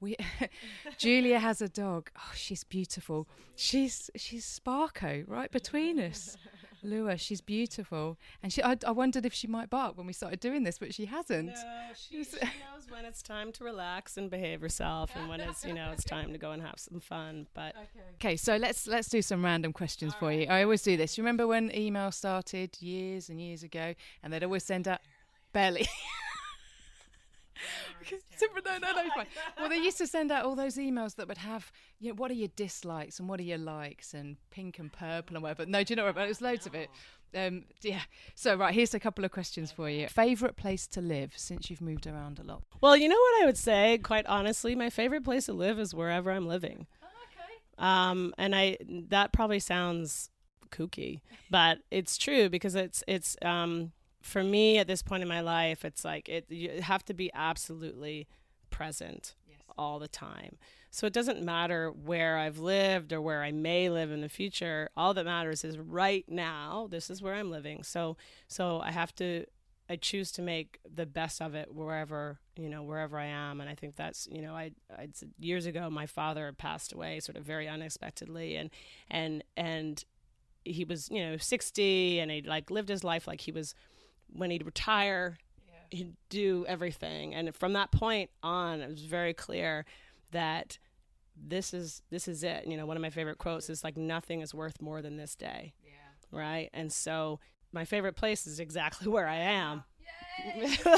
we 0.00 0.16
Julia 0.98 1.38
has 1.38 1.60
a 1.60 1.68
dog. 1.68 2.10
Oh, 2.16 2.32
she's 2.34 2.64
beautiful. 2.64 3.28
She's 3.56 4.10
she's 4.16 4.44
Sparko 4.44 5.24
right 5.26 5.50
between 5.50 5.98
us. 5.98 6.36
Lua, 6.84 7.16
she's 7.16 7.40
beautiful, 7.40 8.18
and 8.42 8.52
she. 8.52 8.62
I, 8.62 8.76
I, 8.86 8.90
wondered 8.90 9.24
if 9.24 9.32
she 9.32 9.46
might 9.46 9.70
bark 9.70 9.96
when 9.96 10.06
we 10.06 10.12
started 10.12 10.40
doing 10.40 10.64
this, 10.64 10.78
but 10.78 10.94
she 10.94 11.06
hasn't. 11.06 11.46
No, 11.46 11.54
she, 11.96 12.22
she 12.24 12.36
knows 12.36 12.90
when 12.90 13.04
it's 13.04 13.22
time 13.22 13.52
to 13.52 13.64
relax 13.64 14.16
and 14.16 14.30
behave 14.30 14.60
herself, 14.60 15.10
and 15.16 15.28
when 15.28 15.40
it's 15.40 15.64
you 15.64 15.72
know 15.72 15.90
it's 15.92 16.04
time 16.04 16.32
to 16.32 16.38
go 16.38 16.52
and 16.52 16.62
have 16.62 16.78
some 16.78 17.00
fun. 17.00 17.46
But 17.54 17.74
okay, 17.76 18.04
okay 18.16 18.36
so 18.36 18.56
let's 18.56 18.86
let's 18.86 19.08
do 19.08 19.22
some 19.22 19.44
random 19.44 19.72
questions 19.72 20.12
All 20.14 20.20
for 20.20 20.28
right. 20.28 20.40
you. 20.40 20.46
I 20.46 20.62
always 20.62 20.82
do 20.82 20.96
this. 20.96 21.16
You 21.16 21.24
remember 21.24 21.46
when 21.46 21.74
email 21.74 22.12
started 22.12 22.76
years 22.80 23.28
and 23.28 23.40
years 23.40 23.62
ago, 23.62 23.94
and 24.22 24.32
they'd 24.32 24.44
always 24.44 24.64
send 24.64 24.86
out 24.86 25.00
barely. 28.64 28.78
no, 28.82 28.92
no, 28.92 29.02
no, 29.02 29.10
fine. 29.14 29.26
Well, 29.58 29.68
they 29.68 29.76
used 29.76 29.98
to 29.98 30.06
send 30.06 30.30
out 30.32 30.44
all 30.44 30.54
those 30.54 30.76
emails 30.76 31.16
that 31.16 31.28
would 31.28 31.38
have, 31.38 31.70
you 31.98 32.10
know, 32.10 32.14
what 32.14 32.30
are 32.30 32.34
your 32.34 32.48
dislikes 32.56 33.18
and 33.18 33.28
what 33.28 33.40
are 33.40 33.44
your 33.44 33.58
likes 33.58 34.14
and 34.14 34.36
pink 34.50 34.78
and 34.78 34.92
purple 34.92 35.36
and 35.36 35.42
whatever. 35.42 35.66
No, 35.66 35.82
do 35.84 35.92
you 35.92 35.96
know 35.96 36.04
what? 36.04 36.16
It 36.16 36.28
was 36.28 36.40
loads 36.40 36.66
of 36.66 36.74
it. 36.74 36.88
Um, 37.34 37.64
yeah. 37.82 38.02
So, 38.34 38.56
right, 38.56 38.74
here's 38.74 38.94
a 38.94 39.00
couple 39.00 39.24
of 39.24 39.30
questions 39.30 39.72
for 39.72 39.90
you. 39.90 40.08
Favorite 40.08 40.56
place 40.56 40.86
to 40.88 41.00
live 41.00 41.32
since 41.36 41.68
you've 41.68 41.80
moved 41.80 42.06
around 42.06 42.38
a 42.38 42.42
lot? 42.42 42.62
Well, 42.80 42.96
you 42.96 43.08
know 43.08 43.16
what 43.16 43.42
I 43.42 43.46
would 43.46 43.58
say, 43.58 43.98
quite 43.98 44.26
honestly, 44.26 44.74
my 44.74 44.90
favorite 44.90 45.24
place 45.24 45.46
to 45.46 45.52
live 45.52 45.78
is 45.78 45.94
wherever 45.94 46.30
I'm 46.30 46.46
living. 46.46 46.86
Oh, 47.02 47.06
okay. 47.32 47.86
Um, 47.86 48.34
and 48.38 48.54
I 48.54 48.78
that 49.08 49.32
probably 49.32 49.58
sounds 49.58 50.30
kooky, 50.70 51.20
but 51.50 51.78
it's 51.90 52.16
true 52.18 52.48
because 52.48 52.74
it's 52.74 53.02
it's 53.08 53.36
um 53.42 53.92
for 54.24 54.42
me 54.42 54.78
at 54.78 54.86
this 54.86 55.02
point 55.02 55.22
in 55.22 55.28
my 55.28 55.42
life, 55.42 55.84
it's 55.84 56.02
like 56.02 56.30
it 56.30 56.46
you 56.50 56.80
have 56.80 57.04
to 57.04 57.14
be 57.14 57.30
absolutely 57.34 58.26
present 58.70 59.34
yes. 59.46 59.58
all 59.76 59.98
the 59.98 60.08
time. 60.08 60.56
So 60.90 61.06
it 61.06 61.12
doesn't 61.12 61.42
matter 61.42 61.90
where 61.90 62.38
I've 62.38 62.58
lived 62.58 63.12
or 63.12 63.20
where 63.20 63.42
I 63.42 63.52
may 63.52 63.90
live 63.90 64.10
in 64.10 64.22
the 64.22 64.30
future. 64.30 64.88
All 64.96 65.12
that 65.12 65.26
matters 65.26 65.62
is 65.62 65.76
right 65.76 66.24
now. 66.26 66.88
This 66.90 67.10
is 67.10 67.20
where 67.20 67.34
I'm 67.34 67.50
living. 67.50 67.82
So 67.82 68.16
so 68.48 68.80
I 68.80 68.92
have 68.92 69.14
to 69.16 69.44
I 69.90 69.96
choose 69.96 70.32
to 70.32 70.42
make 70.42 70.78
the 70.90 71.04
best 71.04 71.42
of 71.42 71.54
it 71.54 71.74
wherever 71.74 72.38
you 72.56 72.70
know 72.70 72.82
wherever 72.82 73.18
I 73.18 73.26
am, 73.26 73.60
and 73.60 73.68
I 73.68 73.74
think 73.74 73.94
that's 73.94 74.26
you 74.32 74.40
know 74.40 74.54
I 74.54 74.70
I 74.90 75.08
years 75.38 75.66
ago 75.66 75.90
my 75.90 76.06
father 76.06 76.50
passed 76.56 76.94
away 76.94 77.20
sort 77.20 77.36
of 77.36 77.44
very 77.44 77.68
unexpectedly, 77.68 78.56
and 78.56 78.70
and 79.10 79.44
and 79.54 80.02
he 80.64 80.86
was 80.86 81.10
you 81.10 81.22
know 81.22 81.36
60 81.36 82.20
and 82.20 82.30
he 82.30 82.40
like 82.40 82.70
lived 82.70 82.88
his 82.88 83.04
life 83.04 83.26
like 83.26 83.42
he 83.42 83.52
was 83.52 83.74
when 84.32 84.50
he'd 84.50 84.64
retire, 84.64 85.38
yeah. 85.66 85.98
he'd 85.98 86.16
do 86.28 86.64
everything. 86.68 87.34
And 87.34 87.54
from 87.54 87.72
that 87.74 87.90
point 87.90 88.30
on, 88.42 88.80
it 88.80 88.88
was 88.88 89.02
very 89.02 89.34
clear 89.34 89.84
that 90.32 90.78
this 91.36 91.74
is 91.74 92.02
this 92.10 92.28
is 92.28 92.42
it. 92.44 92.66
You 92.66 92.76
know, 92.76 92.86
one 92.86 92.96
of 92.96 93.00
my 93.02 93.10
favorite 93.10 93.38
quotes 93.38 93.68
is 93.68 93.82
like, 93.82 93.96
"Nothing 93.96 94.40
is 94.40 94.54
worth 94.54 94.80
more 94.80 95.02
than 95.02 95.16
this 95.16 95.34
day." 95.34 95.74
Yeah. 95.84 95.90
Right. 96.30 96.70
And 96.72 96.92
so, 96.92 97.40
my 97.72 97.84
favorite 97.84 98.16
place 98.16 98.46
is 98.46 98.60
exactly 98.60 99.08
where 99.12 99.26
I 99.26 99.36
am. 99.36 99.84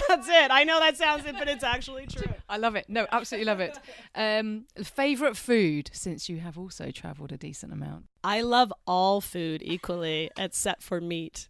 That's 0.08 0.28
it. 0.28 0.50
I 0.50 0.64
know 0.64 0.80
that 0.80 0.96
sounds 0.96 1.26
it, 1.26 1.34
but 1.38 1.48
it's 1.48 1.64
actually 1.64 2.06
true. 2.10 2.32
I 2.48 2.56
love 2.56 2.74
it. 2.74 2.86
No, 2.88 3.06
absolutely 3.12 3.44
love 3.44 3.60
it. 3.60 3.78
Um, 4.14 4.66
favorite 4.82 5.36
food 5.36 5.90
since 5.92 6.28
you 6.28 6.38
have 6.38 6.58
also 6.58 6.90
traveled 6.90 7.32
a 7.32 7.36
decent 7.36 7.72
amount. 7.72 8.06
I 8.24 8.40
love 8.40 8.72
all 8.86 9.20
food 9.20 9.62
equally, 9.64 10.30
except 10.38 10.82
for 10.82 11.00
meat. 11.00 11.48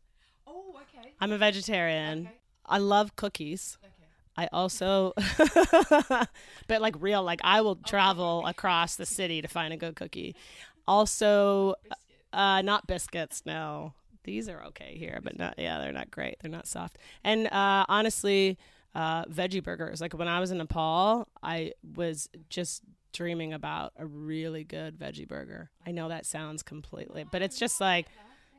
I'm 1.20 1.32
a 1.32 1.38
vegetarian. 1.38 2.26
Okay. 2.26 2.36
I 2.66 2.78
love 2.78 3.16
cookies. 3.16 3.78
Okay. 3.82 3.92
I 4.38 4.48
also, 4.52 5.14
but 6.68 6.82
like 6.82 6.94
real, 7.00 7.22
like 7.22 7.40
I 7.42 7.62
will 7.62 7.76
travel 7.76 8.40
okay. 8.42 8.50
across 8.50 8.96
the 8.96 9.06
city 9.06 9.40
to 9.40 9.48
find 9.48 9.72
a 9.72 9.76
good 9.76 9.96
cookie. 9.96 10.36
Also, 10.86 11.74
uh, 12.32 12.60
not 12.62 12.86
biscuits. 12.86 13.42
No, 13.46 13.94
these 14.24 14.48
are 14.48 14.62
okay 14.64 14.96
here, 14.98 15.20
but 15.22 15.38
not. 15.38 15.54
Yeah, 15.56 15.78
they're 15.78 15.92
not 15.92 16.10
great. 16.10 16.36
They're 16.40 16.50
not 16.50 16.66
soft. 16.66 16.98
And 17.24 17.46
uh, 17.46 17.86
honestly, 17.88 18.58
uh, 18.94 19.24
veggie 19.24 19.62
burgers. 19.62 20.00
Like 20.00 20.12
when 20.12 20.28
I 20.28 20.40
was 20.40 20.50
in 20.50 20.58
Nepal, 20.58 21.28
I 21.42 21.72
was 21.94 22.28
just 22.50 22.82
dreaming 23.12 23.54
about 23.54 23.92
a 23.96 24.04
really 24.04 24.64
good 24.64 24.98
veggie 24.98 25.26
burger. 25.26 25.70
I 25.86 25.92
know 25.92 26.08
that 26.08 26.26
sounds 26.26 26.62
completely, 26.62 27.24
but 27.30 27.40
it's 27.40 27.58
just 27.58 27.80
like, 27.80 28.06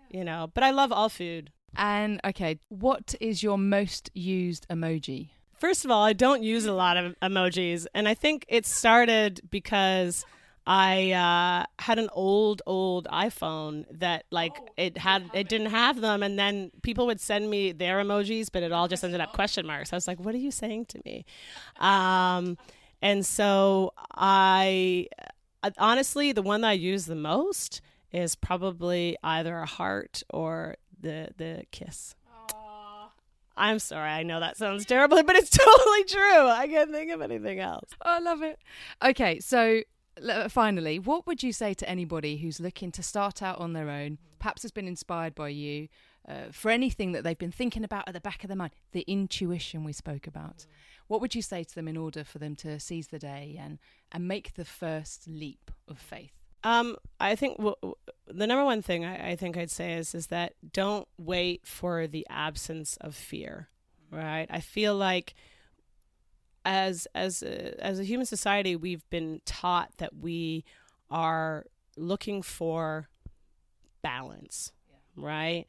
you 0.10 0.24
know. 0.24 0.50
But 0.54 0.64
I 0.64 0.72
love 0.72 0.92
all 0.92 1.10
food. 1.10 1.52
And 1.76 2.20
okay, 2.26 2.60
what 2.70 3.16
is 3.20 3.44
your 3.44 3.58
most 3.58 4.10
used 4.14 4.68
emoji? 4.70 5.30
First 5.60 5.86
of 5.86 5.92
all, 5.92 6.04
I 6.04 6.14
don't 6.14 6.44
use 6.44 6.66
a 6.66 6.74
lot 6.74 6.98
of 6.98 7.16
emojis, 7.22 7.88
and 7.94 8.08
I 8.08 8.14
think 8.14 8.46
it 8.48 8.66
started 8.66 9.42
because 9.50 10.24
I 10.68 11.14
uh, 11.14 11.66
had 11.82 11.98
an 11.98 12.10
old, 12.12 12.62
old 12.68 13.08
iPhone 13.08 13.86
that 14.00 14.26
like 14.32 14.52
oh, 14.60 14.68
it 14.78 14.98
had 14.98 15.30
it 15.34 15.50
didn't 15.50 15.72
have 15.72 16.02
them, 16.02 16.22
and 16.22 16.38
then 16.38 16.72
people 16.84 17.08
would 17.08 17.22
send 17.22 17.50
me 17.50 17.72
their 17.72 18.04
emojis, 18.04 18.50
but 18.52 18.64
it 18.64 18.72
all 18.72 18.88
just 18.88 19.04
ended 19.04 19.22
up 19.22 19.34
question 19.34 19.66
marks. 19.66 19.94
I 19.94 19.96
was 19.96 20.08
like, 20.08 20.20
"What 20.20 20.36
are 20.36 20.40
you 20.40 20.52
saying 20.52 20.86
to 20.88 21.02
me?" 21.06 21.26
Um, 21.80 22.58
and 23.02 23.26
so 23.26 23.94
I 24.14 25.08
honestly, 25.78 26.34
the 26.34 26.42
one 26.42 26.62
that 26.62 26.70
I 26.70 26.74
use 26.74 27.06
the 27.06 27.16
most 27.16 27.82
is 28.12 28.36
probably 28.36 29.18
either 29.24 29.58
a 29.58 29.66
heart 29.66 30.24
or 30.30 30.76
the 31.02 31.30
the 31.38 31.64
kiss. 31.72 32.16
Aww. 32.30 33.10
I'm 33.56 33.80
sorry, 33.80 34.10
I 34.10 34.24
know 34.24 34.40
that 34.40 34.58
sounds 34.58 34.86
terrible, 34.86 35.22
but 35.24 35.36
it's 35.36 35.50
totally 35.58 36.04
true. 36.04 36.48
I 36.48 36.68
can't 36.68 36.92
think 36.92 37.12
of 37.12 37.22
anything 37.22 37.60
else. 37.60 37.90
Oh, 38.04 38.16
I 38.16 38.20
love 38.20 38.44
it. 38.44 38.60
Okay, 39.04 39.40
so 39.40 39.82
finally, 40.50 41.00
what 41.00 41.28
would 41.28 41.44
you 41.44 41.52
say 41.52 41.74
to 41.74 41.90
anybody 41.90 42.38
who's 42.38 42.60
looking 42.60 42.92
to 42.92 43.04
start 43.04 43.42
out 43.42 43.60
on 43.60 43.74
their 43.74 43.90
own, 43.90 44.18
perhaps 44.40 44.62
has 44.62 44.72
been 44.72 44.88
inspired 44.88 45.36
by 45.36 45.50
you, 45.50 45.88
uh, 46.28 46.52
for 46.52 46.70
anything 46.70 47.14
that 47.14 47.24
they've 47.24 47.38
been 47.38 47.52
thinking 47.52 47.84
about 47.84 48.08
at 48.08 48.14
the 48.14 48.20
back 48.20 48.44
of 48.44 48.50
their 48.50 48.58
mind, 48.58 48.74
the 48.92 49.06
intuition 49.08 49.84
we 49.84 49.94
spoke 49.94 50.28
about? 50.28 50.66
What 51.08 51.22
would 51.22 51.36
you 51.36 51.42
say 51.42 51.64
to 51.64 51.76
them 51.76 51.88
in 51.88 51.98
order 51.98 52.24
for 52.24 52.38
them 52.38 52.56
to 52.58 52.80
seize 52.80 53.08
the 53.08 53.20
day 53.20 53.58
and, 53.60 53.80
and 54.12 54.28
make 54.28 54.54
the 54.54 54.66
first 54.66 55.28
leap 55.28 55.72
of 55.88 55.98
faith? 55.98 56.34
Um, 56.64 56.98
I 57.20 57.36
think 57.36 57.58
w- 57.58 57.96
the 58.28 58.48
number 58.48 58.66
one 58.66 58.82
thing 58.82 59.06
I, 59.06 59.32
I, 59.32 59.36
think 59.36 59.58
I'd 59.58 59.72
say 59.72 59.94
is 59.94 60.16
is 60.16 60.28
that 60.28 60.54
don't 60.74 61.08
wait 61.18 61.66
for 61.66 62.08
the 62.08 62.26
absence 62.30 62.98
of 63.00 63.16
fear, 63.16 63.70
right? 64.12 64.48
I 64.50 64.60
feel 64.60 64.96
like 64.96 65.36
as 66.66 67.08
as 67.16 67.44
a, 67.44 67.84
as 67.84 68.00
a 68.00 68.04
human 68.04 68.26
society, 68.26 68.76
we've 68.76 69.08
been 69.10 69.42
taught 69.46 69.92
that 69.98 70.18
we 70.18 70.66
are 71.10 71.66
looking 71.96 72.42
for 72.42 73.08
balance, 74.02 74.72
yeah. 74.90 75.26
right? 75.26 75.66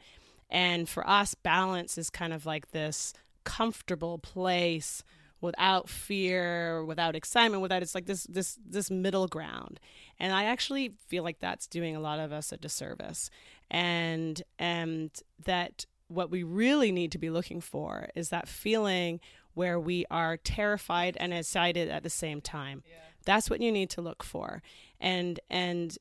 And 0.51 0.89
for 0.89 1.09
us, 1.09 1.35
balance 1.35 1.99
is 1.99 2.11
kind 2.11 2.33
of 2.33 2.47
like 2.47 2.71
this 2.71 3.13
comfortable 3.45 4.19
place 4.19 5.03
without 5.41 5.89
fear, 5.89 6.85
without 6.85 7.15
excitement, 7.15 7.63
without 7.63 7.83
it's 7.83 7.95
like 7.95 8.07
this 8.07 8.25
this 8.25 8.59
this 8.67 8.91
middle 8.91 9.27
ground. 9.27 9.81
And 10.19 10.33
I 10.33 10.45
actually 10.45 10.95
feel 11.07 11.23
like 11.23 11.39
that's 11.41 11.67
doing 11.67 11.95
a 11.95 12.01
lot 12.01 12.19
of 12.19 12.33
us 12.33 12.53
a 12.53 12.57
disservice. 12.57 13.31
And 13.71 14.43
and 14.59 15.11
that 15.45 15.87
what 16.09 16.31
we 16.31 16.43
really 16.43 16.91
need 16.91 17.13
to 17.13 17.19
be 17.19 17.31
looking 17.31 17.61
for 17.61 18.09
is 18.15 18.31
that 18.31 18.49
feeling 18.49 19.21
where 19.55 19.79
we 19.79 20.07
are 20.11 20.37
terrified 20.37 21.17
and 21.21 21.35
excited 21.35 21.89
at 21.89 22.03
the 22.03 22.11
same 22.11 22.41
time. 22.41 22.83
Yeah. 22.89 22.97
That's 23.25 23.51
what 23.51 23.61
you 23.61 23.71
need 23.71 23.91
to 23.91 24.01
look 24.01 24.23
for. 24.23 24.63
And 25.01 25.39
and 25.51 25.97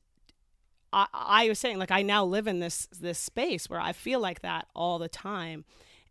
I, 0.92 1.06
I 1.12 1.48
was 1.48 1.58
saying 1.58 1.78
like 1.78 1.90
I 1.90 2.02
now 2.02 2.24
live 2.24 2.46
in 2.46 2.60
this 2.60 2.88
this 2.98 3.18
space 3.18 3.68
where 3.68 3.80
I 3.80 3.92
feel 3.92 4.20
like 4.20 4.42
that 4.42 4.66
all 4.74 4.98
the 4.98 5.08
time. 5.08 5.64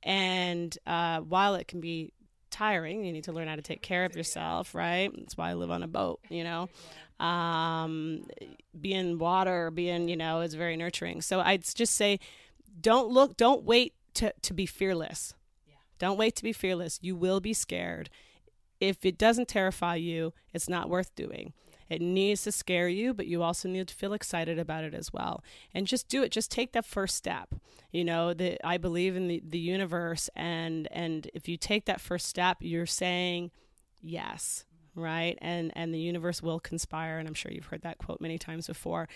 And 0.03 0.77
uh, 0.85 1.21
while 1.21 1.55
it 1.55 1.67
can 1.67 1.81
be 1.81 2.13
tiring. 2.57 3.03
You 3.03 3.11
need 3.13 3.25
to 3.25 3.31
learn 3.31 3.47
how 3.47 3.55
to 3.55 3.61
take 3.61 3.81
care 3.81 4.05
of 4.05 4.15
yourself, 4.15 4.73
right? 4.73 5.11
That's 5.15 5.37
why 5.37 5.51
I 5.51 5.53
live 5.53 5.69
on 5.69 5.83
a 5.83 5.87
boat, 5.87 6.19
you 6.29 6.43
know. 6.43 6.69
Um, 7.19 8.23
being 8.79 9.19
water, 9.19 9.71
being, 9.71 10.07
you 10.09 10.17
know, 10.17 10.41
is 10.41 10.53
very 10.53 10.75
nurturing. 10.75 11.21
So 11.21 11.39
I'd 11.39 11.63
just 11.63 11.93
say 11.95 12.19
don't 12.79 13.09
look, 13.09 13.37
don't 13.37 13.63
wait 13.63 13.93
to, 14.15 14.33
to 14.41 14.53
be 14.53 14.65
fearless. 14.65 15.33
Don't 15.99 16.17
wait 16.17 16.35
to 16.35 16.43
be 16.43 16.53
fearless. 16.53 16.99
You 17.01 17.15
will 17.15 17.39
be 17.39 17.53
scared. 17.53 18.09
If 18.79 19.03
it 19.05 19.17
doesn't 19.17 19.47
terrify 19.47 19.95
you, 19.95 20.33
it's 20.53 20.69
not 20.69 20.89
worth 20.89 21.15
doing. 21.15 21.53
It 21.89 22.01
needs 22.01 22.43
to 22.43 22.51
scare 22.51 22.87
you, 22.87 23.13
but 23.13 23.27
you 23.27 23.43
also 23.43 23.69
need 23.69 23.87
to 23.87 23.95
feel 23.95 24.13
excited 24.13 24.59
about 24.59 24.83
it 24.83 24.93
as 24.93 25.11
well. 25.13 25.43
And 25.73 25.87
just 25.87 26.07
do 26.07 26.23
it. 26.23 26.31
Just 26.31 26.51
take 26.51 26.73
that 26.73 26.85
first 26.85 27.15
step. 27.15 27.55
You 27.91 28.03
know, 28.03 28.33
that 28.33 28.65
I 28.65 28.77
believe 28.77 29.15
in 29.15 29.27
the, 29.27 29.41
the 29.47 29.59
universe 29.59 30.29
and 30.35 30.87
and 30.91 31.29
if 31.33 31.47
you 31.47 31.57
take 31.57 31.85
that 31.85 32.01
first 32.01 32.27
step, 32.27 32.57
you're 32.61 32.85
saying 32.85 33.51
yes 34.01 34.65
right 34.97 35.37
and 35.41 35.71
and 35.75 35.93
the 35.93 35.99
universe 35.99 36.41
will 36.41 36.59
conspire 36.59 37.19
and 37.19 37.27
i'm 37.27 37.33
sure 37.33 37.51
you've 37.51 37.67
heard 37.67 37.83
that 37.83 37.99
quote 37.99 38.19
many 38.19 38.37
times 38.37 38.67
before 38.67 39.07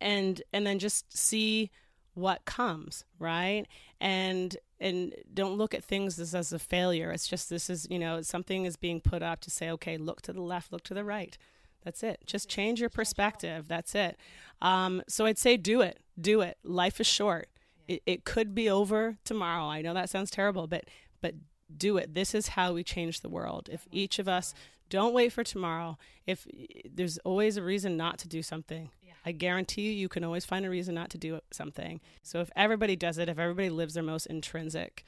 and 0.00 0.42
and 0.52 0.66
then 0.66 0.78
just 0.78 1.16
see 1.16 1.70
what 2.14 2.44
comes 2.44 3.04
right 3.18 3.66
and 4.00 4.56
and 4.78 5.14
don't 5.32 5.56
look 5.56 5.74
at 5.74 5.84
things 5.84 6.18
as, 6.18 6.34
as 6.34 6.52
a 6.52 6.58
failure 6.58 7.10
it's 7.10 7.26
just 7.26 7.48
this 7.48 7.70
is 7.70 7.86
you 7.90 7.98
know 7.98 8.20
something 8.20 8.64
is 8.64 8.76
being 8.76 9.00
put 9.00 9.22
up 9.22 9.40
to 9.40 9.50
say 9.50 9.70
okay 9.70 9.96
look 9.96 10.20
to 10.20 10.32
the 10.32 10.42
left 10.42 10.72
look 10.72 10.82
to 10.82 10.94
the 10.94 11.04
right 11.04 11.38
that's 11.84 12.02
it. 12.02 12.20
Just 12.26 12.48
change 12.48 12.80
your 12.80 12.90
perspective. 12.90 13.68
That's 13.68 13.94
it. 13.94 14.16
Um, 14.62 15.02
so 15.08 15.26
i'd 15.26 15.38
say 15.38 15.56
do 15.56 15.80
it. 15.80 15.98
Do 16.20 16.40
it. 16.40 16.58
Life 16.62 17.00
is 17.00 17.06
short. 17.06 17.48
It, 17.88 18.02
it 18.06 18.24
could 18.24 18.54
be 18.54 18.68
over 18.68 19.16
tomorrow. 19.24 19.64
I 19.64 19.82
know 19.82 19.94
that 19.94 20.10
sounds 20.10 20.30
terrible 20.30 20.66
but 20.66 20.84
but 21.20 21.34
do 21.76 21.96
it. 21.96 22.14
This 22.14 22.34
is 22.34 22.48
how 22.48 22.72
we 22.72 22.82
change 22.82 23.20
the 23.20 23.28
world. 23.28 23.68
If 23.72 23.86
each 23.90 24.18
of 24.18 24.28
us 24.28 24.54
don't 24.88 25.14
wait 25.14 25.32
for 25.32 25.44
tomorrow 25.44 25.96
if 26.26 26.46
there's 26.92 27.18
always 27.18 27.56
a 27.56 27.62
reason 27.62 27.96
not 27.96 28.18
to 28.18 28.28
do 28.28 28.42
something. 28.42 28.90
I 29.24 29.32
guarantee 29.32 29.82
you, 29.82 29.92
you 29.92 30.08
can 30.08 30.24
always 30.24 30.44
find 30.44 30.64
a 30.64 30.70
reason 30.70 30.94
not 30.94 31.10
to 31.10 31.18
do 31.18 31.40
something. 31.50 32.00
So 32.22 32.40
if 32.40 32.50
everybody 32.56 32.96
does 32.96 33.18
it, 33.18 33.28
if 33.28 33.38
everybody 33.38 33.68
lives 33.68 33.94
their 33.94 34.02
most 34.02 34.26
intrinsic 34.26 35.04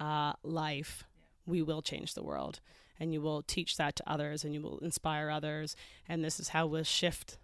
uh, 0.00 0.32
life, 0.42 1.04
we 1.46 1.62
will 1.62 1.82
change 1.82 2.14
the 2.14 2.22
world. 2.22 2.60
And 3.02 3.12
you 3.12 3.20
will 3.20 3.42
teach 3.42 3.76
that 3.78 3.96
to 3.96 4.04
others 4.08 4.44
and 4.44 4.54
you 4.54 4.62
will 4.62 4.78
inspire 4.78 5.28
others. 5.28 5.74
And 6.08 6.22
this 6.24 6.38
is 6.38 6.50
how 6.50 6.66
we'll 6.66 6.84
shift 6.84 7.36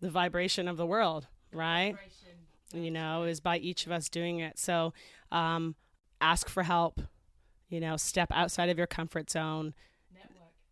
the 0.00 0.10
vibration 0.10 0.66
of 0.66 0.76
the 0.76 0.84
world, 0.86 1.28
right? 1.52 1.94
You 2.72 2.90
know, 2.90 3.22
is 3.22 3.40
by 3.40 3.58
each 3.58 3.86
of 3.86 3.92
us 3.92 4.08
doing 4.08 4.40
it. 4.40 4.58
So 4.58 4.92
um, 5.30 5.76
ask 6.20 6.48
for 6.48 6.64
help, 6.64 7.00
you 7.68 7.78
know, 7.80 7.96
step 7.96 8.32
outside 8.32 8.68
of 8.68 8.78
your 8.78 8.88
comfort 8.88 9.30
zone 9.30 9.74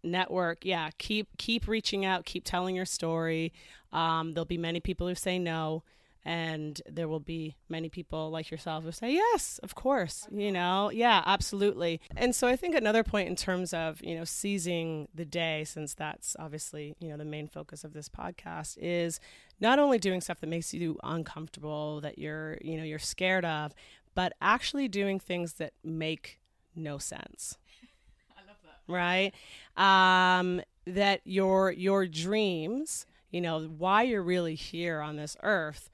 network 0.03 0.65
yeah 0.65 0.91
keep 0.99 1.27
keep 1.39 1.67
reaching 1.67 2.05
out 2.05 2.25
keep 2.25 2.45
telling 2.45 2.77
your 2.77 2.85
story 2.85 3.53
um, 3.93 4.33
there'll 4.33 4.45
be 4.45 4.57
many 4.57 4.81
people 4.81 5.09
who 5.09 5.15
say 5.15 5.39
no 5.39 5.83
and 6.25 6.83
there 6.89 7.09
will 7.09 7.21
be 7.21 7.57
many 7.69 7.89
people 7.89 8.31
like 8.31 8.51
yourself 8.51 8.85
who 8.85 8.93
say 8.93 9.13
yes 9.13 9.59
of 9.63 9.75
course 9.75 10.27
you 10.31 10.51
know 10.53 10.91
yeah 10.93 11.23
absolutely 11.27 12.01
and 12.17 12.35
so 12.35 12.47
i 12.49 12.57
think 12.57 12.75
another 12.75 13.03
point 13.03 13.29
in 13.29 13.37
terms 13.37 13.73
of 13.73 14.03
you 14.03 14.15
know 14.15 14.25
seizing 14.25 15.09
the 15.15 15.25
day 15.25 15.65
since 15.65 15.95
that's 15.95 16.37
obviously 16.39 16.95
you 17.01 17.09
know 17.09 17.17
the 17.17 17.25
main 17.25 17.47
focus 17.49 17.85
of 17.85 17.93
this 17.93 18.09
podcast 18.09 18.77
is 18.81 19.21
not 19.61 19.79
only 19.79 19.99
doing 19.99 20.21
stuff 20.21 20.41
that 20.41 20.49
makes 20.49 20.75
you 20.75 20.99
uncomfortable 21.05 22.01
that 22.01 22.19
you're 22.19 22.59
you 22.61 22.77
know 22.77 22.85
you're 22.85 22.99
scared 22.99 23.45
of 23.45 23.73
but 24.15 24.33
actually 24.41 24.89
doing 24.89 25.21
things 25.21 25.55
that 25.55 25.73
make 25.85 26.41
no 26.75 26.99
sense 26.99 27.57
I 28.37 28.41
love 28.47 28.57
that. 28.65 28.93
right? 28.93 29.33
Um, 29.77 30.61
that 30.87 31.21
your 31.25 31.71
your 31.71 32.07
dreams, 32.07 33.05
you 33.31 33.41
know, 33.41 33.61
why 33.61 34.03
you're 34.03 34.23
really 34.23 34.55
here 34.55 35.01
on 35.01 35.17
this 35.17 35.37
earth, 35.43 35.91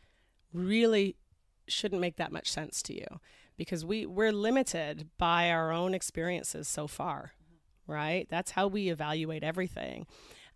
really 0.55 1.16
shouldn't 1.66 2.00
make 2.00 2.16
that 2.16 2.32
much 2.32 2.50
sense 2.50 2.82
to 2.84 2.94
you, 2.94 3.07
because 3.59 3.84
we 3.84 4.07
we're 4.07 4.32
limited 4.32 5.09
by 5.18 5.50
our 5.50 5.72
own 5.72 5.92
experiences 5.92 6.68
so 6.68 6.86
far, 6.86 7.32
right? 7.86 8.26
That's 8.30 8.52
how 8.52 8.66
we 8.68 8.88
evaluate 8.88 9.44
everything, 9.44 10.07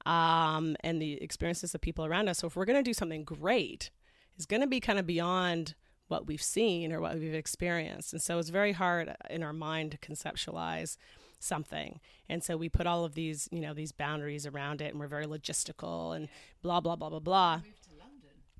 um, 0.06 0.76
and 0.80 1.02
the 1.02 1.22
experiences 1.22 1.74
of 1.74 1.80
people 1.80 2.06
around 2.06 2.28
us. 2.28 2.38
So 2.38 2.46
if 2.46 2.56
we're 2.56 2.64
going 2.64 2.82
to 2.82 2.90
do 2.90 2.94
something 2.94 3.24
great, 3.24 3.90
it's 4.36 4.46
going 4.46 4.62
to 4.62 4.66
be 4.66 4.80
kind 4.80 4.98
of 4.98 5.06
beyond 5.06 5.74
what 6.06 6.26
we've 6.26 6.42
seen 6.42 6.90
or 6.92 7.00
what 7.02 7.18
we've 7.18 7.34
experienced. 7.34 8.14
And 8.14 8.22
so 8.22 8.38
it's 8.38 8.48
very 8.48 8.72
hard 8.72 9.14
in 9.28 9.42
our 9.42 9.52
mind 9.52 9.92
to 9.92 9.98
conceptualize 9.98 10.96
something. 11.38 12.00
And 12.28 12.42
so 12.42 12.56
we 12.56 12.68
put 12.68 12.86
all 12.86 13.04
of 13.04 13.14
these, 13.14 13.48
you 13.52 13.60
know, 13.60 13.74
these 13.74 13.92
boundaries 13.92 14.46
around 14.46 14.80
it 14.80 14.90
and 14.90 14.98
we're 14.98 15.06
very 15.06 15.26
logistical 15.26 16.16
and 16.16 16.28
blah, 16.62 16.80
blah, 16.80 16.96
blah, 16.96 17.10
blah, 17.10 17.18
blah. 17.20 17.60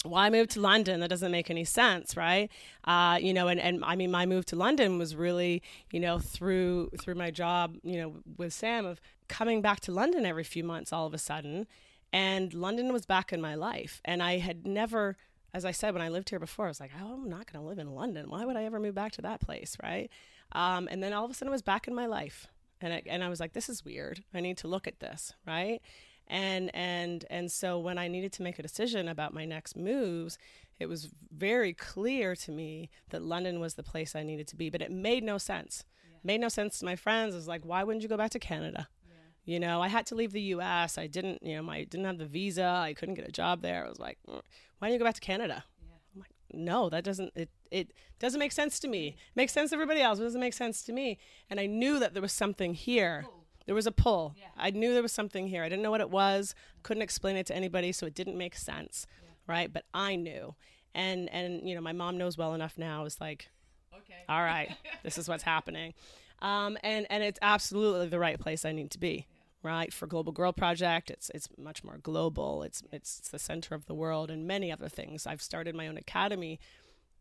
Why 0.05 0.27
I 0.27 0.31
moved 0.31 0.51
to 0.53 0.61
London? 0.61 1.01
That 1.01 1.11
doesn't 1.11 1.33
make 1.33 1.51
any 1.51 1.65
sense, 1.65 2.17
right? 2.17 2.51
Uh, 2.85 3.19
you 3.21 3.35
know, 3.35 3.49
and, 3.49 3.61
and 3.61 3.85
I 3.85 3.97
mean, 3.97 4.11
my 4.11 4.27
move 4.27 4.47
to 4.47 4.57
London 4.57 4.97
was 4.97 5.17
really, 5.17 5.63
you 5.91 5.99
know, 5.99 6.19
through 6.19 6.91
through 7.01 7.17
my 7.17 7.31
job, 7.31 7.77
you 7.83 8.01
know, 8.01 8.15
with 8.37 8.53
Sam 8.53 8.87
of 8.87 9.01
coming 9.29 9.61
back 9.61 9.81
to 9.81 9.93
London 9.93 10.25
every 10.25 10.45
few 10.45 10.63
months 10.63 10.93
all 10.93 11.07
of 11.07 11.15
a 11.15 11.19
sudden, 11.19 11.67
and 12.13 12.55
London 12.55 12.93
was 12.93 13.07
back 13.07 13.33
in 13.33 13.41
my 13.41 13.55
life, 13.55 14.01
and 14.05 14.23
I 14.23 14.39
had 14.39 14.67
never 14.67 15.17
as 15.55 15.65
I 15.65 15.71
said 15.71 15.95
when 15.95 16.03
I 16.03 16.09
lived 16.09 16.31
here 16.31 16.39
before, 16.39 16.67
I 16.67 16.69
was 16.69 16.81
like, 16.81 16.91
oh, 17.01 17.15
I'm 17.15 17.29
not 17.29 17.51
going 17.51 17.63
to 17.63 17.69
live 17.69 17.79
in 17.79 17.95
London. 17.95 18.29
Why 18.29 18.45
would 18.45 18.57
I 18.57 18.65
ever 18.65 18.79
move 18.79 18.95
back 18.95 19.13
to 19.13 19.23
that 19.23 19.41
place, 19.41 19.77
right? 19.83 20.11
Um, 20.53 20.89
and 20.91 21.03
then 21.03 21.13
all 21.13 21.25
of 21.25 21.31
a 21.31 21.35
sudden, 21.35 21.49
it 21.49 21.53
was 21.53 21.63
back 21.63 21.89
in 21.89 21.95
my 21.95 22.07
life, 22.07 22.47
and 22.81 22.93
I, 22.93 23.03
and 23.07 23.25
I 23.25 23.29
was 23.29 23.41
like, 23.41 23.55
this 23.55 23.69
is 23.69 23.85
weird. 23.85 24.23
I 24.35 24.41
need 24.41 24.59
to 24.59 24.69
look 24.69 24.87
at 24.87 25.01
this, 25.01 25.33
right? 25.47 25.81
And 26.29 26.71
and 26.75 27.25
and 27.31 27.51
so 27.51 27.79
when 27.79 27.99
I 27.99 28.07
needed 28.09 28.33
to 28.35 28.43
make 28.43 28.59
a 28.59 28.63
decision 28.63 29.09
about 29.09 29.33
my 29.33 29.45
next 29.45 29.77
moves, 29.77 30.39
it 30.79 30.87
was 30.87 31.09
very 31.33 31.73
clear 31.73 32.37
to 32.37 32.53
me 32.53 32.91
that 33.11 33.23
London 33.23 33.61
was 33.61 33.75
the 33.75 33.83
place 33.83 34.15
I 34.15 34.23
needed 34.23 34.47
to 34.49 34.57
be. 34.57 34.71
But 34.71 34.83
it 34.83 34.91
made 34.91 35.25
no 35.25 35.39
sense. 35.39 35.85
Yeah. 36.05 36.19
Made 36.23 36.41
no 36.41 36.49
sense 36.49 36.79
to 36.79 36.85
my 36.85 36.97
friends. 36.97 37.35
It 37.35 37.39
was 37.39 37.49
like, 37.49 37.65
why 37.65 37.83
wouldn't 37.83 38.03
you 38.03 38.09
go 38.09 38.17
back 38.17 38.31
to 38.33 38.39
Canada? 38.39 38.89
Yeah. 39.09 39.15
You 39.55 39.61
know, 39.61 39.81
I 39.81 39.89
had 39.89 40.07
to 40.07 40.15
leave 40.15 40.33
the 40.33 40.43
U.S. 40.43 40.99
I 40.99 41.07
didn't, 41.07 41.43
you 41.43 41.57
know, 41.57 41.63
my 41.63 41.85
didn't 41.85 42.07
have 42.07 42.19
the 42.19 42.27
visa. 42.27 42.65
I 42.65 42.93
couldn't 42.93 43.15
get 43.15 43.29
a 43.29 43.33
job 43.33 43.63
there. 43.63 43.87
I 43.87 43.89
was 43.89 43.99
like, 43.99 44.19
mm, 44.29 44.41
why 44.79 44.89
don't 44.89 44.93
you 44.93 44.99
go 44.99 45.07
back 45.07 45.15
to 45.15 45.21
Canada? 45.21 45.65
Yeah. 45.81 45.95
I'm 46.15 46.21
like, 46.21 46.35
no, 46.53 46.91
that 46.91 47.05
doesn't 47.05 47.33
it 47.35 47.49
it 47.71 47.93
doesn't 48.19 48.39
make 48.39 48.53
sense 48.53 48.79
to 48.81 48.89
me. 48.89 49.09
It 49.09 49.37
makes 49.37 49.53
sense 49.53 49.71
to 49.71 49.77
everybody 49.77 50.03
else, 50.03 50.19
but 50.19 50.25
it 50.25 50.27
doesn't 50.27 50.41
make 50.41 50.55
sense 50.55 50.83
to 50.85 50.93
me. 50.93 51.19
And 51.49 51.59
I 51.59 51.67
knew 51.67 51.99
that 51.99 52.13
there 52.13 52.23
was 52.23 52.33
something 52.33 52.75
here. 52.75 53.25
There 53.69 53.75
was 53.75 53.87
a 53.87 53.93
pull. 53.93 54.35
Yeah. 54.37 54.47
I 54.57 54.71
knew 54.71 54.95
there 54.95 55.03
was 55.03 55.13
something 55.13 55.47
here. 55.47 55.63
I 55.63 55.69
didn't 55.69 55.83
know 55.83 55.91
what 55.91 56.01
it 56.01 56.11
was. 56.11 56.55
Couldn't 56.83 57.03
explain 57.03 57.37
it 57.37 57.47
to 57.47 57.55
anybody, 57.55 57.93
so 57.93 58.07
it 58.07 58.15
didn't 58.15 58.37
make 58.37 58.57
sense. 58.57 59.07
Yeah. 59.23 59.29
Right? 59.47 59.73
But 59.73 59.85
I 59.93 60.17
knew. 60.17 60.55
And 60.95 61.29
and 61.29 61.69
you 61.69 61.75
know, 61.75 61.83
my 61.83 61.93
mom 61.93 62.17
knows 62.17 62.39
well 62.39 62.55
enough 62.55 62.79
now. 62.79 63.05
Is 63.05 63.21
like, 63.21 63.51
okay. 63.95 64.25
All 64.29 64.43
right, 64.43 64.75
this 65.05 65.19
is 65.19 65.29
what's 65.29 65.43
happening. 65.43 65.93
Um, 66.41 66.79
and 66.83 67.07
and 67.11 67.23
it's 67.23 67.39
absolutely 67.43 68.09
the 68.09 68.19
right 68.19 68.41
place 68.41 68.65
I 68.65 68.73
need 68.73 68.91
to 68.93 68.99
be 68.99 69.27
right? 69.63 69.93
For 69.93 70.07
Global 70.07 70.33
Girl 70.33 70.53
Project, 70.53 71.11
it's 71.11 71.31
it's 71.35 71.49
much 71.59 71.83
more 71.83 71.99
global. 71.99 72.63
It's 72.63 72.83
it's 72.93 73.29
the 73.29 73.39
center 73.39 73.75
of 73.75 73.87
the 73.87 73.95
world 73.95 74.31
and 74.31 74.47
many 74.47 74.71
other 74.73 74.89
things. 74.89 75.27
I've 75.27 75.43
started 75.43 75.75
my 75.75 75.89
own 75.89 75.97
academy 75.97 76.61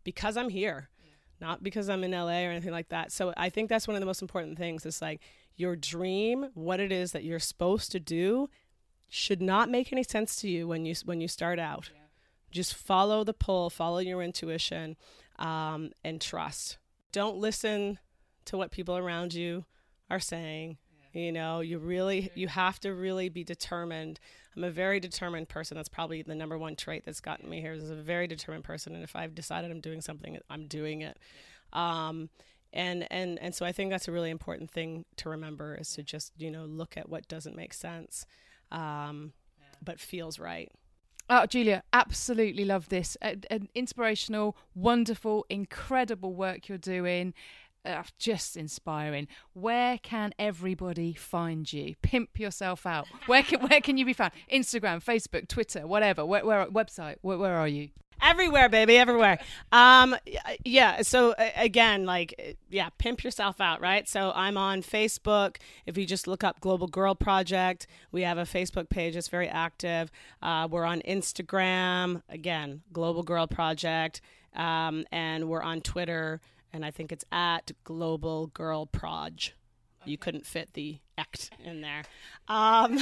because 0.03 0.37
I'm 0.37 0.49
here, 0.49 0.89
yeah. 1.03 1.11
not 1.41 1.63
because 1.63 1.89
I'm 1.89 2.03
in 2.03 2.11
LA 2.11 2.45
or 2.45 2.51
anything 2.51 2.71
like 2.71 2.89
that. 2.89 3.11
So 3.11 3.33
I 3.35 3.49
think 3.49 3.69
that's 3.69 3.87
one 3.87 3.95
of 3.95 4.01
the 4.01 4.05
most 4.05 4.21
important 4.21 4.57
things. 4.57 4.85
It's 4.85 5.01
like 5.01 5.21
your 5.57 5.75
dream, 5.75 6.49
what 6.53 6.79
it 6.79 6.91
is 6.91 7.11
that 7.11 7.23
you're 7.23 7.39
supposed 7.39 7.91
to 7.91 7.99
do, 7.99 8.49
should 9.09 9.41
not 9.41 9.69
make 9.69 9.91
any 9.91 10.03
sense 10.03 10.35
to 10.37 10.49
you 10.49 10.67
when 10.67 10.85
you 10.85 10.95
when 11.05 11.19
you 11.19 11.27
start 11.27 11.59
out. 11.59 11.89
Yeah. 11.93 12.01
Just 12.51 12.75
follow 12.75 13.23
the 13.23 13.33
pull, 13.33 13.69
follow 13.69 13.99
your 13.99 14.21
intuition, 14.21 14.95
um, 15.37 15.91
and 16.03 16.21
trust. 16.21 16.77
Don't 17.11 17.37
listen 17.37 17.99
to 18.45 18.57
what 18.57 18.71
people 18.71 18.97
around 18.97 19.33
you 19.33 19.65
are 20.09 20.19
saying 20.19 20.77
you 21.17 21.31
know, 21.31 21.61
you 21.61 21.79
really 21.79 22.31
you 22.35 22.47
have 22.47 22.79
to 22.81 22.93
really 22.93 23.29
be 23.29 23.43
determined. 23.43 24.19
I'm 24.55 24.63
a 24.63 24.69
very 24.69 24.99
determined 24.99 25.49
person. 25.49 25.75
That's 25.75 25.89
probably 25.89 26.21
the 26.21 26.35
number 26.35 26.59
one 26.59 26.75
trait 26.75 27.05
that's 27.05 27.21
gotten 27.21 27.49
me 27.49 27.59
here. 27.59 27.73
Is 27.73 27.89
a 27.89 27.95
very 27.95 28.27
determined 28.27 28.63
person, 28.63 28.93
and 28.93 29.03
if 29.03 29.15
I've 29.15 29.33
decided 29.33 29.71
I'm 29.71 29.81
doing 29.81 30.01
something, 30.01 30.37
I'm 30.49 30.67
doing 30.67 31.01
it. 31.01 31.17
Um, 31.73 32.29
and 32.73 33.07
and 33.11 33.39
and 33.39 33.55
so 33.55 33.65
I 33.65 33.71
think 33.71 33.91
that's 33.91 34.07
a 34.07 34.11
really 34.11 34.29
important 34.29 34.69
thing 34.71 35.05
to 35.17 35.29
remember 35.29 35.75
is 35.75 35.93
to 35.93 36.03
just 36.03 36.33
you 36.37 36.51
know 36.51 36.65
look 36.65 36.97
at 36.97 37.09
what 37.09 37.27
doesn't 37.27 37.55
make 37.55 37.73
sense, 37.73 38.25
um, 38.71 39.33
but 39.83 39.99
feels 39.99 40.39
right. 40.39 40.71
Oh, 41.29 41.45
Julia, 41.45 41.83
absolutely 41.91 42.63
love 42.63 42.87
this. 42.87 43.17
An 43.21 43.67
inspirational, 43.75 44.55
wonderful, 44.73 45.45
incredible 45.49 46.33
work 46.33 46.69
you're 46.69 46.77
doing 46.77 47.33
uh, 47.87 48.03
just 48.19 48.57
inspiring. 48.57 49.27
Where 49.53 49.97
can 49.97 50.33
everybody 50.37 51.13
find 51.13 51.71
you? 51.71 51.95
Pimp 52.01 52.39
yourself 52.39 52.85
out. 52.85 53.07
Where 53.25 53.43
can 53.43 53.61
where 53.67 53.81
can 53.81 53.97
you 53.97 54.05
be 54.05 54.13
found? 54.13 54.33
Instagram, 54.51 55.03
Facebook, 55.03 55.47
Twitter, 55.47 55.87
whatever. 55.87 56.25
Where, 56.25 56.45
where 56.45 56.65
website? 56.67 57.15
Where, 57.21 57.37
where 57.37 57.55
are 57.55 57.67
you? 57.67 57.89
Everywhere 58.27 58.69
baby 58.69 58.97
everywhere. 58.97 59.39
Um 59.71 60.15
yeah 60.65 61.01
so 61.01 61.33
again 61.55 62.05
like 62.05 62.57
yeah 62.69 62.89
pimp 62.97 63.23
yourself 63.23 63.61
out 63.61 63.81
right? 63.81 64.07
So 64.07 64.31
i'm 64.35 64.57
on 64.57 64.81
facebook. 64.81 65.57
If 65.85 65.97
you 65.97 66.05
just 66.05 66.27
look 66.27 66.43
up 66.43 66.59
global 66.59 66.87
girl 66.87 67.15
project 67.15 67.87
we 68.11 68.21
have 68.23 68.37
a 68.37 68.43
facebook 68.43 68.89
page. 68.89 69.15
It's 69.15 69.29
very 69.29 69.47
active. 69.47 70.11
Uh, 70.41 70.67
we're 70.69 70.85
on 70.85 71.01
instagram 71.01 72.21
again 72.29 72.81
global 72.93 73.23
girl 73.23 73.47
project. 73.47 74.21
Um, 74.55 75.05
and 75.11 75.47
we're 75.47 75.61
on 75.61 75.81
twitter 75.81 76.41
and 76.73 76.85
I 76.85 76.91
think 76.91 77.11
it's 77.11 77.25
at 77.31 77.71
Global 77.83 78.47
Girl 78.47 78.85
Proj. 78.85 79.53
You 80.07 80.17
couldn't 80.17 80.45
fit 80.45 80.73
the 80.73 80.99
act 81.17 81.49
in 81.63 81.81
there. 81.81 82.03
Um, 82.47 82.99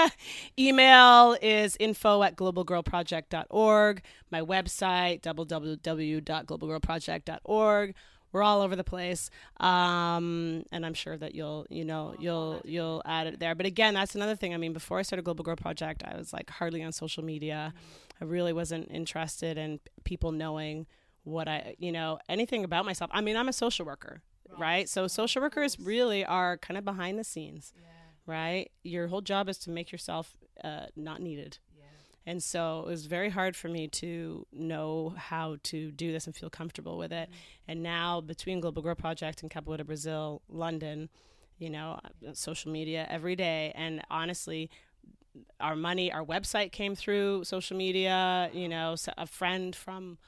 email 0.58 1.36
is 1.40 1.76
info 1.80 2.22
at 2.22 2.36
globalgirlproject.org. 2.36 4.02
My 4.30 4.40
website, 4.40 5.22
www.globalgirlproject.org. 5.22 7.94
We're 8.32 8.42
all 8.42 8.62
over 8.62 8.74
the 8.74 8.82
place, 8.82 9.30
um, 9.60 10.64
and 10.72 10.84
I'm 10.84 10.94
sure 10.94 11.16
that 11.16 11.36
you'll, 11.36 11.66
you 11.70 11.84
know, 11.84 12.16
you'll 12.18 12.60
you'll 12.64 13.00
add 13.04 13.28
it 13.28 13.38
there. 13.38 13.54
But 13.54 13.64
again, 13.64 13.94
that's 13.94 14.16
another 14.16 14.34
thing. 14.34 14.52
I 14.52 14.56
mean, 14.56 14.72
before 14.72 14.98
I 14.98 15.02
started 15.02 15.22
Global 15.22 15.44
Girl 15.44 15.54
Project, 15.54 16.02
I 16.04 16.16
was 16.16 16.32
like 16.32 16.50
hardly 16.50 16.82
on 16.82 16.90
social 16.90 17.22
media. 17.22 17.72
I 18.20 18.24
really 18.24 18.52
wasn't 18.52 18.90
interested 18.90 19.56
in 19.56 19.78
people 20.02 20.32
knowing 20.32 20.86
what 21.22 21.46
I, 21.46 21.76
you 21.78 21.92
know, 21.92 22.18
anything 22.28 22.64
about 22.64 22.84
myself. 22.84 23.08
I 23.14 23.20
mean, 23.20 23.36
I'm 23.36 23.48
a 23.48 23.52
social 23.52 23.86
worker, 23.86 24.20
right? 24.50 24.60
right? 24.60 24.88
So 24.88 25.06
social 25.06 25.42
workers 25.42 25.78
really 25.78 26.24
are 26.24 26.56
kind 26.58 26.78
of 26.78 26.84
behind 26.84 27.18
the 27.18 27.24
scenes, 27.24 27.72
yeah. 27.76 27.82
right? 28.26 28.70
Your 28.82 29.08
whole 29.08 29.22
job 29.22 29.48
is 29.48 29.58
to 29.58 29.70
make 29.70 29.92
yourself 29.92 30.36
uh, 30.62 30.86
not 30.96 31.20
needed. 31.20 31.58
And 32.26 32.42
so 32.42 32.80
it 32.80 32.86
was 32.86 33.06
very 33.06 33.28
hard 33.28 33.54
for 33.54 33.68
me 33.68 33.86
to 33.88 34.46
know 34.52 35.14
how 35.16 35.56
to 35.64 35.90
do 35.90 36.10
this 36.10 36.26
and 36.26 36.34
feel 36.34 36.48
comfortable 36.48 36.96
with 36.96 37.12
it. 37.12 37.28
Mm-hmm. 37.28 37.70
And 37.70 37.82
now 37.82 38.20
between 38.20 38.60
Global 38.60 38.82
Girl 38.82 38.94
Project 38.94 39.42
and 39.42 39.50
Capoeira 39.50 39.84
Brazil, 39.84 40.40
London, 40.48 41.10
you 41.58 41.68
know, 41.68 42.00
uh, 42.04 42.32
social 42.32 42.72
media 42.72 43.06
every 43.10 43.36
day. 43.36 43.72
And 43.74 44.00
honestly, 44.10 44.70
our 45.60 45.76
money, 45.76 46.12
our 46.12 46.24
website 46.24 46.72
came 46.72 46.94
through 46.94 47.44
social 47.44 47.76
media. 47.76 48.50
You 48.52 48.68
know, 48.68 48.96
a 49.18 49.26
friend 49.26 49.76
from 49.76 50.18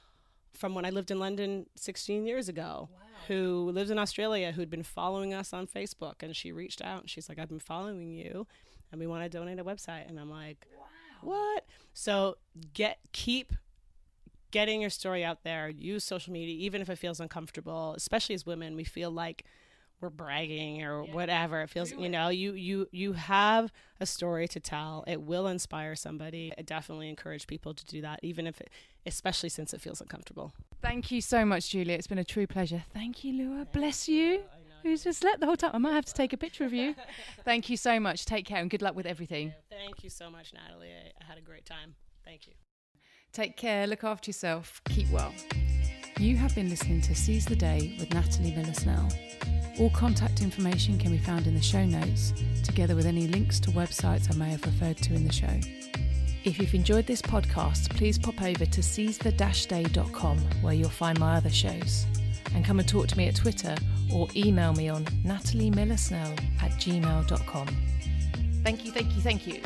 from 0.52 0.74
when 0.74 0.84
I 0.86 0.90
lived 0.90 1.10
in 1.10 1.18
London 1.18 1.66
16 1.76 2.24
years 2.24 2.48
ago, 2.48 2.88
wow. 2.90 3.05
Who 3.28 3.70
lives 3.70 3.90
in 3.90 3.98
Australia, 3.98 4.52
who'd 4.52 4.70
been 4.70 4.82
following 4.82 5.34
us 5.34 5.52
on 5.52 5.66
Facebook, 5.66 6.22
and 6.22 6.34
she 6.34 6.52
reached 6.52 6.82
out 6.82 7.02
and 7.02 7.10
she's 7.10 7.28
like, 7.28 7.38
"I've 7.38 7.48
been 7.48 7.58
following 7.58 8.12
you, 8.12 8.46
and 8.90 9.00
we 9.00 9.06
want 9.06 9.24
to 9.24 9.28
donate 9.28 9.58
a 9.58 9.64
website." 9.64 10.08
And 10.08 10.18
I'm 10.18 10.30
like, 10.30 10.66
wow. 10.76 10.84
"What?" 11.22 11.66
So 11.92 12.38
get 12.72 12.98
keep 13.12 13.52
getting 14.50 14.80
your 14.80 14.90
story 14.90 15.24
out 15.24 15.42
there. 15.42 15.68
Use 15.68 16.04
social 16.04 16.32
media, 16.32 16.54
even 16.56 16.80
if 16.80 16.88
it 16.88 16.96
feels 16.96 17.20
uncomfortable. 17.20 17.94
Especially 17.96 18.34
as 18.34 18.46
women, 18.46 18.76
we 18.76 18.84
feel 18.84 19.10
like 19.10 19.44
we're 20.00 20.10
bragging 20.10 20.82
or 20.82 21.04
yeah. 21.04 21.14
whatever 21.14 21.62
it 21.62 21.70
feels 21.70 21.90
you 21.90 22.08
know 22.08 22.28
you 22.28 22.52
you 22.52 22.86
you 22.92 23.14
have 23.14 23.72
a 23.98 24.06
story 24.06 24.46
to 24.46 24.60
tell 24.60 25.02
it 25.06 25.22
will 25.22 25.46
inspire 25.46 25.96
somebody 25.96 26.52
i 26.58 26.62
definitely 26.62 27.08
encourage 27.08 27.46
people 27.46 27.72
to 27.72 27.84
do 27.86 28.02
that 28.02 28.20
even 28.22 28.46
if 28.46 28.60
it 28.60 28.70
especially 29.06 29.48
since 29.48 29.72
it 29.72 29.80
feels 29.80 30.00
uncomfortable. 30.00 30.52
Thank 30.82 31.10
you 31.10 31.20
so 31.20 31.44
much 31.44 31.70
julia. 31.70 31.94
It's 31.94 32.06
been 32.06 32.18
a 32.18 32.24
true 32.24 32.46
pleasure. 32.46 32.84
Thank 32.92 33.24
you 33.24 33.32
Lua. 33.32 33.66
bless 33.72 34.08
you. 34.08 34.42
who's 34.82 35.04
just 35.04 35.20
slept 35.20 35.40
the 35.40 35.46
whole 35.46 35.56
time? 35.56 35.70
I 35.74 35.78
might 35.78 35.92
have 35.94 36.04
to 36.04 36.14
take 36.14 36.32
a 36.32 36.36
picture 36.36 36.64
of 36.64 36.72
you. 36.72 36.94
Thank 37.44 37.70
you 37.70 37.76
so 37.76 37.98
much. 37.98 38.24
Take 38.24 38.46
care 38.46 38.58
and 38.58 38.70
good 38.70 38.82
luck 38.82 38.94
with 38.94 39.06
everything. 39.06 39.52
Thank 39.70 40.04
you 40.04 40.10
so 40.10 40.30
much 40.30 40.52
natalie. 40.52 40.90
I 41.20 41.24
had 41.24 41.38
a 41.38 41.42
great 41.42 41.64
time. 41.64 41.94
Thank 42.24 42.46
you. 42.46 42.52
Take 43.32 43.56
care. 43.56 43.86
Look 43.86 44.04
after 44.04 44.28
yourself. 44.28 44.80
Keep 44.88 45.10
well. 45.10 45.32
You 46.18 46.36
have 46.36 46.54
been 46.54 46.70
listening 46.70 47.02
to 47.02 47.14
Seize 47.14 47.44
the 47.44 47.56
Day 47.56 47.94
with 47.98 48.12
Natalie 48.14 48.54
Miller 48.54 48.72
Snell. 48.72 49.08
All 49.78 49.90
contact 49.90 50.40
information 50.40 50.98
can 50.98 51.12
be 51.12 51.18
found 51.18 51.46
in 51.46 51.54
the 51.54 51.60
show 51.60 51.84
notes, 51.84 52.32
together 52.64 52.96
with 52.96 53.04
any 53.04 53.26
links 53.28 53.60
to 53.60 53.70
websites 53.72 54.34
I 54.34 54.38
may 54.38 54.48
have 54.48 54.64
referred 54.64 54.96
to 54.98 55.14
in 55.14 55.26
the 55.26 55.32
show. 55.32 55.60
If 56.46 56.60
you've 56.60 56.74
enjoyed 56.74 57.08
this 57.08 57.20
podcast, 57.20 57.90
please 57.96 58.18
pop 58.18 58.40
over 58.40 58.64
to 58.64 58.80
seizethe-day.com 58.80 60.38
where 60.62 60.74
you'll 60.74 60.88
find 60.88 61.18
my 61.18 61.38
other 61.38 61.50
shows. 61.50 62.06
And 62.54 62.64
come 62.64 62.78
and 62.78 62.88
talk 62.88 63.08
to 63.08 63.18
me 63.18 63.26
at 63.26 63.34
Twitter 63.34 63.74
or 64.12 64.28
email 64.36 64.72
me 64.72 64.88
on 64.88 65.04
nataliemillersnell 65.24 66.40
at 66.62 66.70
gmail.com. 66.70 67.66
Thank 68.62 68.84
you, 68.84 68.92
thank 68.92 69.16
you, 69.16 69.22
thank 69.22 69.46
you. 69.48 69.60